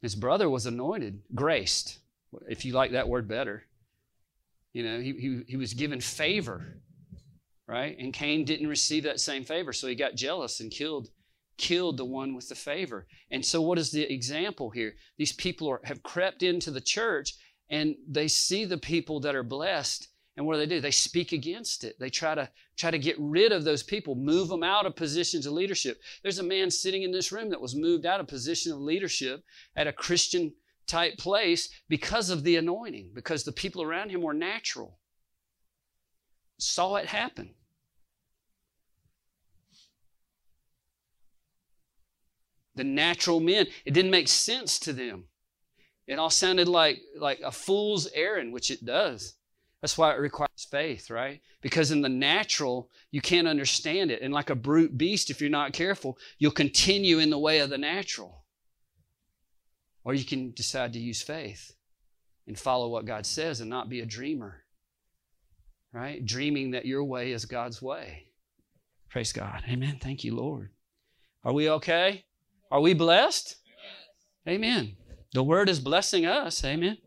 His 0.01 0.15
brother 0.15 0.49
was 0.49 0.65
anointed, 0.65 1.21
graced, 1.33 1.99
if 2.47 2.65
you 2.65 2.73
like 2.73 2.91
that 2.91 3.09
word 3.09 3.27
better. 3.27 3.63
You 4.73 4.83
know, 4.83 4.99
he, 4.99 5.13
he, 5.13 5.41
he 5.47 5.57
was 5.57 5.73
given 5.73 6.01
favor 6.01 6.81
right? 7.67 7.97
And 7.99 8.13
Cain 8.13 8.45
didn't 8.45 8.67
receive 8.67 9.03
that 9.03 9.19
same 9.19 9.43
favor, 9.43 9.73
so 9.73 9.87
he 9.87 9.95
got 9.95 10.15
jealous 10.15 10.59
and 10.59 10.71
killed 10.71 11.09
killed 11.57 11.97
the 11.97 12.05
one 12.05 12.35
with 12.35 12.47
the 12.49 12.55
favor. 12.55 13.07
And 13.31 13.43
so 13.43 13.61
what 13.61 13.79
is 13.79 13.89
the 13.89 14.03
example 14.13 14.69
here? 14.69 14.93
These 15.17 15.33
people 15.33 15.67
are, 15.67 15.81
have 15.85 16.03
crept 16.03 16.43
into 16.43 16.69
the 16.69 16.81
church 16.81 17.33
and 17.67 17.95
they 18.07 18.27
see 18.27 18.63
the 18.63 18.77
people 18.77 19.19
that 19.21 19.33
are 19.33 19.41
blessed 19.41 20.07
and 20.37 20.45
what 20.45 20.53
do 20.53 20.59
they 20.59 20.67
do? 20.67 20.79
They 20.79 20.91
speak 20.91 21.31
against 21.31 21.83
it. 21.83 21.99
They 21.99 22.11
try 22.11 22.35
to 22.35 22.47
try 22.77 22.91
to 22.91 22.99
get 22.99 23.15
rid 23.19 23.51
of 23.51 23.63
those 23.63 23.81
people, 23.81 24.13
move 24.13 24.49
them 24.49 24.63
out 24.63 24.85
of 24.85 24.95
positions 24.95 25.47
of 25.47 25.53
leadership. 25.53 25.99
There's 26.21 26.37
a 26.37 26.43
man 26.43 26.69
sitting 26.69 27.01
in 27.01 27.11
this 27.11 27.31
room 27.31 27.49
that 27.49 27.59
was 27.59 27.75
moved 27.75 28.05
out 28.05 28.19
of 28.19 28.27
position 28.27 28.71
of 28.71 28.79
leadership 28.79 29.43
at 29.75 29.87
a 29.87 29.93
Christian 29.93 30.53
type 30.85 31.17
place 31.17 31.69
because 31.89 32.29
of 32.29 32.43
the 32.43 32.55
anointing, 32.55 33.11
because 33.15 33.43
the 33.43 33.51
people 33.51 33.81
around 33.81 34.11
him 34.11 34.21
were 34.21 34.33
natural. 34.33 34.99
Saw 36.59 36.95
it 36.95 37.07
happen. 37.07 37.55
the 42.77 42.83
natural 42.83 43.39
men. 43.39 43.65
It 43.85 43.95
didn't 43.95 44.11
make 44.11 44.27
sense 44.27 44.77
to 44.81 44.93
them. 44.93 45.25
It 46.05 46.19
all 46.19 46.29
sounded 46.29 46.67
like, 46.67 47.01
like 47.19 47.41
a 47.43 47.51
fool's 47.51 48.07
errand, 48.13 48.53
which 48.53 48.69
it 48.71 48.85
does. 48.85 49.33
That's 49.81 49.97
why 49.97 50.11
it 50.11 50.19
requires 50.19 50.67
faith, 50.69 51.09
right? 51.09 51.39
Because 51.61 51.91
in 51.91 52.01
the 52.01 52.09
natural, 52.09 52.89
you 53.11 53.21
can't 53.21 53.47
understand 53.47 54.09
it. 54.09 54.21
And 54.21 54.33
like 54.33 54.49
a 54.49 54.55
brute 54.55 54.97
beast, 54.97 55.29
if 55.29 55.39
you're 55.39 55.49
not 55.49 55.73
careful, 55.73 56.17
you'll 56.39 56.51
continue 56.51 57.19
in 57.19 57.29
the 57.29 57.37
way 57.37 57.59
of 57.59 57.69
the 57.69 57.77
natural. 57.77 58.43
Or 60.03 60.13
you 60.13 60.25
can 60.25 60.51
decide 60.51 60.93
to 60.93 60.99
use 60.99 61.21
faith 61.21 61.73
and 62.47 62.57
follow 62.57 62.89
what 62.89 63.05
God 63.05 63.25
says 63.25 63.61
and 63.61 63.69
not 63.69 63.89
be 63.89 63.99
a 63.99 64.05
dreamer, 64.05 64.63
right? 65.91 66.25
Dreaming 66.25 66.71
that 66.71 66.85
your 66.85 67.03
way 67.03 67.31
is 67.31 67.45
God's 67.45 67.81
way. 67.81 68.27
Praise 69.09 69.31
God. 69.31 69.63
Amen. 69.69 69.99
Thank 70.01 70.23
you, 70.23 70.35
Lord. 70.35 70.69
Are 71.43 71.53
we 71.53 71.69
okay? 71.69 72.25
Are 72.71 72.81
we 72.81 72.93
blessed? 72.93 73.57
Amen. 74.47 74.95
The 75.33 75.43
word 75.43 75.69
is 75.69 75.79
blessing 75.79 76.25
us. 76.25 76.63
Amen. 76.63 76.97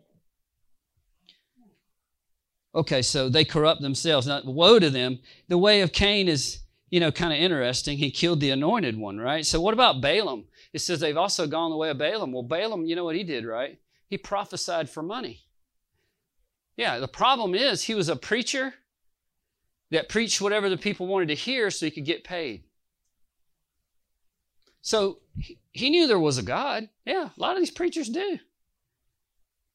Okay, 2.74 3.02
so 3.02 3.28
they 3.28 3.44
corrupt 3.44 3.82
themselves. 3.82 4.26
Now, 4.26 4.42
woe 4.44 4.78
to 4.78 4.90
them. 4.90 5.18
The 5.48 5.58
way 5.58 5.80
of 5.80 5.92
Cain 5.92 6.28
is, 6.28 6.60
you 6.88 7.00
know, 7.00 7.10
kind 7.10 7.32
of 7.32 7.38
interesting. 7.38 7.98
He 7.98 8.10
killed 8.10 8.40
the 8.40 8.50
anointed 8.50 8.96
one, 8.96 9.18
right? 9.18 9.44
So, 9.44 9.60
what 9.60 9.74
about 9.74 10.00
Balaam? 10.00 10.44
It 10.72 10.78
says 10.78 11.00
they've 11.00 11.16
also 11.16 11.46
gone 11.46 11.70
the 11.70 11.76
way 11.76 11.90
of 11.90 11.98
Balaam. 11.98 12.32
Well, 12.32 12.44
Balaam, 12.44 12.84
you 12.84 12.94
know 12.94 13.04
what 13.04 13.16
he 13.16 13.24
did, 13.24 13.44
right? 13.44 13.78
He 14.08 14.18
prophesied 14.18 14.88
for 14.88 15.02
money. 15.02 15.40
Yeah, 16.76 16.98
the 16.98 17.08
problem 17.08 17.54
is 17.54 17.82
he 17.82 17.94
was 17.94 18.08
a 18.08 18.16
preacher 18.16 18.74
that 19.90 20.08
preached 20.08 20.40
whatever 20.40 20.68
the 20.68 20.76
people 20.76 21.06
wanted 21.06 21.28
to 21.28 21.34
hear 21.34 21.70
so 21.70 21.86
he 21.86 21.90
could 21.90 22.04
get 22.04 22.24
paid. 22.24 22.64
So 24.80 25.18
he 25.72 25.90
knew 25.90 26.06
there 26.06 26.18
was 26.18 26.38
a 26.38 26.42
God. 26.42 26.88
Yeah, 27.04 27.28
a 27.36 27.40
lot 27.40 27.54
of 27.54 27.58
these 27.58 27.70
preachers 27.70 28.08
do. 28.08 28.38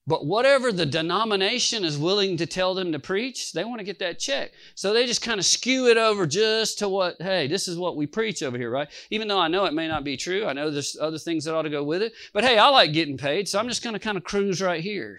But 0.07 0.27
whatever 0.27 0.71
the 0.71 0.85
denomination 0.85 1.83
is 1.83 1.97
willing 1.97 2.37
to 2.37 2.45
tell 2.45 2.75
them 2.75 2.91
to 2.91 2.99
preach, 2.99 3.53
they 3.53 3.65
want 3.65 3.79
to 3.79 3.85
get 3.85 3.97
that 3.99 4.19
check. 4.19 4.51
So 4.75 4.93
they 4.93 5.07
just 5.07 5.23
kind 5.23 5.39
of 5.39 5.45
skew 5.45 5.87
it 5.87 5.97
over 5.97 6.27
just 6.27 6.77
to 6.79 6.89
what, 6.89 7.19
hey, 7.19 7.47
this 7.47 7.67
is 7.67 7.75
what 7.75 7.97
we 7.97 8.05
preach 8.05 8.43
over 8.43 8.55
here, 8.55 8.69
right? 8.69 8.87
Even 9.09 9.27
though 9.27 9.39
I 9.39 9.47
know 9.47 9.65
it 9.65 9.73
may 9.73 9.87
not 9.87 10.03
be 10.03 10.15
true. 10.15 10.45
I 10.45 10.53
know 10.53 10.69
there's 10.69 10.95
other 11.01 11.17
things 11.17 11.45
that 11.45 11.55
ought 11.55 11.63
to 11.63 11.71
go 11.71 11.83
with 11.83 12.03
it. 12.03 12.13
But 12.33 12.43
hey, 12.43 12.59
I 12.59 12.67
like 12.69 12.93
getting 12.93 13.17
paid, 13.17 13.49
so 13.49 13.57
I'm 13.57 13.67
just 13.67 13.83
going 13.83 13.93
to 13.93 13.99
kind 13.99 14.15
of 14.15 14.23
cruise 14.23 14.61
right 14.61 14.83
here. 14.83 15.17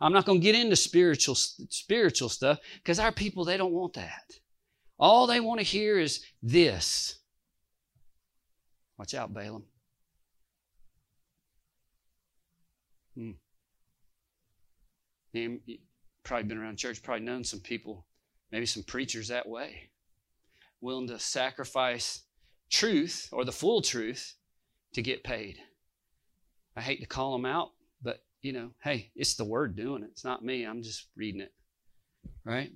I'm 0.00 0.14
not 0.14 0.24
going 0.24 0.40
to 0.40 0.44
get 0.44 0.54
into 0.54 0.76
spiritual 0.76 1.34
spiritual 1.34 2.28
stuff 2.28 2.58
because 2.82 2.98
our 2.98 3.12
people 3.12 3.44
they 3.44 3.56
don't 3.56 3.72
want 3.72 3.94
that. 3.94 4.24
All 4.98 5.26
they 5.26 5.40
want 5.40 5.60
to 5.60 5.64
hear 5.64 5.98
is 5.98 6.24
this. 6.42 7.18
Watch 8.98 9.14
out, 9.14 9.34
Balaam. 9.34 9.64
Hmm. 13.14 13.30
You 15.34 15.60
probably 16.22 16.48
been 16.48 16.58
around 16.58 16.76
church, 16.76 17.02
probably 17.02 17.24
known 17.24 17.44
some 17.44 17.60
people, 17.60 18.06
maybe 18.52 18.66
some 18.66 18.84
preachers 18.84 19.28
that 19.28 19.48
way, 19.48 19.90
willing 20.80 21.08
to 21.08 21.18
sacrifice 21.18 22.22
truth 22.70 23.28
or 23.32 23.44
the 23.44 23.52
full 23.52 23.82
truth 23.82 24.34
to 24.94 25.02
get 25.02 25.24
paid. 25.24 25.58
I 26.76 26.80
hate 26.80 27.00
to 27.00 27.06
call 27.06 27.32
them 27.32 27.44
out, 27.44 27.72
but 28.02 28.24
you 28.42 28.52
know, 28.52 28.70
hey, 28.82 29.10
it's 29.16 29.34
the 29.34 29.44
word 29.44 29.76
doing 29.76 30.02
it. 30.02 30.10
It's 30.12 30.24
not 30.24 30.44
me. 30.44 30.64
I'm 30.64 30.82
just 30.82 31.06
reading 31.16 31.40
it. 31.40 31.52
Right? 32.44 32.72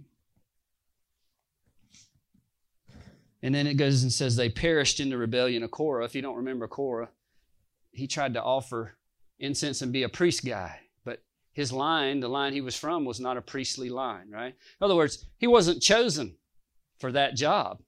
And 3.42 3.54
then 3.54 3.68
it 3.68 3.74
goes 3.74 4.02
and 4.02 4.12
says 4.12 4.34
they 4.34 4.48
perished 4.48 4.98
in 4.98 5.10
the 5.10 5.16
rebellion 5.16 5.62
of 5.62 5.70
Korah. 5.70 6.04
If 6.04 6.14
you 6.14 6.22
don't 6.22 6.36
remember 6.36 6.66
Korah, 6.66 7.10
he 7.92 8.08
tried 8.08 8.34
to 8.34 8.42
offer 8.42 8.96
incense 9.38 9.80
and 9.80 9.92
be 9.92 10.02
a 10.02 10.08
priest 10.08 10.44
guy. 10.44 10.80
His 11.58 11.72
line, 11.72 12.20
the 12.20 12.28
line 12.28 12.52
he 12.52 12.60
was 12.60 12.76
from, 12.76 13.04
was 13.04 13.18
not 13.18 13.36
a 13.36 13.42
priestly 13.42 13.88
line, 13.88 14.30
right? 14.30 14.54
In 14.54 14.84
other 14.84 14.94
words, 14.94 15.26
he 15.38 15.48
wasn't 15.48 15.82
chosen 15.82 16.36
for 17.00 17.10
that 17.10 17.34
job. 17.34 17.82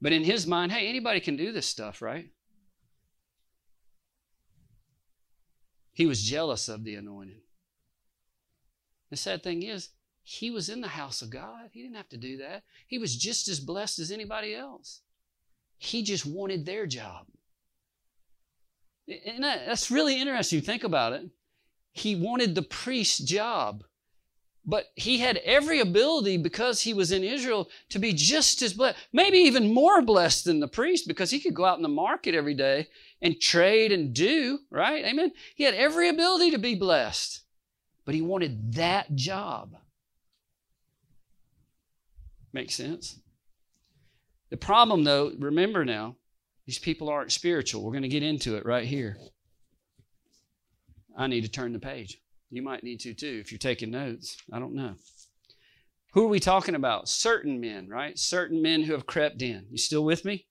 But 0.00 0.12
in 0.12 0.22
his 0.22 0.46
mind, 0.46 0.70
hey, 0.70 0.86
anybody 0.86 1.18
can 1.18 1.34
do 1.34 1.50
this 1.50 1.66
stuff, 1.66 2.00
right? 2.00 2.30
He 5.94 6.06
was 6.06 6.22
jealous 6.22 6.68
of 6.68 6.84
the 6.84 6.94
anointing. 6.94 7.40
The 9.10 9.16
sad 9.16 9.42
thing 9.42 9.64
is, 9.64 9.88
he 10.22 10.52
was 10.52 10.68
in 10.68 10.80
the 10.80 10.86
house 10.86 11.22
of 11.22 11.30
God. 11.30 11.70
He 11.72 11.82
didn't 11.82 11.96
have 11.96 12.10
to 12.10 12.16
do 12.16 12.36
that. 12.36 12.62
He 12.86 12.98
was 12.98 13.16
just 13.16 13.48
as 13.48 13.58
blessed 13.58 13.98
as 13.98 14.12
anybody 14.12 14.54
else. 14.54 15.00
He 15.76 16.04
just 16.04 16.24
wanted 16.24 16.64
their 16.64 16.86
job. 16.86 17.26
And 19.08 19.42
that's 19.42 19.90
really 19.90 20.20
interesting. 20.20 20.60
Think 20.60 20.84
about 20.84 21.14
it. 21.14 21.28
He 21.96 22.14
wanted 22.14 22.54
the 22.54 22.62
priest's 22.62 23.20
job, 23.20 23.82
but 24.66 24.84
he 24.96 25.16
had 25.16 25.38
every 25.38 25.80
ability 25.80 26.36
because 26.36 26.82
he 26.82 26.92
was 26.92 27.10
in 27.10 27.24
Israel 27.24 27.70
to 27.88 27.98
be 27.98 28.12
just 28.12 28.60
as 28.60 28.74
blessed, 28.74 28.98
maybe 29.14 29.38
even 29.38 29.72
more 29.72 30.02
blessed 30.02 30.44
than 30.44 30.60
the 30.60 30.68
priest 30.68 31.08
because 31.08 31.30
he 31.30 31.40
could 31.40 31.54
go 31.54 31.64
out 31.64 31.78
in 31.78 31.82
the 31.82 31.88
market 31.88 32.34
every 32.34 32.52
day 32.52 32.88
and 33.22 33.40
trade 33.40 33.92
and 33.92 34.12
do, 34.12 34.58
right? 34.70 35.06
Amen. 35.06 35.32
He 35.54 35.64
had 35.64 35.72
every 35.72 36.10
ability 36.10 36.50
to 36.50 36.58
be 36.58 36.74
blessed, 36.74 37.40
but 38.04 38.14
he 38.14 38.20
wanted 38.20 38.74
that 38.74 39.14
job. 39.14 39.74
Makes 42.52 42.74
sense? 42.74 43.20
The 44.50 44.58
problem, 44.58 45.04
though, 45.04 45.32
remember 45.38 45.82
now, 45.86 46.16
these 46.66 46.78
people 46.78 47.08
aren't 47.08 47.32
spiritual. 47.32 47.82
We're 47.82 47.92
going 47.92 48.02
to 48.02 48.08
get 48.08 48.22
into 48.22 48.56
it 48.56 48.66
right 48.66 48.86
here. 48.86 49.16
I 51.16 51.26
need 51.26 51.42
to 51.42 51.50
turn 51.50 51.72
the 51.72 51.78
page. 51.78 52.20
You 52.50 52.62
might 52.62 52.84
need 52.84 53.00
to 53.00 53.14
too 53.14 53.38
if 53.40 53.50
you're 53.50 53.58
taking 53.58 53.90
notes. 53.90 54.36
I 54.52 54.58
don't 54.58 54.74
know. 54.74 54.94
Who 56.12 56.24
are 56.24 56.28
we 56.28 56.40
talking 56.40 56.74
about? 56.74 57.08
Certain 57.08 57.60
men, 57.60 57.88
right? 57.88 58.18
Certain 58.18 58.62
men 58.62 58.82
who 58.82 58.92
have 58.92 59.06
crept 59.06 59.42
in. 59.42 59.66
You 59.70 59.78
still 59.78 60.04
with 60.04 60.24
me? 60.24 60.46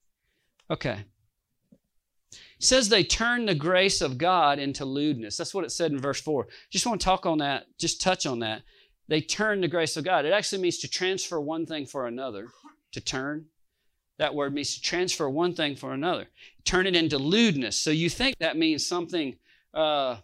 Okay. 0.70 1.04
It 2.32 2.64
says 2.64 2.88
they 2.88 3.04
turn 3.04 3.46
the 3.46 3.54
grace 3.54 4.00
of 4.00 4.18
God 4.18 4.58
into 4.58 4.84
lewdness. 4.84 5.36
That's 5.36 5.54
what 5.54 5.64
it 5.64 5.72
said 5.72 5.92
in 5.92 5.98
verse 5.98 6.20
4. 6.20 6.46
Just 6.70 6.86
want 6.86 7.00
to 7.00 7.04
talk 7.04 7.26
on 7.26 7.38
that, 7.38 7.66
just 7.78 8.00
touch 8.00 8.26
on 8.26 8.40
that 8.40 8.62
they 9.08 9.20
turn 9.20 9.60
the 9.60 9.68
grace 9.68 9.96
of 9.96 10.04
God. 10.04 10.24
It 10.24 10.32
actually 10.32 10.62
means 10.62 10.78
to 10.78 10.88
transfer 10.88 11.40
one 11.40 11.66
thing 11.66 11.86
for 11.86 12.06
another, 12.06 12.48
to 12.92 13.00
turn. 13.00 13.46
That 14.18 14.34
word 14.34 14.54
means 14.54 14.74
to 14.74 14.80
transfer 14.80 15.28
one 15.28 15.54
thing 15.54 15.76
for 15.76 15.92
another, 15.92 16.28
turn 16.64 16.86
it 16.86 16.96
into 16.96 17.18
lewdness. 17.18 17.76
So 17.76 17.90
you 17.90 18.08
think 18.08 18.36
that 18.38 18.56
means 18.56 18.86
something 18.86 19.36
uh, 19.74 20.16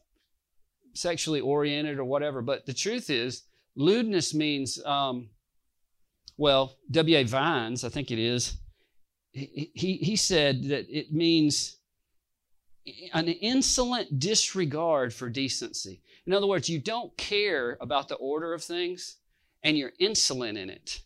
sexually 0.94 1.40
oriented 1.40 1.98
or 1.98 2.04
whatever, 2.04 2.42
but 2.42 2.66
the 2.66 2.74
truth 2.74 3.10
is, 3.10 3.42
lewdness 3.76 4.34
means, 4.34 4.82
um, 4.84 5.28
well, 6.36 6.76
W.A. 6.90 7.24
Vines, 7.24 7.84
I 7.84 7.88
think 7.88 8.10
it 8.10 8.18
is, 8.18 8.58
he, 9.32 9.70
he, 9.74 9.96
he 9.96 10.16
said 10.16 10.64
that 10.64 10.86
it 10.88 11.12
means 11.12 11.78
an 13.12 13.28
insolent 13.28 14.18
disregard 14.18 15.14
for 15.14 15.28
decency. 15.28 16.02
In 16.26 16.32
other 16.32 16.46
words, 16.46 16.68
you 16.68 16.78
don't 16.78 17.16
care 17.16 17.78
about 17.80 18.08
the 18.08 18.16
order 18.16 18.52
of 18.52 18.62
things 18.62 19.16
and 19.62 19.76
you're 19.76 19.92
insolent 19.98 20.58
in 20.58 20.68
it. 20.70 21.00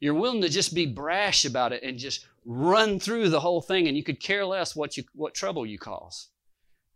You're 0.00 0.14
willing 0.14 0.42
to 0.42 0.48
just 0.48 0.74
be 0.74 0.86
brash 0.86 1.44
about 1.44 1.72
it 1.72 1.82
and 1.82 1.98
just 1.98 2.26
run 2.44 2.98
through 2.98 3.28
the 3.28 3.40
whole 3.40 3.62
thing 3.62 3.88
and 3.88 3.96
you 3.96 4.02
could 4.02 4.20
care 4.20 4.44
less 4.44 4.74
what 4.74 4.96
you 4.96 5.04
what 5.14 5.34
trouble 5.34 5.64
you 5.64 5.78
cause. 5.78 6.28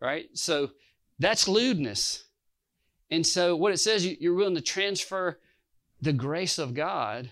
Right? 0.01 0.28
So 0.34 0.70
that's 1.18 1.49
lewdness. 1.49 2.24
And 3.11 3.26
so 3.26 3.54
what 3.57 3.72
it 3.72 3.78
says 3.78 4.07
you're 4.07 4.34
willing 4.34 4.57
to 4.57 4.61
transfer 4.61 5.38
the 6.00 6.12
grace 6.12 6.59
of 6.59 6.74
God 6.74 7.30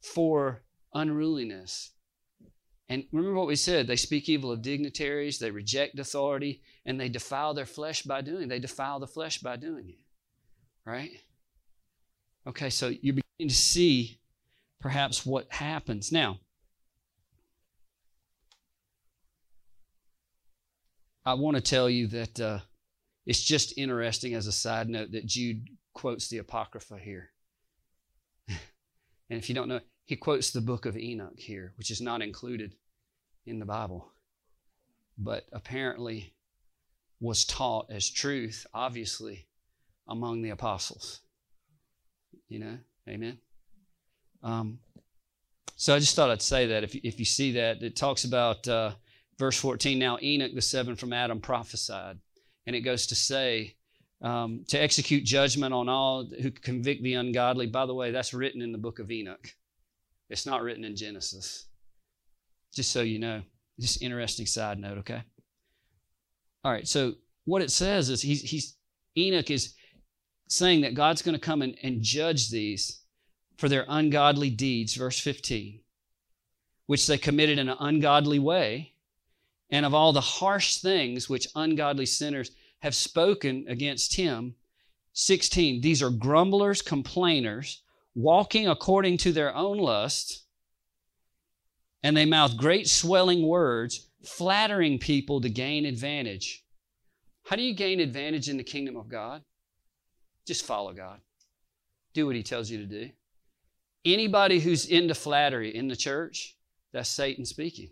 for 0.00 0.62
unruliness. 0.94 1.90
And 2.88 3.04
remember 3.12 3.38
what 3.38 3.46
we 3.48 3.56
said 3.56 3.86
they 3.86 3.96
speak 3.96 4.28
evil 4.28 4.50
of 4.50 4.62
dignitaries, 4.62 5.38
they 5.38 5.50
reject 5.50 5.98
authority, 5.98 6.62
and 6.84 7.00
they 7.00 7.08
defile 7.08 7.54
their 7.54 7.66
flesh 7.66 8.02
by 8.02 8.20
doing 8.20 8.44
it. 8.44 8.48
They 8.48 8.58
defile 8.58 8.98
the 8.98 9.06
flesh 9.06 9.38
by 9.38 9.56
doing 9.56 9.88
it. 9.88 9.98
Right? 10.84 11.12
Okay, 12.46 12.70
so 12.70 12.88
you're 12.88 13.14
beginning 13.14 13.48
to 13.48 13.54
see 13.54 14.18
perhaps 14.80 15.24
what 15.24 15.50
happens. 15.52 16.10
Now, 16.10 16.40
I 21.24 21.34
want 21.34 21.56
to 21.56 21.62
tell 21.62 21.88
you 21.88 22.08
that 22.08 22.40
uh, 22.40 22.58
it's 23.26 23.42
just 23.42 23.76
interesting 23.76 24.34
as 24.34 24.46
a 24.46 24.52
side 24.52 24.88
note 24.88 25.12
that 25.12 25.26
Jude 25.26 25.68
quotes 25.94 26.28
the 26.28 26.38
Apocrypha 26.38 26.98
here. 26.98 27.30
and 28.48 28.58
if 29.28 29.48
you 29.48 29.54
don't 29.54 29.68
know, 29.68 29.80
he 30.04 30.16
quotes 30.16 30.50
the 30.50 30.60
book 30.60 30.86
of 30.86 30.96
Enoch 30.96 31.38
here, 31.38 31.72
which 31.76 31.90
is 31.90 32.00
not 32.00 32.22
included 32.22 32.74
in 33.46 33.58
the 33.58 33.64
Bible, 33.64 34.12
but 35.16 35.44
apparently 35.52 36.34
was 37.20 37.44
taught 37.44 37.86
as 37.90 38.10
truth, 38.10 38.66
obviously, 38.74 39.46
among 40.08 40.42
the 40.42 40.50
apostles. 40.50 41.20
You 42.48 42.58
know, 42.58 42.78
amen. 43.08 43.38
Um, 44.42 44.80
so 45.76 45.94
I 45.94 45.98
just 45.98 46.16
thought 46.16 46.30
I'd 46.30 46.42
say 46.42 46.66
that 46.66 46.84
if 46.84 46.94
if 46.96 47.18
you 47.18 47.24
see 47.24 47.52
that, 47.52 47.82
it 47.82 47.96
talks 47.96 48.24
about 48.24 48.66
uh, 48.66 48.92
verse 49.38 49.58
14. 49.58 49.98
Now 49.98 50.18
Enoch, 50.20 50.52
the 50.54 50.62
seven 50.62 50.96
from 50.96 51.12
Adam, 51.12 51.40
prophesied, 51.40 52.18
and 52.66 52.76
it 52.76 52.80
goes 52.80 53.06
to 53.08 53.14
say 53.14 53.76
um, 54.22 54.64
to 54.68 54.78
execute 54.78 55.24
judgment 55.24 55.74
on 55.74 55.88
all 55.88 56.24
who 56.24 56.50
convict 56.50 57.02
the 57.02 57.14
ungodly. 57.14 57.66
By 57.66 57.86
the 57.86 57.94
way, 57.94 58.10
that's 58.10 58.32
written 58.32 58.62
in 58.62 58.72
the 58.72 58.78
book 58.78 58.98
of 58.98 59.10
Enoch. 59.10 59.48
It's 60.30 60.46
not 60.46 60.62
written 60.62 60.84
in 60.84 60.96
Genesis. 60.96 61.66
Just 62.74 62.92
so 62.92 63.02
you 63.02 63.18
know, 63.18 63.42
just 63.80 64.02
interesting 64.02 64.46
side 64.46 64.78
note. 64.78 64.98
Okay. 64.98 65.22
All 66.64 66.72
right. 66.72 66.86
So 66.86 67.14
what 67.44 67.62
it 67.62 67.70
says 67.70 68.08
is 68.08 68.22
he's, 68.22 68.42
he's 68.42 68.76
Enoch 69.16 69.50
is 69.50 69.74
saying 70.48 70.82
that 70.82 70.94
God's 70.94 71.22
going 71.22 71.34
to 71.34 71.40
come 71.40 71.62
and, 71.62 71.76
and 71.82 72.02
judge 72.02 72.50
these 72.50 73.00
for 73.58 73.68
their 73.68 73.84
ungodly 73.88 74.50
deeds, 74.50 74.94
verse 74.94 75.18
15, 75.18 75.80
which 76.86 77.06
they 77.06 77.18
committed 77.18 77.58
in 77.58 77.68
an 77.68 77.76
ungodly 77.80 78.38
way, 78.38 78.91
and 79.72 79.86
of 79.86 79.94
all 79.94 80.12
the 80.12 80.20
harsh 80.20 80.76
things 80.76 81.28
which 81.28 81.48
ungodly 81.56 82.06
sinners 82.06 82.52
have 82.80 82.94
spoken 82.94 83.64
against 83.68 84.14
him. 84.14 84.54
16, 85.14 85.80
these 85.80 86.02
are 86.02 86.10
grumblers, 86.10 86.82
complainers, 86.82 87.82
walking 88.14 88.68
according 88.68 89.16
to 89.16 89.32
their 89.32 89.54
own 89.54 89.78
lust, 89.78 90.44
and 92.02 92.16
they 92.16 92.26
mouth 92.26 92.56
great 92.56 92.86
swelling 92.86 93.46
words, 93.46 94.08
flattering 94.22 94.98
people 94.98 95.40
to 95.40 95.48
gain 95.48 95.86
advantage. 95.86 96.64
How 97.44 97.56
do 97.56 97.62
you 97.62 97.74
gain 97.74 97.98
advantage 97.98 98.48
in 98.48 98.58
the 98.58 98.64
kingdom 98.64 98.96
of 98.96 99.08
God? 99.08 99.42
Just 100.46 100.66
follow 100.66 100.92
God. 100.92 101.20
Do 102.12 102.26
what 102.26 102.36
He 102.36 102.42
tells 102.42 102.70
you 102.70 102.78
to 102.78 102.86
do. 102.86 103.10
Anybody 104.04 104.58
who's 104.58 104.86
into 104.86 105.14
flattery 105.14 105.74
in 105.74 105.88
the 105.88 105.96
church, 105.96 106.56
that's 106.92 107.08
Satan 107.08 107.44
speaking. 107.44 107.90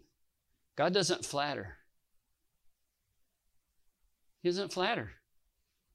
God 0.80 0.94
doesn't 0.94 1.26
flatter. 1.26 1.76
He 4.42 4.48
doesn't 4.48 4.72
flatter. 4.72 5.10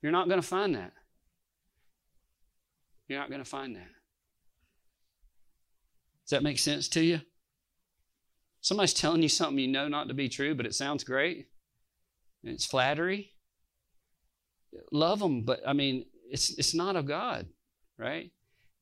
You're 0.04 0.12
not 0.12 0.28
going 0.28 0.40
to 0.40 0.48
find 0.48 0.76
that. 0.76 0.94
You're 3.08 3.18
not 3.18 3.30
going 3.30 3.44
to 3.44 3.50
find 3.50 3.76
that. 3.78 3.90
Does 6.24 6.30
that 6.30 6.44
make 6.44 6.60
sense 6.60 6.88
to 6.90 7.04
you? 7.04 7.22
Somebody's 8.62 8.94
telling 8.94 9.24
you 9.24 9.28
something 9.28 9.58
you 9.58 9.68
know 9.68 9.88
not 9.88 10.08
to 10.10 10.14
be 10.14 10.30
true, 10.30 10.54
but 10.54 10.68
it 10.68 10.76
sounds 10.76 11.04
great. 11.04 11.48
And 12.44 12.54
it's 12.54 12.68
flattery. 12.68 13.32
Love 14.92 15.18
them, 15.18 15.42
but 15.42 15.62
I 15.68 15.74
mean, 15.74 16.06
it's, 16.30 16.52
it's 16.60 16.76
not 16.76 16.96
of 16.96 17.08
God, 17.08 17.48
right? 17.98 18.30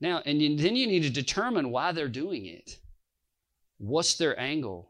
Now, 0.01 0.21
and 0.25 0.41
you, 0.41 0.57
then 0.57 0.75
you 0.75 0.85
need 0.85 1.03
to 1.03 1.09
determine 1.09 1.71
why 1.71 1.93
they're 1.93 2.09
doing 2.09 2.45
it. 2.45 2.79
What's 3.77 4.15
their 4.15 4.37
angle? 4.37 4.89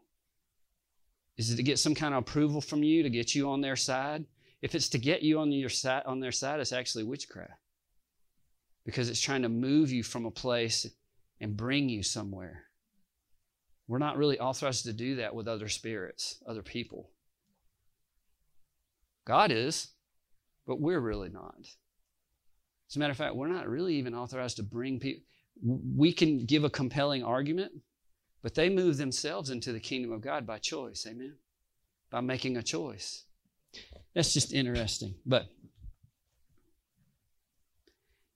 Is 1.36 1.50
it 1.50 1.56
to 1.56 1.62
get 1.62 1.78
some 1.78 1.94
kind 1.94 2.14
of 2.14 2.18
approval 2.18 2.60
from 2.60 2.82
you 2.82 3.02
to 3.02 3.10
get 3.10 3.34
you 3.34 3.50
on 3.50 3.60
their 3.60 3.76
side? 3.76 4.24
If 4.62 4.74
it's 4.74 4.88
to 4.90 4.98
get 4.98 5.22
you 5.22 5.40
on 5.40 5.52
your 5.52 5.68
side, 5.68 6.04
on 6.06 6.20
their 6.20 6.32
side, 6.32 6.60
it's 6.60 6.72
actually 6.72 7.04
witchcraft 7.04 7.60
because 8.84 9.08
it's 9.08 9.20
trying 9.20 9.42
to 9.42 9.48
move 9.48 9.90
you 9.90 10.02
from 10.02 10.26
a 10.26 10.30
place 10.30 10.86
and 11.40 11.56
bring 11.56 11.88
you 11.88 12.02
somewhere. 12.02 12.64
We're 13.86 13.98
not 13.98 14.16
really 14.16 14.38
authorized 14.38 14.84
to 14.84 14.92
do 14.92 15.16
that 15.16 15.34
with 15.34 15.48
other 15.48 15.68
spirits, 15.68 16.42
other 16.46 16.62
people. 16.62 17.10
God 19.26 19.50
is, 19.50 19.88
but 20.66 20.80
we're 20.80 21.00
really 21.00 21.28
not. 21.28 21.56
As 22.88 22.96
a 22.96 22.98
matter 22.98 23.10
of 23.10 23.16
fact, 23.16 23.36
we're 23.36 23.48
not 23.48 23.68
really 23.68 23.96
even 23.96 24.14
authorized 24.14 24.56
to 24.56 24.62
bring 24.62 25.00
people. 25.00 25.24
We 25.62 26.12
can 26.12 26.44
give 26.44 26.64
a 26.64 26.70
compelling 26.70 27.22
argument, 27.22 27.72
but 28.44 28.54
they 28.54 28.68
move 28.68 28.98
themselves 28.98 29.48
into 29.48 29.72
the 29.72 29.80
kingdom 29.80 30.12
of 30.12 30.20
God 30.20 30.46
by 30.46 30.58
choice. 30.58 31.06
Amen? 31.08 31.34
By 32.10 32.20
making 32.20 32.58
a 32.58 32.62
choice. 32.62 33.24
That's 34.14 34.34
just 34.34 34.52
interesting. 34.52 35.14
But 35.24 35.46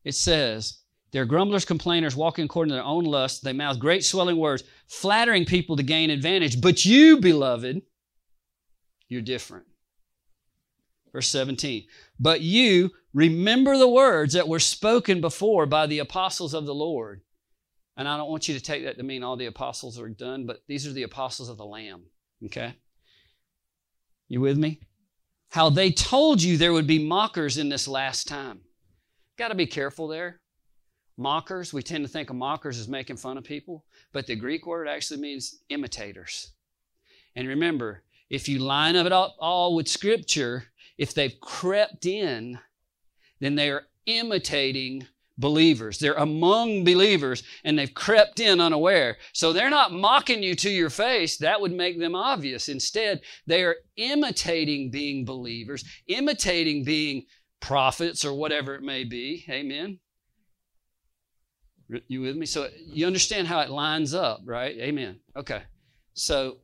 it 0.03 0.15
says, 0.15 0.79
they're 1.13 1.27
grumblers, 1.27 1.67
complainers, 1.67 2.17
walking 2.17 2.47
according 2.47 2.71
to 2.71 2.77
their 2.77 2.85
own 2.85 3.05
lust. 3.05 3.45
They 3.45 3.53
mouth 3.53 3.79
great 3.79 4.03
swelling 4.03 4.39
words, 4.39 4.65
flattering 4.87 5.45
people 5.45 5.77
to 5.77 5.83
gain 5.83 6.09
advantage. 6.09 6.59
But 6.63 6.87
you, 6.87 7.21
beloved, 7.21 7.83
you're 9.11 9.21
different. 9.21 9.67
Verse 11.13 11.29
17. 11.29 11.85
But 12.19 12.41
you 12.41 12.93
remember 13.13 13.77
the 13.77 13.89
words 13.89 14.33
that 14.33 14.49
were 14.49 14.59
spoken 14.59 15.21
before 15.21 15.67
by 15.67 15.87
the 15.87 15.99
apostles 15.99 16.55
of 16.55 16.65
the 16.65 16.75
Lord. 16.75 17.21
And 17.99 18.09
I 18.09 18.16
don't 18.16 18.30
want 18.30 18.46
you 18.46 18.55
to 18.55 18.61
take 18.61 18.84
that 18.84 18.96
to 18.96 19.03
mean 19.03 19.24
all 19.24 19.36
the 19.36 19.46
apostles 19.46 19.99
are 19.99 20.09
done, 20.09 20.46
but 20.46 20.62
these 20.68 20.86
are 20.86 20.92
the 20.92 21.03
apostles 21.03 21.49
of 21.49 21.59
the 21.59 21.66
Lamb. 21.66 22.05
Okay? 22.46 22.74
You 24.28 24.40
with 24.40 24.57
me? 24.57 24.80
How 25.51 25.68
they 25.68 25.90
told 25.90 26.40
you 26.40 26.57
there 26.57 26.72
would 26.72 26.86
be 26.86 27.05
mockers 27.05 27.59
in 27.59 27.68
this 27.68 27.88
last 27.88 28.28
time. 28.28 28.61
Got 29.36 29.49
to 29.49 29.57
be 29.57 29.66
careful 29.66 30.07
there. 30.07 30.40
Mockers, 31.16 31.72
we 31.72 31.82
tend 31.82 32.05
to 32.05 32.09
think 32.09 32.30
of 32.30 32.36
mockers 32.36 32.78
as 32.78 32.86
making 32.86 33.16
fun 33.16 33.36
of 33.36 33.42
people, 33.42 33.84
but 34.12 34.28
the 34.28 34.36
Greek 34.36 34.64
word 34.64 34.86
actually 34.86 35.20
means 35.20 35.62
imitators. 35.68 36.53
And 37.34 37.49
remember, 37.49 38.05
if 38.30 38.49
you 38.49 38.61
line 38.61 38.94
up 38.94 39.07
it 39.07 39.12
all 39.12 39.74
with 39.74 39.88
Scripture, 39.88 40.66
if 40.99 41.14
they've 41.14 41.40
crept 41.40 42.07
in, 42.07 42.61
then 43.40 43.57
they 43.57 43.70
are 43.70 43.86
imitating 44.07 45.09
believers. 45.39 45.99
They're 45.99 46.14
among 46.14 46.84
believers 46.84 47.43
and 47.64 47.78
they've 47.78 47.93
crept 47.93 48.41
in 48.41 48.61
unaware. 48.61 49.16
So 49.32 49.53
they're 49.53 49.70
not 49.70 49.93
mocking 49.93 50.43
you 50.43 50.55
to 50.57 50.70
your 50.70 50.91
face. 50.91 51.39
That 51.39 51.61
would 51.61 51.72
make 51.72 51.99
them 51.99 52.14
obvious. 52.14 52.68
Instead, 52.68 53.20
they 53.47 53.62
are 53.62 53.76
imitating 53.97 54.91
being 54.91 55.24
believers, 55.24 55.84
imitating 56.09 56.84
being 56.84 57.24
prophets 57.61 58.24
or 58.24 58.34
whatever 58.34 58.74
it 58.74 58.82
may 58.82 59.05
be. 59.05 59.45
Amen. 59.49 59.99
You 62.09 62.20
with 62.20 62.36
me? 62.36 62.45
So 62.45 62.68
you 62.86 63.07
understand 63.07 63.49
how 63.49 63.61
it 63.61 63.70
lines 63.70 64.12
up, 64.12 64.41
right? 64.45 64.76
Amen. 64.78 65.20
Okay. 65.36 65.62
So 66.12 66.59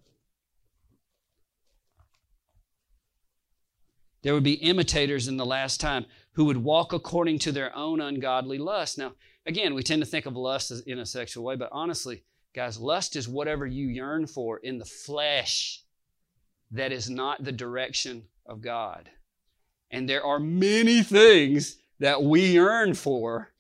There 4.25 4.33
would 4.33 4.43
be 4.43 4.55
imitators 4.55 5.29
in 5.29 5.37
the 5.37 5.45
last 5.45 5.83
time 5.83 6.07
who 6.35 6.45
would 6.45 6.59
walk 6.59 6.93
according 6.93 7.39
to 7.41 7.53
their 7.53 7.75
own 7.77 8.01
ungodly 8.01 8.59
lust. 8.59 8.99
Now, 8.99 9.15
again, 9.47 9.75
we 9.75 9.83
tend 9.83 10.03
to 10.03 10.09
think 10.09 10.27
of 10.27 10.37
lust 10.37 10.71
as 10.71 10.81
in 10.83 10.99
a 10.99 11.07
sexual 11.07 11.45
way, 11.45 11.57
but 11.57 11.71
honestly, 11.73 12.23
Guys, 12.55 12.79
lust 12.79 13.17
is 13.17 13.29
whatever 13.29 13.67
you 13.67 13.89
yearn 13.89 14.29
for 14.29 14.59
in 14.59 14.79
the 14.79 14.85
flesh 14.85 15.83
that 16.71 16.93
is 16.93 17.11
not 17.11 17.43
the 17.43 17.53
direction 17.53 18.23
of 18.47 18.63
God. 18.63 19.11
And 19.91 20.09
there 20.09 20.25
are 20.25 20.39
many 20.39 21.03
things 21.03 21.79
that 21.99 22.23
we 22.23 22.53
yearn 22.53 22.95
for 22.95 23.53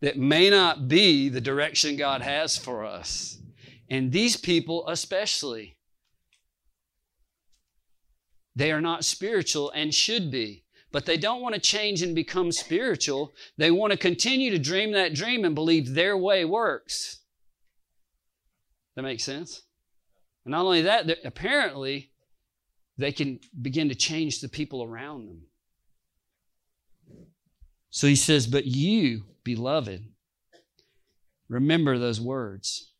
that 0.00 0.18
may 0.18 0.50
not 0.50 0.86
be 0.86 1.30
the 1.30 1.40
direction 1.40 1.96
God 1.96 2.20
has 2.20 2.58
for 2.58 2.84
us. 2.84 3.38
And 3.88 4.12
these 4.12 4.36
people, 4.36 4.86
especially, 4.86 5.76
they 8.56 8.72
are 8.72 8.80
not 8.80 9.04
spiritual 9.04 9.70
and 9.70 9.94
should 9.94 10.30
be. 10.30 10.64
But 10.92 11.06
they 11.06 11.16
don't 11.16 11.40
want 11.40 11.56
to 11.56 11.60
change 11.60 12.02
and 12.02 12.14
become 12.14 12.52
spiritual. 12.52 13.34
They 13.58 13.72
want 13.72 13.90
to 13.90 13.98
continue 13.98 14.50
to 14.52 14.60
dream 14.60 14.92
that 14.92 15.12
dream 15.12 15.44
and 15.44 15.54
believe 15.54 15.92
their 15.92 16.16
way 16.16 16.44
works. 16.44 17.18
That 18.94 19.02
makes 19.02 19.24
sense? 19.24 19.62
And 20.44 20.52
not 20.52 20.64
only 20.64 20.82
that, 20.82 21.10
apparently, 21.24 22.12
they 22.96 23.10
can 23.10 23.40
begin 23.60 23.88
to 23.88 23.94
change 23.96 24.40
the 24.40 24.48
people 24.48 24.84
around 24.84 25.26
them. 25.26 25.42
So 27.90 28.06
he 28.06 28.16
says, 28.16 28.46
But 28.46 28.66
you, 28.66 29.24
beloved, 29.42 30.04
remember 31.48 31.98
those 31.98 32.20
words. 32.20 32.92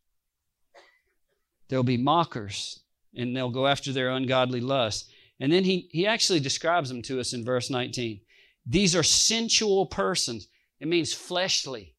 There'll 1.69 1.85
be 1.85 1.97
mockers, 1.97 2.81
and 3.15 3.37
they'll 3.37 3.51
go 3.51 3.67
after 3.67 3.93
their 3.93 4.11
ungodly 4.11 4.61
lust. 4.61 5.11
And 5.41 5.53
then 5.53 5.65
he, 5.65 5.89
he 5.91 6.07
actually 6.07 6.41
describes 6.41 6.89
them 6.89 7.03
to 7.03 7.21
us 7.21 7.33
in 7.33 7.45
verse 7.45 7.71
19. 7.71 8.21
These 8.67 8.95
are 8.95 9.03
sensual 9.03 9.87
persons. 9.87 10.49
It 10.81 10.89
means 10.89 11.13
fleshly. 11.13 11.95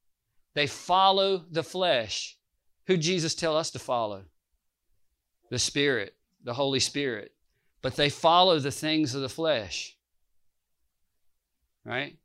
They 0.53 0.67
follow 0.67 1.43
the 1.51 1.63
flesh. 1.63 2.37
Who 2.87 2.97
Jesus 2.97 3.35
tell 3.35 3.57
us 3.57 3.71
to 3.71 3.79
follow? 3.79 4.23
The 5.49 5.59
Spirit, 5.59 6.15
the 6.43 6.53
Holy 6.53 6.79
Spirit. 6.79 7.33
But 7.81 7.95
they 7.95 8.09
follow 8.09 8.59
the 8.59 8.71
things 8.71 9.13
of 9.13 9.21
the 9.21 9.29
flesh. 9.29 9.95
Right? 11.83 12.17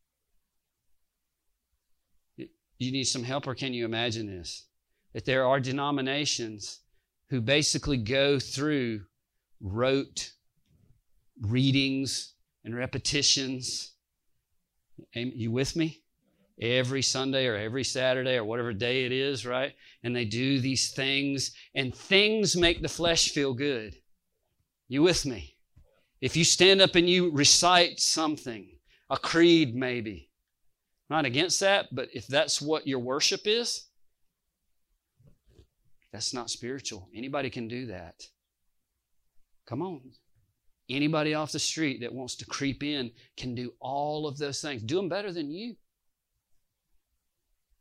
You 2.36 2.92
need 2.92 3.04
some 3.04 3.24
help, 3.24 3.46
or 3.46 3.54
can 3.54 3.74
you 3.74 3.84
imagine 3.84 4.26
this? 4.26 4.64
That 5.12 5.26
there 5.26 5.44
are 5.44 5.60
denominations 5.60 6.80
who 7.28 7.42
basically 7.42 7.98
go 7.98 8.38
through 8.38 9.02
rote 9.60 10.32
readings 11.40 12.34
and 12.64 12.76
repetitions. 12.76 13.92
You 15.14 15.50
with 15.50 15.76
me? 15.76 16.02
Every 16.60 17.00
Sunday 17.00 17.46
or 17.46 17.56
every 17.56 17.84
Saturday 17.84 18.36
or 18.36 18.44
whatever 18.44 18.74
day 18.74 19.06
it 19.06 19.12
is, 19.12 19.46
right? 19.46 19.72
And 20.02 20.14
they 20.14 20.26
do 20.26 20.60
these 20.60 20.92
things, 20.92 21.52
and 21.74 21.94
things 21.94 22.54
make 22.54 22.82
the 22.82 22.88
flesh 22.88 23.30
feel 23.30 23.54
good. 23.54 23.96
You 24.88 25.02
with 25.02 25.24
me? 25.24 25.56
If 26.20 26.36
you 26.36 26.44
stand 26.44 26.82
up 26.82 26.96
and 26.96 27.08
you 27.08 27.30
recite 27.30 27.98
something, 27.98 28.68
a 29.08 29.16
creed 29.16 29.74
maybe, 29.74 30.28
not 31.08 31.24
against 31.24 31.60
that, 31.60 31.86
but 31.92 32.10
if 32.12 32.26
that's 32.26 32.60
what 32.60 32.86
your 32.86 32.98
worship 32.98 33.40
is, 33.46 33.86
that's 36.12 36.34
not 36.34 36.50
spiritual. 36.50 37.08
Anybody 37.14 37.48
can 37.48 37.68
do 37.68 37.86
that. 37.86 38.16
Come 39.66 39.80
on. 39.80 40.02
Anybody 40.90 41.34
off 41.34 41.52
the 41.52 41.60
street 41.60 42.00
that 42.00 42.12
wants 42.12 42.34
to 42.36 42.44
creep 42.44 42.82
in 42.82 43.12
can 43.36 43.54
do 43.54 43.72
all 43.78 44.26
of 44.26 44.38
those 44.38 44.60
things. 44.60 44.82
Do 44.82 44.96
them 44.96 45.08
better 45.08 45.32
than 45.32 45.50
you. 45.50 45.76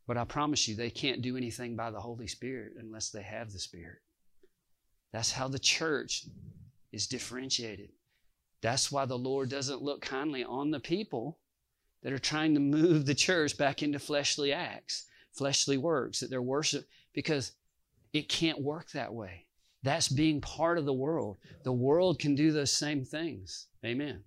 But 0.06 0.18
I 0.18 0.26
promise 0.26 0.68
you, 0.68 0.76
they 0.76 0.92
can't 0.92 1.24
do 1.24 1.36
anything 1.36 1.76
by 1.76 1.90
the 1.90 2.00
Holy 2.00 2.28
Spirit 2.28 2.74
unless 2.80 3.10
they 3.10 3.24
have 3.24 3.52
the 3.52 3.60
Spirit. 3.60 4.00
That's 5.12 5.32
how 5.32 5.48
the 5.48 5.60
church 5.60 6.26
is 6.92 7.08
differentiated. 7.08 7.90
That's 8.62 8.92
why 8.92 9.06
the 9.06 9.18
Lord 9.18 9.50
doesn't 9.50 9.82
look 9.82 10.02
kindly 10.02 10.44
on 10.44 10.70
the 10.70 10.80
people 10.80 11.40
that 12.04 12.14
are 12.14 12.20
trying 12.20 12.54
to 12.54 12.60
move 12.60 13.06
the 13.06 13.16
church 13.16 13.58
back 13.58 13.82
into 13.82 13.98
fleshly 13.98 14.54
acts, 14.54 15.06
fleshly 15.32 15.78
works, 15.78 16.20
that 16.20 16.30
they're 16.30 16.42
worship, 16.42 16.86
because 17.14 17.54
it 18.14 18.30
can't 18.30 18.62
work 18.62 18.92
that 18.92 19.14
way. 19.14 19.46
That's 19.84 20.10
being 20.10 20.42
part 20.42 20.78
of 20.78 20.86
the 20.86 20.94
world. 20.94 21.38
The 21.64 21.72
world 21.72 22.20
can 22.20 22.36
do 22.36 22.52
those 22.52 22.72
same 22.72 23.06
things. 23.06 23.68
Amen. 23.86 24.24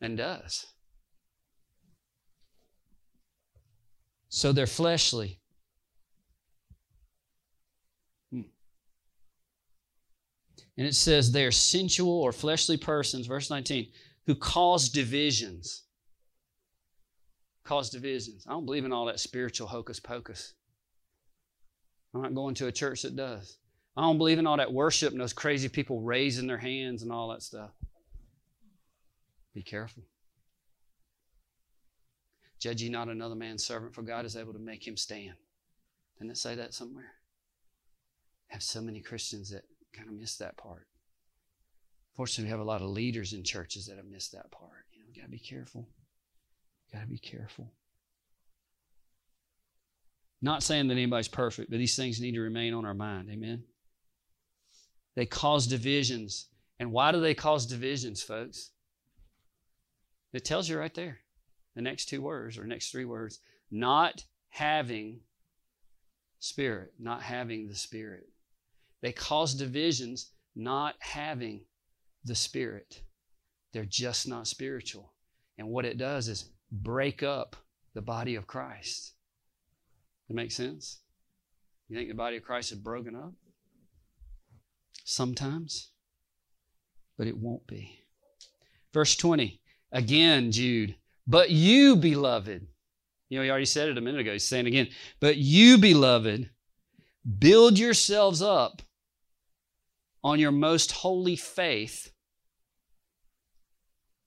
And 0.00 0.16
does. 0.18 0.66
So 4.28 4.50
they're 4.52 4.66
fleshly. 4.66 5.40
Hmm. 8.32 8.42
And 10.76 10.86
it 10.86 10.94
says 10.94 11.30
they 11.30 11.44
are 11.44 11.52
sensual 11.52 12.20
or 12.20 12.32
fleshly 12.32 12.76
persons, 12.76 13.28
verse 13.28 13.48
19, 13.48 13.86
who 14.26 14.34
cause 14.34 14.88
divisions 14.88 15.84
cause 17.64 17.90
divisions. 17.90 18.44
I 18.46 18.52
don't 18.52 18.66
believe 18.66 18.84
in 18.84 18.92
all 18.92 19.06
that 19.06 19.20
spiritual 19.20 19.66
hocus 19.66 19.98
pocus. 19.98 20.54
I'm 22.14 22.22
not 22.22 22.34
going 22.34 22.54
to 22.56 22.68
a 22.68 22.72
church 22.72 23.02
that 23.02 23.16
does. 23.16 23.58
I 23.96 24.02
don't 24.02 24.18
believe 24.18 24.38
in 24.38 24.46
all 24.46 24.56
that 24.56 24.72
worship 24.72 25.12
and 25.12 25.20
those 25.20 25.32
crazy 25.32 25.68
people 25.68 26.00
raising 26.00 26.46
their 26.46 26.58
hands 26.58 27.02
and 27.02 27.12
all 27.12 27.28
that 27.28 27.42
stuff. 27.42 27.70
Be 29.54 29.62
careful. 29.62 30.02
Judge 32.58 32.82
ye 32.82 32.88
not 32.88 33.08
another 33.08 33.36
man's 33.36 33.64
servant, 33.64 33.94
for 33.94 34.02
God 34.02 34.24
is 34.24 34.36
able 34.36 34.52
to 34.52 34.58
make 34.58 34.86
him 34.86 34.96
stand. 34.96 35.34
Didn't 36.18 36.32
it 36.32 36.38
say 36.38 36.54
that 36.56 36.74
somewhere? 36.74 37.12
I 38.50 38.54
have 38.54 38.62
so 38.62 38.80
many 38.80 39.00
Christians 39.00 39.50
that 39.50 39.62
kind 39.92 40.08
of 40.08 40.14
miss 40.14 40.36
that 40.38 40.56
part. 40.56 40.86
Fortunately, 42.16 42.44
we 42.44 42.50
have 42.50 42.60
a 42.60 42.64
lot 42.64 42.80
of 42.82 42.88
leaders 42.88 43.32
in 43.32 43.44
churches 43.44 43.86
that 43.86 43.96
have 43.96 44.06
missed 44.06 44.32
that 44.32 44.50
part. 44.50 44.86
You 44.92 45.00
know, 45.00 45.06
got 45.14 45.26
to 45.26 45.30
be 45.30 45.38
careful. 45.38 45.88
Got 46.92 47.02
to 47.02 47.06
be 47.06 47.18
careful. 47.18 47.72
Not 50.40 50.62
saying 50.62 50.88
that 50.88 50.94
anybody's 50.94 51.28
perfect, 51.28 51.70
but 51.70 51.78
these 51.78 51.96
things 51.96 52.20
need 52.20 52.34
to 52.34 52.40
remain 52.40 52.74
on 52.74 52.84
our 52.84 52.94
mind. 52.94 53.28
Amen. 53.30 53.64
They 55.14 55.26
cause 55.26 55.66
divisions. 55.66 56.48
And 56.78 56.92
why 56.92 57.12
do 57.12 57.20
they 57.20 57.34
cause 57.34 57.66
divisions, 57.66 58.22
folks? 58.22 58.70
It 60.32 60.44
tells 60.44 60.68
you 60.68 60.78
right 60.78 60.94
there. 60.94 61.20
The 61.76 61.82
next 61.82 62.06
two 62.06 62.22
words 62.22 62.58
or 62.58 62.66
next 62.66 62.90
three 62.90 63.04
words. 63.04 63.40
Not 63.70 64.24
having 64.48 65.20
spirit, 66.40 66.92
not 66.98 67.22
having 67.22 67.68
the 67.68 67.74
spirit. 67.74 68.28
They 69.02 69.12
cause 69.12 69.54
divisions, 69.54 70.30
not 70.56 70.94
having 70.98 71.62
the 72.24 72.34
spirit. 72.34 73.02
They're 73.72 73.84
just 73.84 74.28
not 74.28 74.46
spiritual. 74.46 75.12
And 75.58 75.68
what 75.68 75.84
it 75.84 75.98
does 75.98 76.28
is 76.28 76.50
break 76.70 77.22
up 77.22 77.56
the 77.94 78.02
body 78.02 78.34
of 78.34 78.46
Christ. 78.46 79.12
That 80.28 80.34
makes 80.34 80.54
sense? 80.54 80.98
You 81.88 81.96
think 81.96 82.08
the 82.08 82.14
body 82.14 82.36
of 82.36 82.42
Christ 82.42 82.72
is 82.72 82.78
broken 82.78 83.14
up? 83.14 83.32
Sometimes, 85.04 85.90
but 87.18 87.26
it 87.26 87.36
won't 87.36 87.66
be. 87.66 88.00
Verse 88.92 89.16
20, 89.16 89.60
again, 89.92 90.50
Jude, 90.50 90.96
but 91.26 91.50
you, 91.50 91.94
beloved, 91.96 92.66
you 93.28 93.38
know, 93.38 93.44
he 93.44 93.50
already 93.50 93.66
said 93.66 93.88
it 93.88 93.98
a 93.98 94.00
minute 94.00 94.20
ago. 94.20 94.32
He's 94.32 94.48
saying 94.48 94.66
again, 94.66 94.88
but 95.20 95.36
you, 95.36 95.78
beloved, 95.78 96.50
build 97.38 97.78
yourselves 97.78 98.40
up 98.42 98.82
on 100.22 100.38
your 100.38 100.52
most 100.52 100.92
holy 100.92 101.36
faith. 101.36 102.12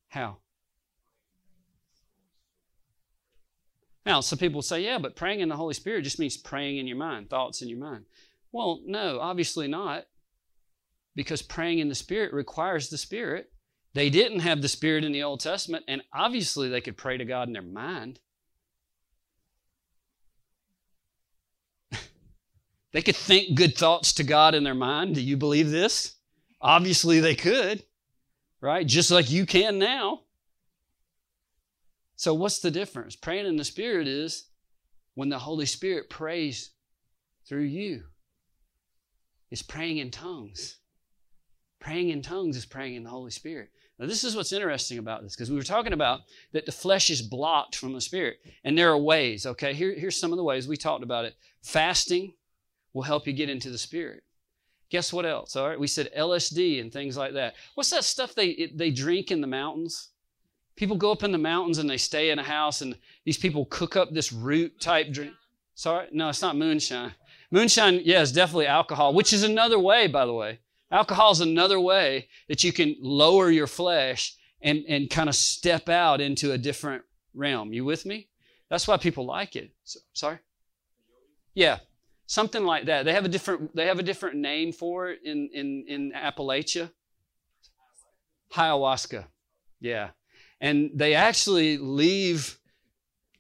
How? 0.10 0.38
Now, 4.06 4.22
some 4.22 4.40
people 4.40 4.62
say, 4.62 4.84
yeah, 4.84 5.00
but 5.00 5.16
praying 5.16 5.42
in 5.42 5.50
the 5.50 5.56
Holy 5.56 5.74
Spirit 5.74 6.04
just 6.04 6.20
means 6.20 6.38
praying 6.38 6.78
in 6.78 6.88
your 6.88 6.98
mind, 6.98 7.30
thoughts 7.30 7.62
in 7.62 7.68
your 7.68 7.80
mind. 7.80 8.06
Well, 8.52 8.82
no, 8.86 9.20
obviously 9.20 9.68
not, 9.68 10.06
because 11.18 11.42
praying 11.42 11.80
in 11.80 11.90
the 11.90 11.96
Spirit 11.96 12.32
requires 12.32 12.90
the 12.90 12.98
Spirit. 12.98 13.52
They 13.96 14.12
didn't 14.12 14.42
have 14.42 14.62
the 14.62 14.68
Spirit 14.68 15.04
in 15.04 15.12
the 15.12 15.24
Old 15.24 15.40
Testament, 15.40 15.84
and 15.88 16.04
obviously 16.14 16.70
they 16.70 16.80
could 16.80 16.96
pray 16.96 17.18
to 17.18 17.26
God 17.26 17.48
in 17.48 17.54
their 17.54 17.64
mind. 17.64 18.20
they 22.92 23.02
could 23.02 23.16
think 23.16 23.56
good 23.56 23.76
thoughts 23.76 24.14
to 24.14 24.24
God 24.24 24.54
in 24.54 24.64
their 24.64 24.76
mind. 24.76 25.16
Do 25.16 25.22
you 25.22 25.38
believe 25.38 25.72
this? 25.72 26.18
Obviously 26.62 27.20
they 27.20 27.34
could, 27.34 27.82
right? 28.62 28.86
Just 28.86 29.10
like 29.10 29.32
you 29.32 29.48
can 29.48 29.80
now. 29.80 30.22
So, 32.16 32.36
what's 32.36 32.60
the 32.60 32.70
difference? 32.70 33.16
Praying 33.16 33.48
in 33.48 33.58
the 33.58 33.64
Spirit 33.64 34.08
is 34.08 34.50
when 35.16 35.30
the 35.30 35.40
Holy 35.40 35.66
Spirit 35.66 36.12
prays 36.12 36.70
through 37.48 37.64
you, 37.64 38.04
it's 39.50 39.64
praying 39.64 39.98
in 39.98 40.12
tongues. 40.12 40.78
Praying 41.80 42.10
in 42.10 42.22
tongues 42.22 42.58
is 42.58 42.66
praying 42.66 42.96
in 42.96 43.04
the 43.04 43.10
Holy 43.10 43.32
Spirit. 43.32 43.70
Now, 44.00 44.06
this 44.06 44.24
is 44.24 44.36
what's 44.36 44.54
interesting 44.54 45.00
about 45.00 45.24
this 45.24 45.36
because 45.36 45.50
we 45.50 45.56
were 45.56 45.64
talking 45.64 45.94
about 45.94 46.22
that 46.52 46.66
the 46.66 46.72
flesh 46.72 47.10
is 47.10 47.22
blocked 47.22 47.76
from 47.76 47.94
the 47.94 48.02
spirit. 48.02 48.38
And 48.64 48.78
there 48.78 48.92
are 48.92 48.98
ways, 48.98 49.46
okay? 49.46 49.74
Here, 49.74 49.94
here's 49.94 50.20
some 50.20 50.32
of 50.32 50.38
the 50.38 50.44
ways 50.44 50.68
we 50.68 50.78
talked 50.78 51.04
about 51.04 51.26
it. 51.26 51.36
Fasting 51.64 52.34
will 52.94 53.02
help 53.02 53.26
you 53.26 53.34
get 53.34 53.50
into 53.50 53.72
the 53.72 53.78
spirit. 53.78 54.24
Guess 54.90 55.12
what 55.12 55.26
else? 55.26 55.56
All 55.56 55.68
right, 55.68 55.80
we 55.80 55.88
said 55.88 56.10
LSD 56.16 56.80
and 56.80 56.94
things 56.94 57.18
like 57.18 57.34
that. 57.34 57.56
What's 57.76 57.90
that 57.90 58.04
stuff 58.04 58.36
they, 58.36 58.72
they 58.74 58.92
drink 58.92 59.32
in 59.32 59.42
the 59.42 59.48
mountains? 59.48 60.10
People 60.76 60.96
go 60.96 61.12
up 61.12 61.24
in 61.24 61.32
the 61.32 61.38
mountains 61.38 61.80
and 61.80 61.90
they 61.90 61.98
stay 61.98 62.30
in 62.30 62.40
a 62.40 62.44
house, 62.44 62.82
and 62.82 62.96
these 63.26 63.38
people 63.38 63.66
cook 63.66 63.96
up 63.96 64.14
this 64.14 64.32
root 64.32 64.80
type 64.80 65.12
drink. 65.12 65.34
Sorry, 65.74 66.08
no, 66.12 66.30
it's 66.30 66.42
not 66.42 66.56
moonshine. 66.56 67.14
Moonshine, 67.52 68.02
yeah, 68.04 68.22
is 68.22 68.32
definitely 68.32 68.68
alcohol, 68.68 69.14
which 69.14 69.34
is 69.34 69.44
another 69.44 69.80
way, 69.80 70.08
by 70.08 70.26
the 70.26 70.34
way. 70.34 70.60
Alcohol 70.92 71.32
is 71.32 71.42
another 71.42 71.80
way 71.80 72.28
that 72.48 72.64
you 72.64 72.72
can 72.72 72.96
lower 73.00 73.50
your 73.50 73.68
flesh 73.68 74.36
and, 74.62 74.84
and 74.88 75.10
kind 75.10 75.30
of 75.30 75.36
step 75.36 75.90
out 75.90 76.22
into 76.22 76.52
a 76.54 76.58
different 76.58 77.04
realm. 77.34 77.74
You 77.74 77.86
with 77.86 78.06
me? 78.06 78.30
That's 78.70 78.88
why 78.88 78.98
people 78.98 79.26
like 79.26 79.56
it. 79.56 79.72
So, 79.84 80.00
sorry? 80.14 80.40
Yeah, 81.54 81.80
something 82.26 82.64
like 82.64 82.86
that. 82.86 83.04
They 83.04 83.14
have 83.14 83.26
a 83.26 83.30
different 83.30 83.76
they 83.76 83.88
have 83.88 84.00
a 84.00 84.04
different 84.04 84.36
name 84.36 84.72
for 84.72 85.10
it 85.10 85.20
in 85.24 85.50
in 85.54 85.86
in 85.88 86.12
Appalachia. 86.12 86.92
Ayahuasca. 88.54 89.26
Yeah. 89.80 90.10
And 90.62 90.92
they 90.94 91.14
actually 91.14 91.78
leave 91.78 92.58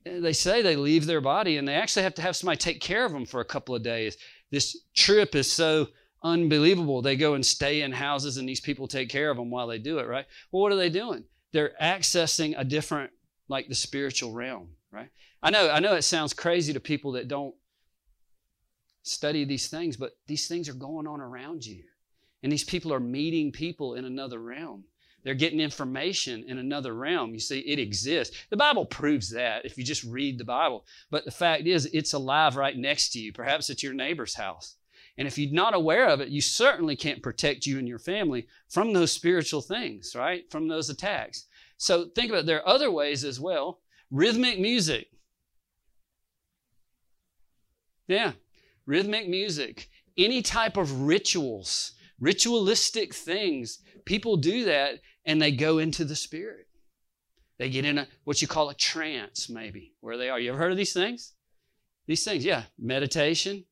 they 0.04 0.34
say 0.34 0.62
they 0.62 0.76
leave 0.76 1.06
their 1.06 1.22
body 1.22 1.58
and 1.58 1.68
they 1.68 1.74
actually 1.74 2.04
have 2.04 2.16
to 2.16 2.22
have 2.22 2.36
somebody 2.36 2.58
take 2.58 2.80
care 2.80 3.06
of 3.06 3.12
them 3.12 3.26
for 3.26 3.42
a 3.42 3.46
couple 3.46 3.76
of 3.76 3.84
days. 3.84 4.18
This 4.52 4.78
trip 4.96 5.36
is 5.36 5.52
so 5.52 5.88
unbelievable. 6.28 7.02
They 7.02 7.16
go 7.16 7.34
and 7.34 7.46
stay 7.46 7.82
in 7.82 7.92
houses 7.92 8.38
and 8.38 8.48
these 8.48 8.60
people 8.60 8.88
take 8.88 9.10
care 9.10 9.30
of 9.30 9.38
them 9.38 9.50
while 9.50 9.68
they 9.68 9.80
do 9.80 10.00
it, 10.00 10.08
right? 10.08 10.26
Well, 10.52 10.62
what 10.62 10.72
are 10.72 10.78
they 10.78 10.90
doing? 10.90 11.24
They're 11.54 11.74
accessing 11.82 12.54
a 12.58 12.64
different, 12.64 13.12
like 13.48 13.68
the 13.68 13.76
spiritual 13.76 14.34
realm, 14.34 14.70
right? 14.92 15.10
I 15.42 15.50
know, 15.50 15.70
I 15.70 15.80
know 15.80 15.96
it 15.96 16.04
sounds 16.04 16.34
crazy 16.34 16.74
to 16.74 16.80
people 16.80 17.14
that 17.14 17.28
don't 17.28 17.56
study 19.04 19.46
these 19.46 19.68
things, 19.68 19.96
but 19.96 20.18
these 20.28 20.48
things 20.48 20.68
are 20.68 20.74
going 20.74 21.08
on 21.08 21.22
around 21.22 21.66
you. 21.66 21.84
And 22.44 22.52
these 22.52 22.64
people 22.64 22.94
are 22.94 23.00
meeting 23.00 23.52
people 23.52 23.96
in 23.96 24.06
another 24.06 24.40
realm. 24.40 24.84
They're 25.24 25.34
getting 25.34 25.60
information 25.60 26.46
in 26.48 26.58
another 26.58 26.94
realm. 26.94 27.34
You 27.34 27.40
see, 27.40 27.60
it 27.60 27.80
exists. 27.80 28.38
The 28.50 28.58
Bible 28.58 28.86
proves 28.86 29.32
that 29.32 29.66
if 29.66 29.78
you 29.78 29.84
just 29.84 30.04
read 30.04 30.38
the 30.38 30.46
Bible. 30.46 30.86
But 31.10 31.26
the 31.26 31.32
fact 31.32 31.68
is, 31.68 31.86
it's 31.88 32.14
alive 32.14 32.56
right 32.56 32.78
next 32.78 33.10
to 33.14 33.20
you, 33.20 33.34
perhaps 33.34 33.70
at 33.70 33.84
your 33.84 33.94
neighbor's 33.94 34.36
house. 34.36 34.76
And 35.18 35.28
if 35.28 35.38
you're 35.38 35.52
not 35.52 35.74
aware 35.74 36.08
of 36.08 36.22
it, 36.22 36.30
you 36.30 36.42
certainly 36.42 36.96
can't 36.96 37.24
protect 37.24 37.66
you 37.66 37.80
and 37.80 37.88
your 37.88 38.00
family 38.00 38.48
from 38.70 38.94
those 38.94 39.12
spiritual 39.12 39.62
things, 39.62 40.16
right? 40.16 40.50
From 40.52 40.68
those 40.68 40.90
attacks. 40.90 41.48
So 41.78 42.10
think 42.16 42.30
about 42.30 42.42
it. 42.42 42.46
There 42.46 42.60
are 42.60 42.68
other 42.68 42.92
ways 42.92 43.24
as 43.24 43.40
well. 43.40 43.80
Rhythmic 44.12 44.60
music. 44.60 45.08
Yeah, 48.08 48.34
rhythmic 48.86 49.28
music. 49.28 49.90
Any 50.18 50.42
type 50.42 50.78
of 50.78 51.02
rituals, 51.02 51.94
ritualistic 52.20 53.14
things. 53.14 53.80
People 54.06 54.38
do 54.38 54.66
that 54.66 55.02
and 55.26 55.42
they 55.42 55.52
go 55.52 55.80
into 55.80 56.06
the 56.06 56.16
spirit. 56.16 56.68
They 57.60 57.70
get 57.70 57.86
in 57.86 57.98
a 57.98 58.08
what 58.24 58.42
you 58.42 58.48
call 58.48 58.70
a 58.70 58.76
trance, 58.76 59.50
maybe, 59.50 59.94
where 60.00 60.18
they 60.18 60.30
are. 60.30 60.40
You 60.40 60.52
ever 60.52 60.60
heard 60.60 60.72
of 60.72 60.78
these 60.78 60.94
things? 60.94 61.34
These 62.06 62.24
things, 62.24 62.46
yeah. 62.46 62.64
Meditation, 62.80 63.66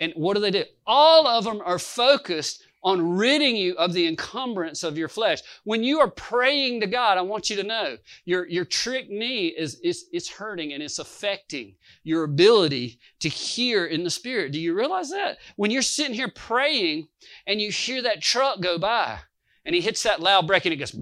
and 0.00 0.12
what 0.14 0.34
do 0.34 0.40
they 0.40 0.50
do? 0.50 0.64
All 0.86 1.26
of 1.26 1.44
them 1.44 1.60
are 1.64 1.78
focused 1.78 2.64
on 2.82 3.16
ridding 3.16 3.56
you 3.56 3.74
of 3.74 3.92
the 3.92 4.06
encumbrance 4.06 4.84
of 4.84 4.96
your 4.96 5.08
flesh. 5.08 5.40
When 5.64 5.82
you 5.82 5.98
are 5.98 6.10
praying 6.10 6.80
to 6.80 6.86
God, 6.86 7.18
I 7.18 7.22
want 7.22 7.50
you 7.50 7.56
to 7.56 7.64
know 7.64 7.96
your, 8.24 8.46
your 8.46 8.64
trick 8.64 9.10
knee 9.10 9.48
is, 9.48 9.80
is, 9.80 10.04
is 10.12 10.28
hurting 10.28 10.72
and 10.72 10.80
it's 10.80 11.00
affecting 11.00 11.74
your 12.04 12.22
ability 12.22 13.00
to 13.20 13.28
hear 13.28 13.86
in 13.86 14.04
the 14.04 14.10
spirit. 14.10 14.52
Do 14.52 14.60
you 14.60 14.72
realize 14.72 15.10
that? 15.10 15.38
When 15.56 15.72
you're 15.72 15.82
sitting 15.82 16.14
here 16.14 16.30
praying 16.32 17.08
and 17.46 17.60
you 17.60 17.72
hear 17.72 18.02
that 18.02 18.22
truck 18.22 18.60
go 18.60 18.78
by 18.78 19.18
and 19.64 19.74
he 19.74 19.80
hits 19.80 20.04
that 20.04 20.20
loud 20.20 20.46
brake 20.46 20.64
and 20.64 20.72
it 20.72 20.76
goes, 20.76 20.94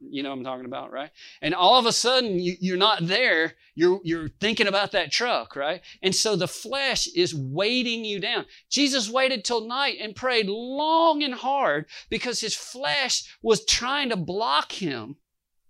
you 0.00 0.22
know 0.22 0.30
what 0.30 0.38
I'm 0.38 0.44
talking 0.44 0.66
about, 0.66 0.92
right? 0.92 1.10
And 1.40 1.54
all 1.54 1.78
of 1.78 1.86
a 1.86 1.92
sudden, 1.92 2.38
you, 2.38 2.74
are 2.74 2.78
not 2.78 3.06
there. 3.06 3.54
You're, 3.74 4.00
you're 4.04 4.28
thinking 4.28 4.66
about 4.66 4.92
that 4.92 5.10
truck, 5.10 5.56
right? 5.56 5.82
And 6.02 6.14
so 6.14 6.36
the 6.36 6.48
flesh 6.48 7.06
is 7.08 7.34
weighting 7.34 8.04
you 8.04 8.20
down. 8.20 8.46
Jesus 8.70 9.08
waited 9.08 9.44
till 9.44 9.66
night 9.66 9.98
and 10.00 10.14
prayed 10.14 10.48
long 10.48 11.22
and 11.22 11.34
hard 11.34 11.86
because 12.10 12.40
his 12.40 12.54
flesh 12.54 13.36
was 13.42 13.64
trying 13.64 14.10
to 14.10 14.16
block 14.16 14.72
him, 14.72 15.16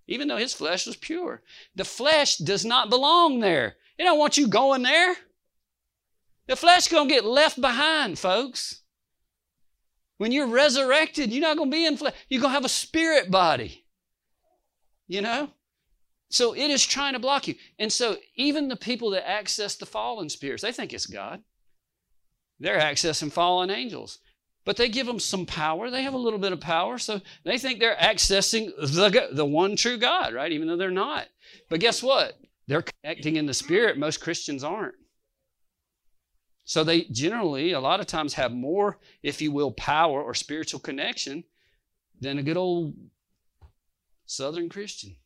even 0.07 0.29
though 0.29 0.37
his 0.37 0.55
flesh 0.55 0.87
was 0.87 0.97
pure. 0.97 1.43
The 1.75 1.85
flesh 1.85 2.37
does 2.37 2.65
not 2.65 2.91
belong 2.91 3.41
there. 3.41 3.77
They 3.99 4.05
don't 4.05 4.19
want 4.19 4.37
you 4.37 4.49
going 4.49 4.83
there. 4.83 5.17
The 6.47 6.57
flesh 6.57 6.89
to 6.89 7.07
get 7.07 7.25
left 7.25 7.61
behind, 7.61 8.19
folks. 8.19 8.83
When 10.19 10.33
you're 10.33 10.47
resurrected, 10.47 11.33
you're 11.33 11.41
not 11.41 11.57
going 11.57 11.71
to 11.71 11.77
be 11.77 11.87
in 11.87 11.97
flesh. 11.97 12.15
You're 12.29 12.41
going 12.41 12.51
to 12.51 12.55
have 12.55 12.65
a 12.65 12.69
spirit 12.69 13.31
body 13.31 13.82
you 15.13 15.21
know? 15.21 15.51
So 16.31 16.55
it 16.55 16.71
is 16.71 16.85
trying 16.85 17.13
to 17.13 17.19
block 17.19 17.47
you. 17.47 17.55
And 17.79 17.93
so 17.93 18.17
even 18.37 18.69
the 18.69 18.77
people 18.77 19.11
that 19.11 19.29
access 19.29 19.77
the 19.77 19.85
fallen 19.85 20.31
spirits, 20.31 20.63
they 20.63 20.73
think 20.73 20.95
it's 20.95 21.07
God. 21.07 21.43
They're 22.59 22.81
accessing 22.81 23.31
fallen 23.31 23.71
angels. 23.71 24.19
But 24.65 24.77
they 24.77 24.89
give 24.89 25.07
them 25.07 25.19
some 25.19 25.45
power. 25.45 25.91
They 25.91 26.03
have 26.03 26.15
a 26.15 26.19
little 26.19 26.39
bit 26.39 26.53
of 26.53 26.61
power. 26.61 26.97
So 26.97 27.21
they 27.45 27.59
think 27.59 27.79
they're 27.79 27.97
accessing 27.97 28.75
the, 28.77 29.29
the 29.33 29.45
one 29.45 29.77
true 29.77 29.99
God, 29.99 30.33
right? 30.33 30.53
Even 30.53 30.69
though 30.69 30.77
they're 30.77 30.91
not. 30.91 31.27
But 31.69 31.81
guess 31.81 32.03
what? 32.03 32.39
They're 32.67 32.85
connecting 33.03 33.37
in 33.37 33.47
the 33.47 33.55
spirit. 33.55 33.99
Most 33.99 34.21
Christians 34.21 34.65
aren't. 34.65 34.95
So 36.65 36.85
they 36.85 37.03
generally, 37.05 37.73
a 37.73 37.81
lot 37.81 38.01
of 38.01 38.07
times, 38.07 38.35
have 38.35 38.53
more, 38.53 38.99
if 39.23 39.43
you 39.43 39.51
will, 39.51 39.73
power 39.73 40.23
or 40.23 40.33
spiritual 40.33 40.81
connection 40.81 41.45
than 42.21 42.39
a 42.39 42.43
good 42.43 42.57
old 42.57 42.95
Southern 44.33 44.69
Christian. 44.69 45.17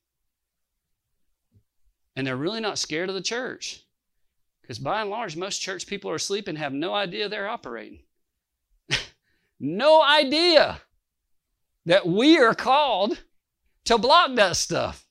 And 2.15 2.27
they're 2.27 2.37
really 2.37 2.61
not 2.61 2.79
scared 2.79 3.09
of 3.09 3.15
the 3.15 3.23
church. 3.23 3.83
Because 4.63 4.79
by 4.79 5.01
and 5.01 5.11
large, 5.11 5.37
most 5.37 5.61
church 5.61 5.87
people 5.87 6.11
are 6.11 6.17
asleep 6.17 6.49
and 6.49 6.59
have 6.59 6.73
no 6.73 6.93
idea 6.93 7.29
they're 7.29 7.49
operating. 7.49 8.01
no 9.61 10.03
idea 10.03 10.81
that 11.85 12.07
we 12.07 12.37
are 12.39 12.55
called 12.55 13.23
to 13.85 13.97
block 13.97 14.35
that 14.35 14.57
stuff. 14.57 15.07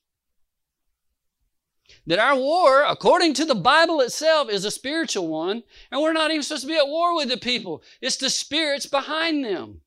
That 2.06 2.18
our 2.18 2.36
war, 2.36 2.84
according 2.84 3.34
to 3.34 3.44
the 3.44 3.54
Bible 3.54 4.00
itself, 4.00 4.50
is 4.50 4.64
a 4.64 4.70
spiritual 4.70 5.28
one, 5.28 5.62
and 5.90 6.02
we're 6.02 6.12
not 6.12 6.30
even 6.30 6.42
supposed 6.42 6.62
to 6.62 6.68
be 6.68 6.76
at 6.76 6.86
war 6.86 7.16
with 7.16 7.30
the 7.30 7.38
people. 7.38 7.82
It's 8.00 8.16
the 8.16 8.30
spirits 8.30 8.86
behind 8.86 9.44
them. 9.44 9.80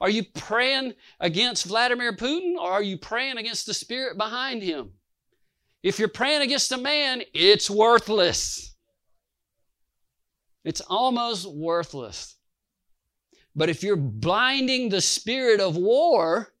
Are 0.00 0.10
you 0.10 0.24
praying 0.24 0.94
against 1.18 1.66
Vladimir 1.66 2.14
Putin 2.14 2.56
or 2.56 2.70
are 2.70 2.82
you 2.82 2.96
praying 2.96 3.36
against 3.36 3.66
the 3.66 3.74
spirit 3.74 4.16
behind 4.16 4.62
him? 4.62 4.92
If 5.82 5.98
you're 5.98 6.08
praying 6.08 6.42
against 6.42 6.72
a 6.72 6.78
man, 6.78 7.22
it's 7.34 7.68
worthless. 7.70 8.76
It's 10.64 10.80
almost 10.82 11.50
worthless. 11.50 12.36
But 13.56 13.68
if 13.68 13.82
you're 13.82 13.96
blinding 13.96 14.88
the 14.88 15.00
spirit 15.00 15.60
of 15.60 15.76
war 15.76 16.52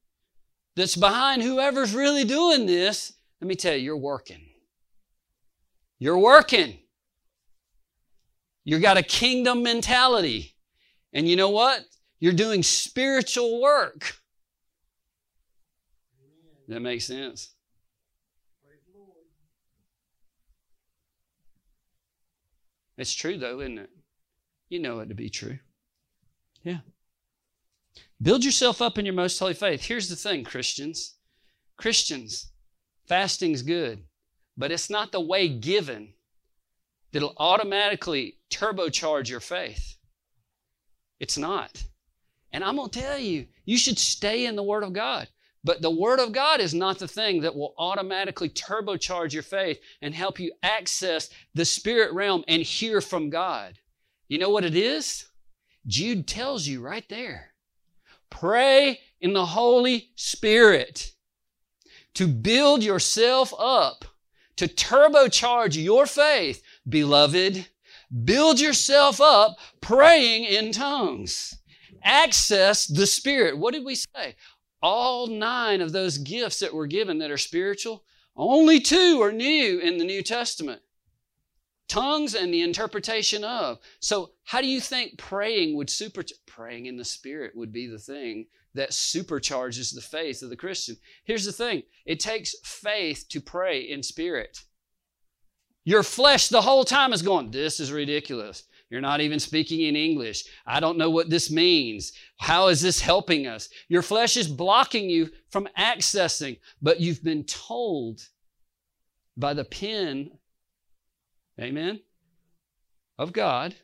that's 0.74 0.96
behind 0.96 1.42
whoever's 1.42 1.94
really 1.94 2.24
doing 2.24 2.66
this, 2.66 3.12
let 3.40 3.48
me 3.48 3.54
tell 3.54 3.74
you, 3.74 3.82
you're 3.82 3.96
working. 3.96 4.40
You're 5.98 6.18
working. 6.18 6.78
You've 8.64 8.82
got 8.82 8.96
a 8.96 9.02
kingdom 9.02 9.62
mentality. 9.62 10.56
And 11.12 11.28
you 11.28 11.36
know 11.36 11.50
what? 11.50 11.84
You're 12.20 12.32
doing 12.32 12.62
spiritual 12.62 13.60
work. 13.60 14.16
That 16.68 16.80
makes 16.80 17.06
sense. 17.06 17.54
It's 22.96 23.14
true, 23.14 23.38
though, 23.38 23.60
isn't 23.60 23.78
it? 23.78 23.90
You 24.68 24.80
know 24.80 24.98
it 24.98 25.08
to 25.08 25.14
be 25.14 25.30
true. 25.30 25.58
Yeah. 26.62 26.80
Build 28.20 28.44
yourself 28.44 28.82
up 28.82 28.98
in 28.98 29.06
your 29.06 29.14
most 29.14 29.38
holy 29.38 29.54
faith. 29.54 29.84
Here's 29.84 30.08
the 30.08 30.16
thing, 30.16 30.42
Christians. 30.42 31.14
Christians, 31.76 32.50
fasting's 33.06 33.62
good, 33.62 34.02
but 34.56 34.72
it's 34.72 34.90
not 34.90 35.12
the 35.12 35.20
way 35.20 35.48
given 35.48 36.14
that'll 37.12 37.34
automatically 37.36 38.38
turbocharge 38.50 39.28
your 39.30 39.40
faith. 39.40 39.96
It's 41.20 41.38
not. 41.38 41.84
And 42.52 42.64
I'm 42.64 42.76
going 42.76 42.90
to 42.90 43.00
tell 43.00 43.18
you, 43.18 43.46
you 43.64 43.76
should 43.76 43.98
stay 43.98 44.46
in 44.46 44.56
the 44.56 44.62
Word 44.62 44.82
of 44.82 44.92
God. 44.92 45.28
But 45.64 45.82
the 45.82 45.90
Word 45.90 46.20
of 46.20 46.32
God 46.32 46.60
is 46.60 46.72
not 46.72 46.98
the 46.98 47.08
thing 47.08 47.42
that 47.42 47.54
will 47.54 47.74
automatically 47.78 48.48
turbocharge 48.48 49.32
your 49.32 49.42
faith 49.42 49.80
and 50.00 50.14
help 50.14 50.38
you 50.38 50.52
access 50.62 51.28
the 51.54 51.64
spirit 51.64 52.12
realm 52.12 52.44
and 52.48 52.62
hear 52.62 53.00
from 53.00 53.28
God. 53.28 53.78
You 54.28 54.38
know 54.38 54.50
what 54.50 54.64
it 54.64 54.76
is? 54.76 55.26
Jude 55.86 56.26
tells 56.26 56.66
you 56.66 56.80
right 56.80 57.06
there. 57.08 57.52
Pray 58.30 59.00
in 59.20 59.32
the 59.32 59.46
Holy 59.46 60.10
Spirit 60.14 61.12
to 62.14 62.26
build 62.26 62.82
yourself 62.82 63.52
up, 63.58 64.04
to 64.56 64.68
turbocharge 64.68 65.82
your 65.82 66.06
faith. 66.06 66.62
Beloved, 66.88 67.66
build 68.24 68.60
yourself 68.60 69.20
up 69.20 69.58
praying 69.80 70.44
in 70.44 70.72
tongues. 70.72 71.57
Access 72.02 72.86
the 72.86 73.06
Spirit. 73.06 73.58
What 73.58 73.74
did 73.74 73.84
we 73.84 73.94
say? 73.94 74.36
All 74.80 75.26
nine 75.26 75.80
of 75.80 75.92
those 75.92 76.18
gifts 76.18 76.60
that 76.60 76.74
were 76.74 76.86
given 76.86 77.18
that 77.18 77.30
are 77.30 77.38
spiritual, 77.38 78.04
only 78.36 78.80
two 78.80 79.20
are 79.22 79.32
new 79.32 79.78
in 79.78 79.98
the 79.98 80.04
New 80.04 80.22
Testament 80.22 80.82
tongues 81.88 82.34
and 82.34 82.52
the 82.52 82.60
interpretation 82.60 83.42
of. 83.42 83.78
So, 84.00 84.30
how 84.44 84.60
do 84.60 84.68
you 84.68 84.80
think 84.80 85.18
praying 85.18 85.76
would 85.76 85.90
super 85.90 86.22
praying 86.46 86.86
in 86.86 86.96
the 86.96 87.04
spirit 87.04 87.56
would 87.56 87.72
be 87.72 87.86
the 87.86 87.98
thing 87.98 88.46
that 88.74 88.90
supercharges 88.90 89.94
the 89.94 90.00
faith 90.00 90.42
of 90.42 90.50
the 90.50 90.56
Christian? 90.56 90.96
Here's 91.24 91.46
the 91.46 91.52
thing. 91.52 91.82
It 92.06 92.20
takes 92.20 92.54
faith 92.62 93.26
to 93.30 93.40
pray 93.40 93.80
in 93.80 94.02
spirit. 94.02 94.62
Your 95.84 96.02
flesh 96.02 96.48
the 96.48 96.62
whole 96.62 96.84
time 96.84 97.12
is 97.12 97.22
going, 97.22 97.50
"This 97.50 97.80
is 97.80 97.90
ridiculous. 97.90 98.64
You're 98.90 99.00
not 99.00 99.20
even 99.20 99.38
speaking 99.38 99.82
in 99.82 99.96
English. 99.96 100.44
I 100.66 100.80
don't 100.80 100.98
know 100.98 101.10
what 101.10 101.30
this 101.30 101.50
means. 101.50 102.12
How 102.38 102.68
is 102.68 102.80
this 102.80 103.00
helping 103.00 103.46
us?" 103.46 103.68
Your 103.88 104.02
flesh 104.02 104.36
is 104.36 104.48
blocking 104.48 105.10
you 105.10 105.30
from 105.50 105.68
accessing, 105.78 106.58
but 106.80 107.00
you've 107.00 107.22
been 107.22 107.44
told 107.44 108.28
by 109.36 109.54
the 109.54 109.64
pen 109.64 110.38
amen, 111.60 112.00
of 113.18 113.32
God, 113.32 113.74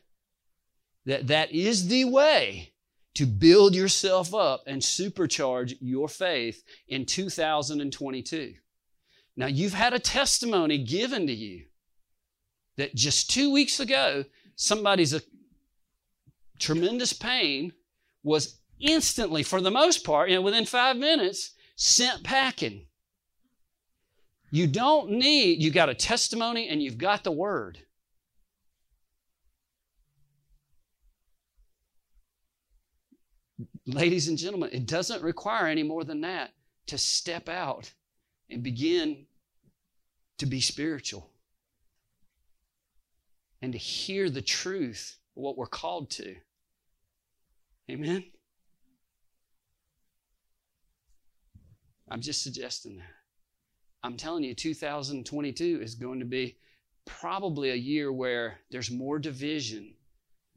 that 1.05 1.27
that 1.27 1.51
is 1.51 1.87
the 1.87 2.05
way 2.05 2.73
to 3.15 3.25
build 3.25 3.75
yourself 3.75 4.33
up 4.33 4.63
and 4.67 4.81
supercharge 4.81 5.77
your 5.79 6.07
faith 6.07 6.63
in 6.87 7.05
2022. 7.05 8.55
Now, 9.37 9.47
you've 9.47 9.73
had 9.73 9.93
a 9.93 9.99
testimony 9.99 10.77
given 10.77 11.27
to 11.27 11.33
you 11.33 11.65
that 12.77 12.95
just 12.95 13.29
two 13.29 13.51
weeks 13.51 13.79
ago, 13.79 14.25
somebody's 14.55 15.13
a 15.13 15.21
tremendous 16.59 17.13
pain 17.13 17.73
was 18.23 18.59
instantly, 18.79 19.43
for 19.43 19.61
the 19.61 19.71
most 19.71 20.03
part, 20.03 20.29
you 20.29 20.35
know, 20.35 20.41
within 20.41 20.65
five 20.65 20.97
minutes, 20.97 21.51
sent 21.75 22.23
packing. 22.23 22.85
You 24.51 24.67
don't 24.67 25.11
need, 25.11 25.61
you 25.61 25.71
got 25.71 25.89
a 25.89 25.95
testimony 25.95 26.69
and 26.69 26.81
you've 26.81 26.97
got 26.97 27.23
the 27.23 27.31
word. 27.31 27.79
Ladies 33.85 34.27
and 34.27 34.37
gentlemen, 34.37 34.69
it 34.71 34.87
doesn't 34.87 35.21
require 35.21 35.67
any 35.67 35.83
more 35.83 36.03
than 36.03 36.21
that 36.21 36.51
to 36.87 36.97
step 36.97 37.49
out 37.49 37.91
and 38.49 38.63
begin 38.63 39.25
to 40.37 40.45
be 40.45 40.59
spiritual 40.59 41.29
and 43.61 43.71
to 43.73 43.77
hear 43.77 44.29
the 44.29 44.41
truth 44.41 45.17
of 45.35 45.43
what 45.43 45.57
we're 45.57 45.65
called 45.65 46.09
to. 46.11 46.35
Amen? 47.89 48.23
I'm 52.09 52.21
just 52.21 52.43
suggesting 52.43 52.97
that. 52.97 53.05
I'm 54.03 54.17
telling 54.17 54.43
you, 54.43 54.53
2022 54.53 55.79
is 55.81 55.95
going 55.95 56.19
to 56.19 56.25
be 56.25 56.57
probably 57.05 57.71
a 57.71 57.75
year 57.75 58.11
where 58.11 58.59
there's 58.69 58.91
more 58.91 59.17
division 59.19 59.95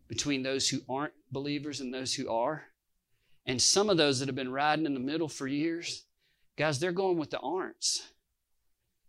between 0.08 0.42
those 0.42 0.68
who 0.68 0.80
aren't 0.88 1.14
believers 1.30 1.80
and 1.80 1.92
those 1.92 2.14
who 2.14 2.30
are. 2.30 2.64
And 3.46 3.60
some 3.60 3.88
of 3.88 3.96
those 3.96 4.18
that 4.18 4.28
have 4.28 4.36
been 4.36 4.52
riding 4.52 4.86
in 4.86 4.94
the 4.94 5.00
middle 5.00 5.28
for 5.28 5.46
years, 5.46 6.04
guys, 6.56 6.78
they're 6.78 6.92
going 6.92 7.18
with 7.18 7.30
the 7.30 7.38
aren'ts. 7.38 8.02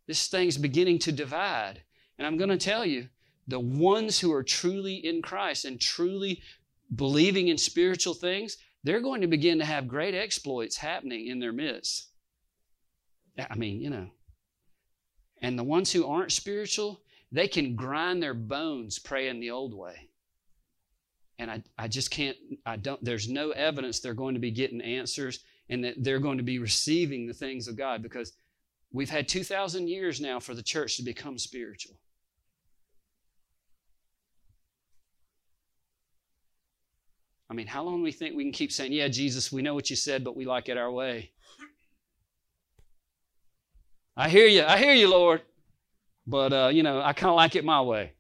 This 0.08 0.28
thing's 0.28 0.58
beginning 0.58 1.00
to 1.00 1.12
divide. 1.12 1.84
And 2.18 2.26
I'm 2.26 2.38
going 2.38 2.50
to 2.50 2.58
tell 2.58 2.86
you, 2.86 3.10
the 3.50 3.60
ones 3.60 4.20
who 4.20 4.32
are 4.32 4.44
truly 4.44 4.96
in 4.96 5.22
Christ 5.22 5.66
and 5.66 5.82
truly 5.82 6.42
believing 6.96 7.48
in 7.48 7.58
spiritual 7.58 8.14
things, 8.14 8.58
they're 8.84 9.02
going 9.02 9.22
to 9.22 9.28
begin 9.28 9.58
to 9.60 9.66
have 9.66 9.88
great 9.88 10.14
exploits 10.14 10.78
happening 10.78 11.28
in 11.28 11.40
their 11.40 11.52
midst. 11.52 12.10
I 13.50 13.56
mean, 13.56 13.82
you 13.82 13.90
know, 13.90 14.10
and 15.42 15.58
the 15.58 15.64
ones 15.64 15.92
who 15.92 16.06
aren't 16.06 16.32
spiritual, 16.32 17.02
they 17.32 17.48
can 17.48 17.76
grind 17.76 18.22
their 18.22 18.34
bones 18.34 19.00
praying 19.00 19.40
the 19.40 19.52
old 19.52 19.74
way. 19.74 20.10
And 21.40 21.50
I, 21.50 21.64
I 21.78 21.88
just 21.88 22.12
can't, 22.12 22.38
I 22.66 22.76
don't, 22.76 23.04
there's 23.04 23.30
no 23.30 23.52
evidence 23.52 24.00
they're 24.00 24.14
going 24.14 24.36
to 24.36 24.42
be 24.42 24.52
getting 24.52 24.82
answers 24.82 25.40
and 25.70 25.84
that 25.86 25.96
they're 25.98 26.20
going 26.20 26.38
to 26.38 26.44
be 26.44 26.60
receiving 26.60 27.26
the 27.26 27.34
things 27.34 27.68
of 27.68 27.78
God 27.78 28.04
because 28.04 28.34
we've 28.92 29.10
had 29.10 29.28
2,000 29.28 29.88
years 29.88 30.20
now 30.22 30.40
for 30.40 30.54
the 30.54 30.62
church 30.62 30.98
to 30.98 31.04
become 31.04 31.38
spiritual. 31.38 31.96
I 37.50 37.56
mean, 37.56 37.68
how 37.68 37.84
long 37.84 37.98
do 37.98 38.04
we 38.04 38.12
think 38.12 38.36
we 38.36 38.44
can 38.44 38.52
keep 38.52 38.72
saying, 38.72 38.94
Yeah, 38.94 39.08
Jesus, 39.08 39.52
we 39.52 39.62
know 39.62 39.74
what 39.74 39.90
you 39.90 39.96
said, 39.96 40.24
but 40.24 40.36
we 40.36 40.46
like 40.46 40.70
it 40.70 40.78
our 40.78 40.92
way? 40.92 41.32
I 44.16 44.30
hear 44.30 44.48
you. 44.48 44.64
I 44.64 44.78
hear 44.78 44.94
you, 44.94 45.10
Lord. 45.10 45.42
But, 46.28 46.54
uh, 46.54 46.70
you 46.72 46.84
know, 46.84 47.02
I 47.02 47.14
kind 47.14 47.30
of 47.30 47.36
like 47.36 47.56
it 47.56 47.66
my 47.66 47.82
way. 47.82 48.14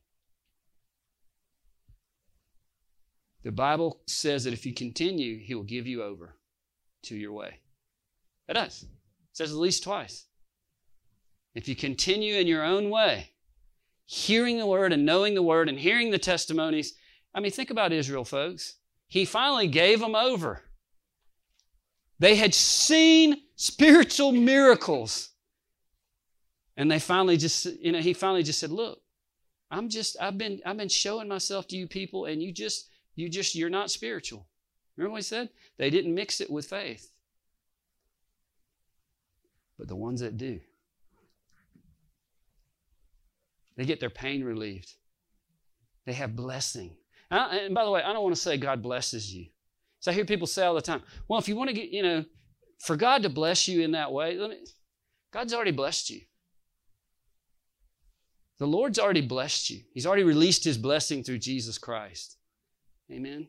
The 3.43 3.51
Bible 3.51 4.01
says 4.07 4.45
that 4.45 4.53
if 4.53 4.65
you 4.65 4.73
continue, 4.73 5.37
He 5.37 5.53
will 5.53 5.63
give 5.63 5.85
you 5.85 6.01
over 6.01 6.35
to 7.03 7.15
your 7.15 7.33
way. 7.33 7.59
It 8.47 8.53
does. 8.53 8.83
It 8.83 8.89
says 9.37 9.51
at 9.51 9.57
least 9.57 9.83
twice. 9.83 10.25
If 11.53 11.67
you 11.67 11.75
continue 11.75 12.35
in 12.35 12.47
your 12.47 12.63
own 12.63 12.89
way, 12.89 13.31
hearing 14.05 14.57
the 14.57 14.65
word 14.65 14.91
and 14.91 15.05
knowing 15.05 15.35
the 15.35 15.43
word 15.43 15.69
and 15.69 15.79
hearing 15.79 16.09
the 16.09 16.17
testimonies, 16.17 16.93
I 17.33 17.39
mean, 17.39 17.51
think 17.51 17.69
about 17.69 17.93
Israel, 17.93 18.25
folks. 18.25 18.75
He 19.09 19.25
finally 19.25 19.67
gave 19.67 19.99
them 19.99 20.15
over. 20.15 20.61
They 22.19 22.35
had 22.35 22.53
seen 22.53 23.41
spiritual 23.55 24.31
miracles. 24.31 25.29
And 26.77 26.89
they 26.89 26.99
finally 26.99 27.35
just, 27.35 27.65
you 27.65 27.91
know, 27.91 27.99
he 27.99 28.13
finally 28.13 28.43
just 28.43 28.59
said, 28.59 28.71
look, 28.71 29.01
I'm 29.71 29.89
just, 29.89 30.15
I've 30.21 30.37
been, 30.37 30.61
I've 30.65 30.77
been 30.77 30.89
showing 30.89 31.27
myself 31.27 31.67
to 31.67 31.75
you 31.75 31.87
people, 31.87 32.25
and 32.25 32.41
you 32.41 32.53
just, 32.53 32.87
you 33.15 33.29
just, 33.29 33.55
you're 33.55 33.69
not 33.69 33.91
spiritual. 33.91 34.47
Remember 34.95 35.13
what 35.13 35.17
he 35.17 35.23
said? 35.23 35.49
They 35.77 35.89
didn't 35.89 36.15
mix 36.15 36.39
it 36.39 36.49
with 36.49 36.67
faith. 36.67 37.11
But 39.77 39.87
the 39.87 39.95
ones 39.95 40.21
that 40.21 40.37
do, 40.37 40.59
they 43.75 43.85
get 43.85 43.99
their 43.99 44.09
pain 44.09 44.43
relieved. 44.43 44.93
They 46.05 46.13
have 46.13 46.35
blessing. 46.35 46.95
Uh, 47.31 47.49
and 47.51 47.75
by 47.75 47.85
the 47.85 47.91
way, 47.91 48.01
I 48.01 48.13
don't 48.13 48.23
want 48.23 48.35
to 48.35 48.41
say 48.41 48.57
God 48.57 48.81
blesses 48.81 49.33
you. 49.33 49.47
So 49.99 50.11
I 50.11 50.13
hear 50.13 50.25
people 50.25 50.47
say 50.47 50.65
all 50.65 50.75
the 50.75 50.81
time, 50.81 51.01
well, 51.27 51.39
if 51.39 51.47
you 51.47 51.55
want 51.55 51.69
to 51.69 51.75
get, 51.75 51.89
you 51.89 52.01
know, 52.01 52.25
for 52.79 52.95
God 52.95 53.23
to 53.23 53.29
bless 53.29 53.67
you 53.67 53.81
in 53.81 53.91
that 53.91 54.11
way, 54.11 54.37
me, 54.37 54.57
God's 55.31 55.53
already 55.53 55.71
blessed 55.71 56.09
you. 56.09 56.21
The 58.57 58.67
Lord's 58.67 58.99
already 58.99 59.21
blessed 59.21 59.69
you. 59.69 59.81
He's 59.93 60.05
already 60.05 60.23
released 60.23 60.63
his 60.63 60.77
blessing 60.77 61.23
through 61.23 61.39
Jesus 61.39 61.77
Christ. 61.77 62.37
Amen. 63.11 63.47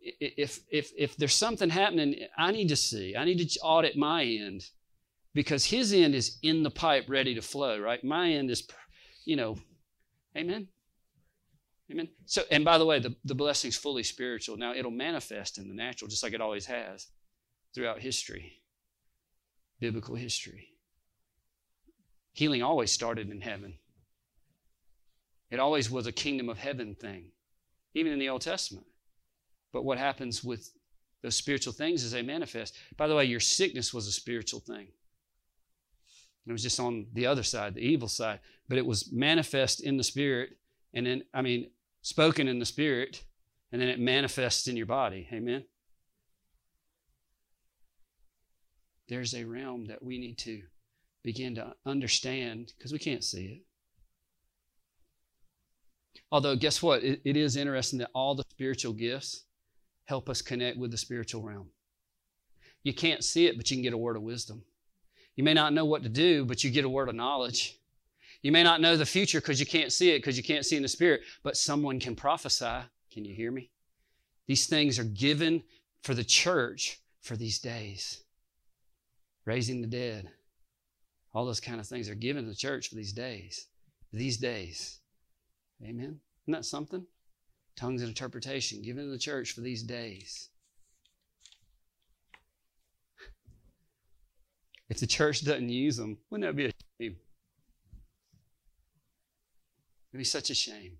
If, 0.00 0.60
if, 0.70 0.90
if 0.96 1.16
there's 1.16 1.34
something 1.34 1.70
happening, 1.70 2.26
I 2.36 2.50
need 2.50 2.68
to 2.68 2.76
see. 2.76 3.16
I 3.16 3.24
need 3.24 3.38
to 3.38 3.60
audit 3.60 3.96
my 3.96 4.24
end 4.24 4.68
because 5.34 5.64
his 5.64 5.92
end 5.92 6.14
is 6.14 6.38
in 6.42 6.62
the 6.62 6.70
pipe 6.70 7.04
ready 7.08 7.34
to 7.34 7.42
flow, 7.42 7.78
right? 7.78 8.02
My 8.02 8.30
end 8.32 8.50
is, 8.50 8.66
you 9.24 9.36
know, 9.36 9.58
amen. 10.36 10.68
Amen. 11.90 12.08
So, 12.26 12.42
and 12.50 12.64
by 12.64 12.76
the 12.76 12.84
way, 12.84 12.98
the, 12.98 13.14
the 13.24 13.34
blessing's 13.34 13.76
fully 13.76 14.02
spiritual. 14.02 14.56
Now, 14.56 14.74
it'll 14.74 14.90
manifest 14.90 15.56
in 15.56 15.68
the 15.68 15.74
natural, 15.74 16.08
just 16.08 16.22
like 16.22 16.34
it 16.34 16.40
always 16.40 16.66
has 16.66 17.06
throughout 17.74 18.00
history, 18.00 18.60
biblical 19.80 20.14
history. 20.14 20.68
Healing 22.32 22.62
always 22.62 22.92
started 22.92 23.30
in 23.30 23.40
heaven. 23.40 23.74
It 25.50 25.60
always 25.60 25.90
was 25.90 26.06
a 26.06 26.12
kingdom 26.12 26.50
of 26.50 26.58
heaven 26.58 26.94
thing, 26.94 27.30
even 27.94 28.12
in 28.12 28.18
the 28.18 28.28
Old 28.28 28.42
Testament. 28.42 28.86
But 29.72 29.84
what 29.84 29.98
happens 29.98 30.44
with 30.44 30.70
those 31.22 31.36
spiritual 31.36 31.72
things 31.72 32.04
as 32.04 32.12
they 32.12 32.22
manifest? 32.22 32.76
By 32.98 33.08
the 33.08 33.14
way, 33.14 33.24
your 33.24 33.40
sickness 33.40 33.94
was 33.94 34.06
a 34.06 34.12
spiritual 34.12 34.60
thing. 34.60 34.88
It 36.46 36.52
was 36.52 36.62
just 36.62 36.80
on 36.80 37.06
the 37.12 37.26
other 37.26 37.42
side, 37.42 37.74
the 37.74 37.80
evil 37.80 38.08
side, 38.08 38.40
but 38.68 38.78
it 38.78 38.86
was 38.86 39.10
manifest 39.12 39.82
in 39.82 39.96
the 39.96 40.04
spirit, 40.04 40.50
and 40.94 41.06
then, 41.06 41.22
I 41.34 41.42
mean, 41.42 41.70
spoken 42.08 42.48
in 42.48 42.58
the 42.58 42.64
spirit, 42.64 43.22
and 43.70 43.82
then 43.82 43.88
it 43.90 44.00
manifests 44.00 44.66
in 44.66 44.78
your 44.78 44.86
body. 44.86 45.28
Amen? 45.30 45.62
There's 49.10 49.34
a 49.34 49.44
realm 49.44 49.88
that 49.88 50.02
we 50.02 50.18
need 50.18 50.38
to 50.38 50.62
begin 51.22 51.54
to 51.56 51.74
understand 51.84 52.72
because 52.76 52.92
we 52.92 52.98
can't 52.98 53.22
see 53.22 53.44
it. 53.44 53.62
Although, 56.32 56.56
guess 56.56 56.82
what? 56.82 57.04
It, 57.04 57.20
it 57.26 57.36
is 57.36 57.56
interesting 57.56 57.98
that 57.98 58.10
all 58.14 58.34
the 58.34 58.44
spiritual 58.50 58.94
gifts 58.94 59.44
help 60.06 60.30
us 60.30 60.40
connect 60.40 60.78
with 60.78 60.90
the 60.90 60.96
spiritual 60.96 61.42
realm. 61.42 61.68
You 62.84 62.94
can't 62.94 63.22
see 63.22 63.46
it, 63.46 63.58
but 63.58 63.70
you 63.70 63.76
can 63.76 63.82
get 63.82 63.92
a 63.92 63.98
word 63.98 64.16
of 64.16 64.22
wisdom. 64.22 64.62
You 65.36 65.44
may 65.44 65.52
not 65.52 65.74
know 65.74 65.84
what 65.84 66.02
to 66.04 66.08
do, 66.08 66.46
but 66.46 66.64
you 66.64 66.70
get 66.70 66.86
a 66.86 66.88
word 66.88 67.10
of 67.10 67.14
knowledge. 67.14 67.77
You 68.42 68.52
may 68.52 68.62
not 68.62 68.80
know 68.80 68.96
the 68.96 69.06
future 69.06 69.40
because 69.40 69.58
you 69.58 69.66
can't 69.66 69.92
see 69.92 70.10
it, 70.10 70.18
because 70.18 70.36
you 70.36 70.44
can't 70.44 70.64
see 70.64 70.76
in 70.76 70.82
the 70.82 70.88
spirit, 70.88 71.22
but 71.42 71.56
someone 71.56 71.98
can 71.98 72.14
prophesy. 72.14 72.82
Can 73.10 73.24
you 73.24 73.34
hear 73.34 73.50
me? 73.50 73.70
These 74.46 74.66
things 74.66 74.98
are 74.98 75.04
given 75.04 75.64
for 76.02 76.14
the 76.14 76.24
church 76.24 77.00
for 77.20 77.36
these 77.36 77.58
days. 77.58 78.22
Raising 79.44 79.80
the 79.80 79.88
dead. 79.88 80.30
All 81.34 81.44
those 81.44 81.60
kind 81.60 81.80
of 81.80 81.86
things 81.86 82.08
are 82.08 82.14
given 82.14 82.44
to 82.44 82.50
the 82.50 82.56
church 82.56 82.88
for 82.88 82.94
these 82.94 83.12
days. 83.12 83.66
These 84.12 84.38
days. 84.38 85.00
Amen. 85.82 86.20
Isn't 86.44 86.52
that 86.52 86.64
something? 86.64 87.06
Tongues 87.76 88.02
and 88.02 88.08
interpretation 88.08 88.82
given 88.82 89.04
to 89.04 89.10
the 89.10 89.18
church 89.18 89.52
for 89.52 89.60
these 89.60 89.82
days. 89.82 90.48
If 94.88 95.00
the 95.00 95.06
church 95.06 95.44
doesn't 95.44 95.68
use 95.68 95.96
them, 95.96 96.18
wouldn't 96.30 96.48
that 96.48 96.56
be 96.56 96.66
a 96.66 96.72
shame? 97.00 97.16
It'd 100.10 100.18
be 100.18 100.24
such 100.24 100.50
a 100.50 100.54
shame. 100.54 100.98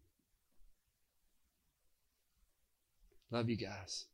Love 3.30 3.48
you 3.48 3.56
guys. 3.56 4.06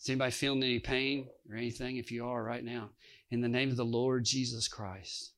Is 0.00 0.08
anybody 0.08 0.30
feeling 0.30 0.62
any 0.62 0.78
pain 0.78 1.28
or 1.50 1.56
anything? 1.56 1.96
If 1.96 2.12
you 2.12 2.26
are 2.26 2.42
right 2.42 2.64
now, 2.64 2.90
in 3.30 3.40
the 3.40 3.48
name 3.48 3.70
of 3.70 3.76
the 3.76 3.84
Lord 3.84 4.24
Jesus 4.24 4.68
Christ. 4.68 5.32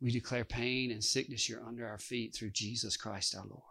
We 0.00 0.12
declare 0.12 0.44
pain 0.44 0.92
and 0.92 1.02
sickness 1.02 1.48
you're 1.48 1.64
under 1.64 1.86
our 1.86 1.98
feet 1.98 2.34
through 2.34 2.50
Jesus 2.50 2.96
Christ 2.96 3.34
our 3.34 3.44
Lord. 3.44 3.62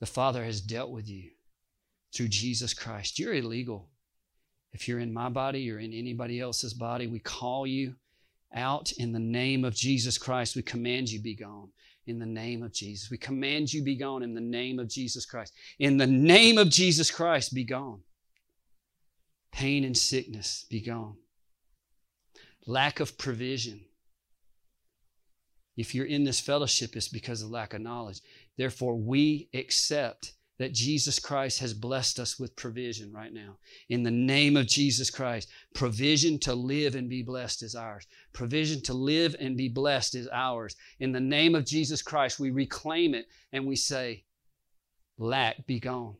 The 0.00 0.06
Father 0.06 0.42
has 0.44 0.60
dealt 0.60 0.90
with 0.90 1.08
you 1.08 1.30
through 2.14 2.28
Jesus 2.28 2.72
Christ. 2.72 3.18
You're 3.18 3.34
illegal. 3.34 3.90
If 4.74 4.88
you're 4.88 4.98
in 4.98 5.12
my 5.12 5.28
body 5.28 5.70
or 5.70 5.78
in 5.78 5.92
anybody 5.92 6.40
else's 6.40 6.74
body, 6.74 7.06
we 7.06 7.20
call 7.20 7.66
you 7.66 7.94
out 8.54 8.92
in 8.92 9.12
the 9.12 9.20
name 9.20 9.64
of 9.64 9.74
Jesus 9.74 10.18
Christ. 10.18 10.56
We 10.56 10.62
command 10.62 11.08
you 11.08 11.22
be 11.22 11.36
gone 11.36 11.68
in 12.06 12.18
the 12.18 12.26
name 12.26 12.62
of 12.62 12.72
Jesus. 12.72 13.10
We 13.10 13.16
command 13.16 13.72
you 13.72 13.82
be 13.82 13.96
gone 13.96 14.22
in 14.22 14.34
the 14.34 14.40
name 14.40 14.78
of 14.78 14.88
Jesus 14.88 15.24
Christ. 15.24 15.52
In 15.78 15.96
the 15.96 16.06
name 16.06 16.58
of 16.58 16.70
Jesus 16.70 17.10
Christ, 17.10 17.54
be 17.54 17.64
gone. 17.64 18.00
Pain 19.52 19.84
and 19.84 19.96
sickness, 19.96 20.66
be 20.68 20.80
gone. 20.80 21.16
Lack 22.66 22.98
of 22.98 23.16
provision. 23.16 23.80
If 25.76 25.94
you're 25.94 26.06
in 26.06 26.24
this 26.24 26.40
fellowship, 26.40 26.96
it's 26.96 27.08
because 27.08 27.42
of 27.42 27.50
lack 27.50 27.74
of 27.74 27.80
knowledge. 27.80 28.20
Therefore, 28.58 28.96
we 28.96 29.48
accept 29.54 30.34
that 30.58 30.72
Jesus 30.72 31.18
Christ 31.18 31.58
has 31.60 31.74
blessed 31.74 32.20
us 32.20 32.38
with 32.38 32.54
provision 32.54 33.12
right 33.12 33.32
now. 33.32 33.56
In 33.88 34.04
the 34.04 34.10
name 34.10 34.56
of 34.56 34.68
Jesus 34.68 35.10
Christ, 35.10 35.48
provision 35.74 36.38
to 36.40 36.54
live 36.54 36.94
and 36.94 37.08
be 37.08 37.22
blessed 37.22 37.62
is 37.62 37.74
ours. 37.74 38.06
Provision 38.32 38.80
to 38.82 38.94
live 38.94 39.34
and 39.40 39.56
be 39.56 39.68
blessed 39.68 40.14
is 40.14 40.28
ours. 40.32 40.76
In 41.00 41.10
the 41.10 41.20
name 41.20 41.54
of 41.54 41.66
Jesus 41.66 42.02
Christ, 42.02 42.38
we 42.38 42.50
reclaim 42.50 43.14
it 43.14 43.26
and 43.52 43.66
we 43.66 43.74
say, 43.74 44.24
lack 45.18 45.66
be 45.66 45.80
gone. 45.80 46.14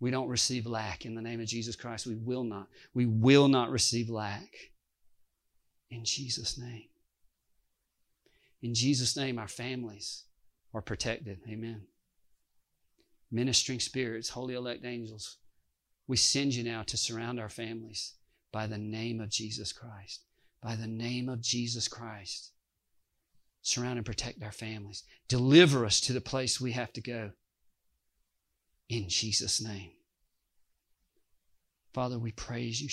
We 0.00 0.10
don't 0.10 0.28
receive 0.28 0.66
lack 0.66 1.04
in 1.04 1.14
the 1.14 1.22
name 1.22 1.40
of 1.40 1.46
Jesus 1.46 1.76
Christ. 1.76 2.06
We 2.06 2.16
will 2.16 2.42
not. 2.42 2.68
We 2.94 3.06
will 3.06 3.48
not 3.48 3.70
receive 3.70 4.08
lack. 4.08 4.48
In 5.90 6.04
Jesus' 6.04 6.58
name. 6.58 6.88
In 8.62 8.74
Jesus' 8.74 9.16
name, 9.16 9.38
our 9.38 9.48
families 9.48 10.24
are 10.74 10.82
protected. 10.82 11.40
Amen. 11.48 11.82
Ministering 13.30 13.80
spirits, 13.80 14.30
holy 14.30 14.54
elect 14.54 14.84
angels, 14.84 15.38
we 16.06 16.16
send 16.16 16.54
you 16.54 16.64
now 16.64 16.82
to 16.82 16.96
surround 16.96 17.38
our 17.38 17.48
families 17.48 18.14
by 18.52 18.66
the 18.66 18.78
name 18.78 19.20
of 19.20 19.30
Jesus 19.30 19.72
Christ. 19.72 20.24
By 20.62 20.74
the 20.74 20.88
name 20.88 21.28
of 21.28 21.40
Jesus 21.40 21.88
Christ. 21.88 22.52
Surround 23.62 23.98
and 23.98 24.06
protect 24.06 24.42
our 24.42 24.52
families. 24.52 25.04
Deliver 25.28 25.84
us 25.84 26.00
to 26.02 26.12
the 26.12 26.20
place 26.20 26.60
we 26.60 26.72
have 26.72 26.92
to 26.94 27.00
go. 27.00 27.30
In 28.88 29.08
Jesus' 29.08 29.62
name. 29.62 29.92
Father, 31.92 32.18
we 32.18 32.32
praise 32.32 32.80
you. 32.80 32.88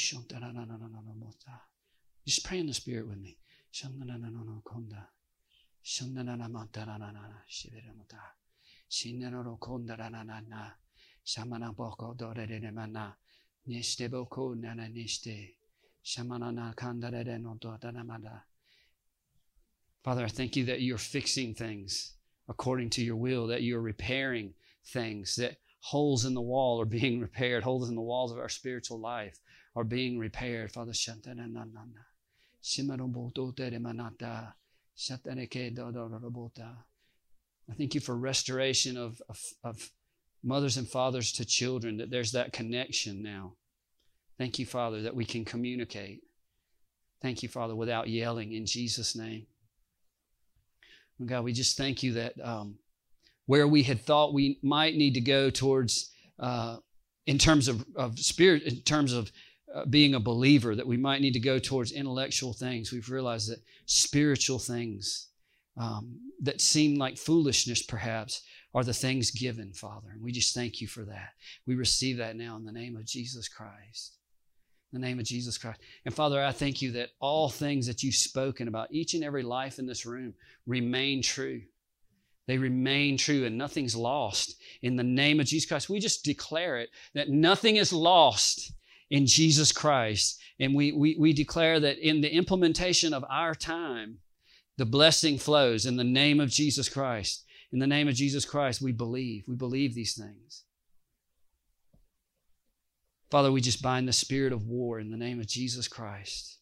Just 2.26 2.46
pray 2.46 2.60
in 2.60 2.68
the 2.68 2.74
Spirit 2.74 3.08
with 3.08 3.18
me. 3.18 3.38
Father, 20.04 20.26
I 20.26 20.30
thank 20.30 20.58
you 20.58 20.66
that 20.66 20.82
you're 20.82 20.98
fixing 20.98 21.56
things 21.56 22.18
according 22.50 22.90
to 22.92 23.02
your 23.02 23.16
will, 23.16 23.48
that 23.48 23.62
you're 23.62 23.82
repairing 23.82 24.54
things, 24.86 25.36
that 25.36 25.58
holes 25.80 26.26
in 26.26 26.34
the 26.34 26.42
wall 26.42 26.82
are 26.82 26.86
being 26.86 27.22
repaired, 27.22 27.64
holes 27.64 27.90
in 27.90 27.96
the 27.96 28.02
walls 28.02 28.34
of 28.34 28.40
our 28.40 28.50
spiritual 28.50 29.00
life 29.00 29.40
are 29.74 29.86
being 29.86 30.20
repaired. 30.20 30.72
Father, 30.72 30.92
shantananana. 30.92 32.06
Shimaroboto 32.62 33.56
teremanata. 33.56 34.54
I 37.70 37.74
thank 37.78 37.94
you 37.94 38.02
for 38.02 38.16
restoration 38.16 38.98
of, 38.98 39.22
of, 39.30 39.40
of 39.64 39.92
mothers 40.44 40.78
and 40.78 40.88
fathers 40.88 41.32
to 41.34 41.46
children, 41.46 41.98
that 41.98 42.10
there's 42.10 42.32
that 42.32 42.52
connection 42.52 43.22
now. 43.22 43.54
Thank 44.38 44.58
you, 44.60 44.66
Father, 44.66 45.04
that 45.04 45.16
we 45.16 45.26
can 45.26 45.46
communicate. 45.46 46.22
Thank 47.22 47.44
you, 47.44 47.50
Father, 47.50 47.76
without 47.76 48.10
yelling 48.10 48.54
in 48.54 48.66
Jesus' 48.66 49.16
name. 49.16 49.46
And 51.20 51.28
God, 51.28 51.44
we 51.44 51.54
just 51.54 51.78
thank 51.78 52.02
you 52.04 52.14
that 52.14 52.34
um, 52.44 52.78
where 53.46 53.68
we 53.68 53.84
had 53.84 54.02
thought 54.02 54.34
we 54.34 54.60
might 54.62 54.96
need 54.96 55.14
to 55.16 55.22
go 55.22 55.50
towards, 55.50 56.12
uh, 56.40 56.78
in 57.26 57.38
terms 57.38 57.68
of, 57.68 57.86
of 57.96 58.18
spirit, 58.20 58.64
in 58.64 58.82
terms 58.82 59.14
of 59.14 59.32
uh, 59.74 59.86
being 59.86 60.16
a 60.16 60.20
believer, 60.20 60.76
that 60.76 60.88
we 60.88 60.98
might 60.98 61.22
need 61.22 61.34
to 61.34 61.40
go 61.40 61.60
towards 61.60 61.92
intellectual 61.92 62.54
things. 62.54 62.92
We've 62.92 63.10
realized 63.10 63.52
that 63.52 63.62
spiritual 63.86 64.60
things 64.60 65.28
um, 65.78 66.20
that 66.42 66.62
seem 66.62 66.98
like 66.98 67.18
foolishness, 67.18 67.84
perhaps, 67.84 68.42
are 68.74 68.84
the 68.84 68.94
things 68.94 69.32
given, 69.32 69.74
Father. 69.74 70.10
And 70.14 70.22
we 70.22 70.32
just 70.32 70.54
thank 70.54 70.82
you 70.82 70.88
for 70.88 71.04
that. 71.06 71.30
We 71.66 71.76
receive 71.76 72.18
that 72.18 72.36
now 72.36 72.56
in 72.56 72.66
the 72.66 72.72
name 72.72 72.96
of 72.96 73.06
Jesus 73.06 73.48
Christ. 73.48 74.18
In 74.94 75.02
the 75.02 75.08
name 75.08 75.20
of 75.20 75.26
Jesus 75.26 75.58
Christ. 75.58 75.82
And 76.06 76.14
Father, 76.14 76.44
I 76.44 76.52
thank 76.52 76.82
you 76.82 76.92
that 76.94 77.10
all 77.20 77.50
things 77.50 77.88
that 77.88 78.04
you've 78.04 78.16
spoken 78.16 78.68
about 78.68 78.92
each 78.92 79.14
and 79.16 79.24
every 79.24 79.44
life 79.44 79.80
in 79.80 79.86
this 79.86 80.06
room 80.06 80.34
remain 80.66 81.22
true. 81.22 81.62
They 82.48 82.58
remain 82.58 83.18
true 83.18 83.46
and 83.46 83.58
nothing's 83.58 83.96
lost. 83.96 84.56
In 84.82 84.96
the 84.96 85.04
name 85.04 85.40
of 85.40 85.48
Jesus 85.48 85.68
Christ, 85.68 85.90
we 85.90 86.00
just 86.00 86.24
declare 86.24 86.78
it 86.78 86.90
that 87.14 87.30
nothing 87.30 87.76
is 87.76 87.92
lost 87.92 88.72
in 89.10 89.26
Jesus 89.26 89.72
Christ. 89.72 90.40
And 90.60 90.76
we, 90.76 90.92
we, 90.92 91.16
we 91.20 91.34
declare 91.34 91.80
that 91.80 91.98
in 92.00 92.22
the 92.22 92.34
implementation 92.34 93.14
of 93.14 93.24
our 93.30 93.56
time, 93.56 94.18
the 94.78 94.86
blessing 94.86 95.38
flows 95.38 95.86
in 95.86 95.98
the 95.98 96.04
name 96.04 96.40
of 96.40 96.50
Jesus 96.50 96.90
Christ. 96.90 97.46
In 97.72 97.80
the 97.80 97.88
name 97.88 98.08
of 98.08 98.16
Jesus 98.16 98.46
Christ, 98.46 98.82
we 98.82 98.92
believe. 98.92 99.44
We 99.48 99.56
believe 99.56 99.94
these 99.94 100.16
things. 100.16 100.64
Father, 103.30 103.52
we 103.52 103.60
just 103.60 103.82
bind 103.82 104.08
the 104.08 104.14
spirit 104.14 104.54
of 104.54 104.68
war 104.68 105.00
in 105.00 105.12
the 105.12 105.18
name 105.18 105.40
of 105.40 105.48
Jesus 105.48 105.88
Christ. 105.88 106.57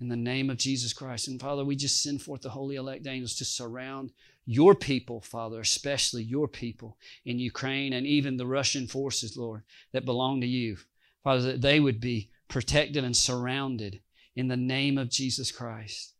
In 0.00 0.08
the 0.08 0.16
name 0.16 0.48
of 0.48 0.58
Jesus 0.58 0.92
Christ. 0.92 1.26
And 1.28 1.40
Father, 1.40 1.64
we 1.64 1.74
just 1.74 2.02
send 2.02 2.22
forth 2.22 2.42
the 2.42 2.50
holy 2.50 2.76
elect 2.76 3.06
angels 3.06 3.34
to 3.36 3.44
surround 3.44 4.12
your 4.46 4.74
people, 4.74 5.20
Father, 5.20 5.60
especially 5.60 6.22
your 6.22 6.48
people 6.48 6.96
in 7.24 7.38
Ukraine 7.38 7.92
and 7.92 8.06
even 8.06 8.36
the 8.36 8.46
Russian 8.46 8.86
forces, 8.86 9.36
Lord, 9.36 9.62
that 9.92 10.04
belong 10.04 10.40
to 10.40 10.46
you. 10.46 10.78
Father, 11.24 11.42
that 11.42 11.60
they 11.60 11.80
would 11.80 12.00
be 12.00 12.30
protected 12.48 13.04
and 13.04 13.16
surrounded 13.16 14.00
in 14.36 14.48
the 14.48 14.56
name 14.56 14.98
of 14.98 15.10
Jesus 15.10 15.50
Christ. 15.52 16.14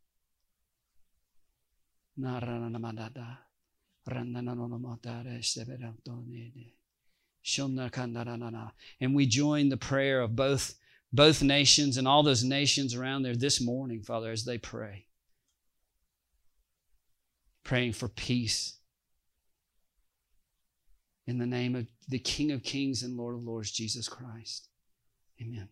And 9.00 9.14
we 9.14 9.26
join 9.26 9.68
the 9.68 9.76
prayer 9.76 10.20
of 10.20 10.34
both, 10.34 10.74
both 11.12 11.42
nations 11.42 11.96
and 11.96 12.06
all 12.06 12.22
those 12.22 12.44
nations 12.44 12.94
around 12.94 13.22
there 13.22 13.36
this 13.36 13.60
morning, 13.60 14.02
Father, 14.02 14.30
as 14.30 14.44
they 14.44 14.58
pray 14.58 15.08
praying 17.68 17.92
for 17.92 18.08
peace. 18.08 18.78
In 21.26 21.36
the 21.36 21.46
name 21.46 21.76
of 21.76 21.86
the 22.08 22.18
King 22.18 22.50
of 22.50 22.62
Kings 22.62 23.02
and 23.02 23.14
Lord 23.14 23.34
of 23.34 23.42
Lords, 23.42 23.70
Jesus 23.70 24.08
Christ. 24.08 24.70
Amen. 25.38 25.68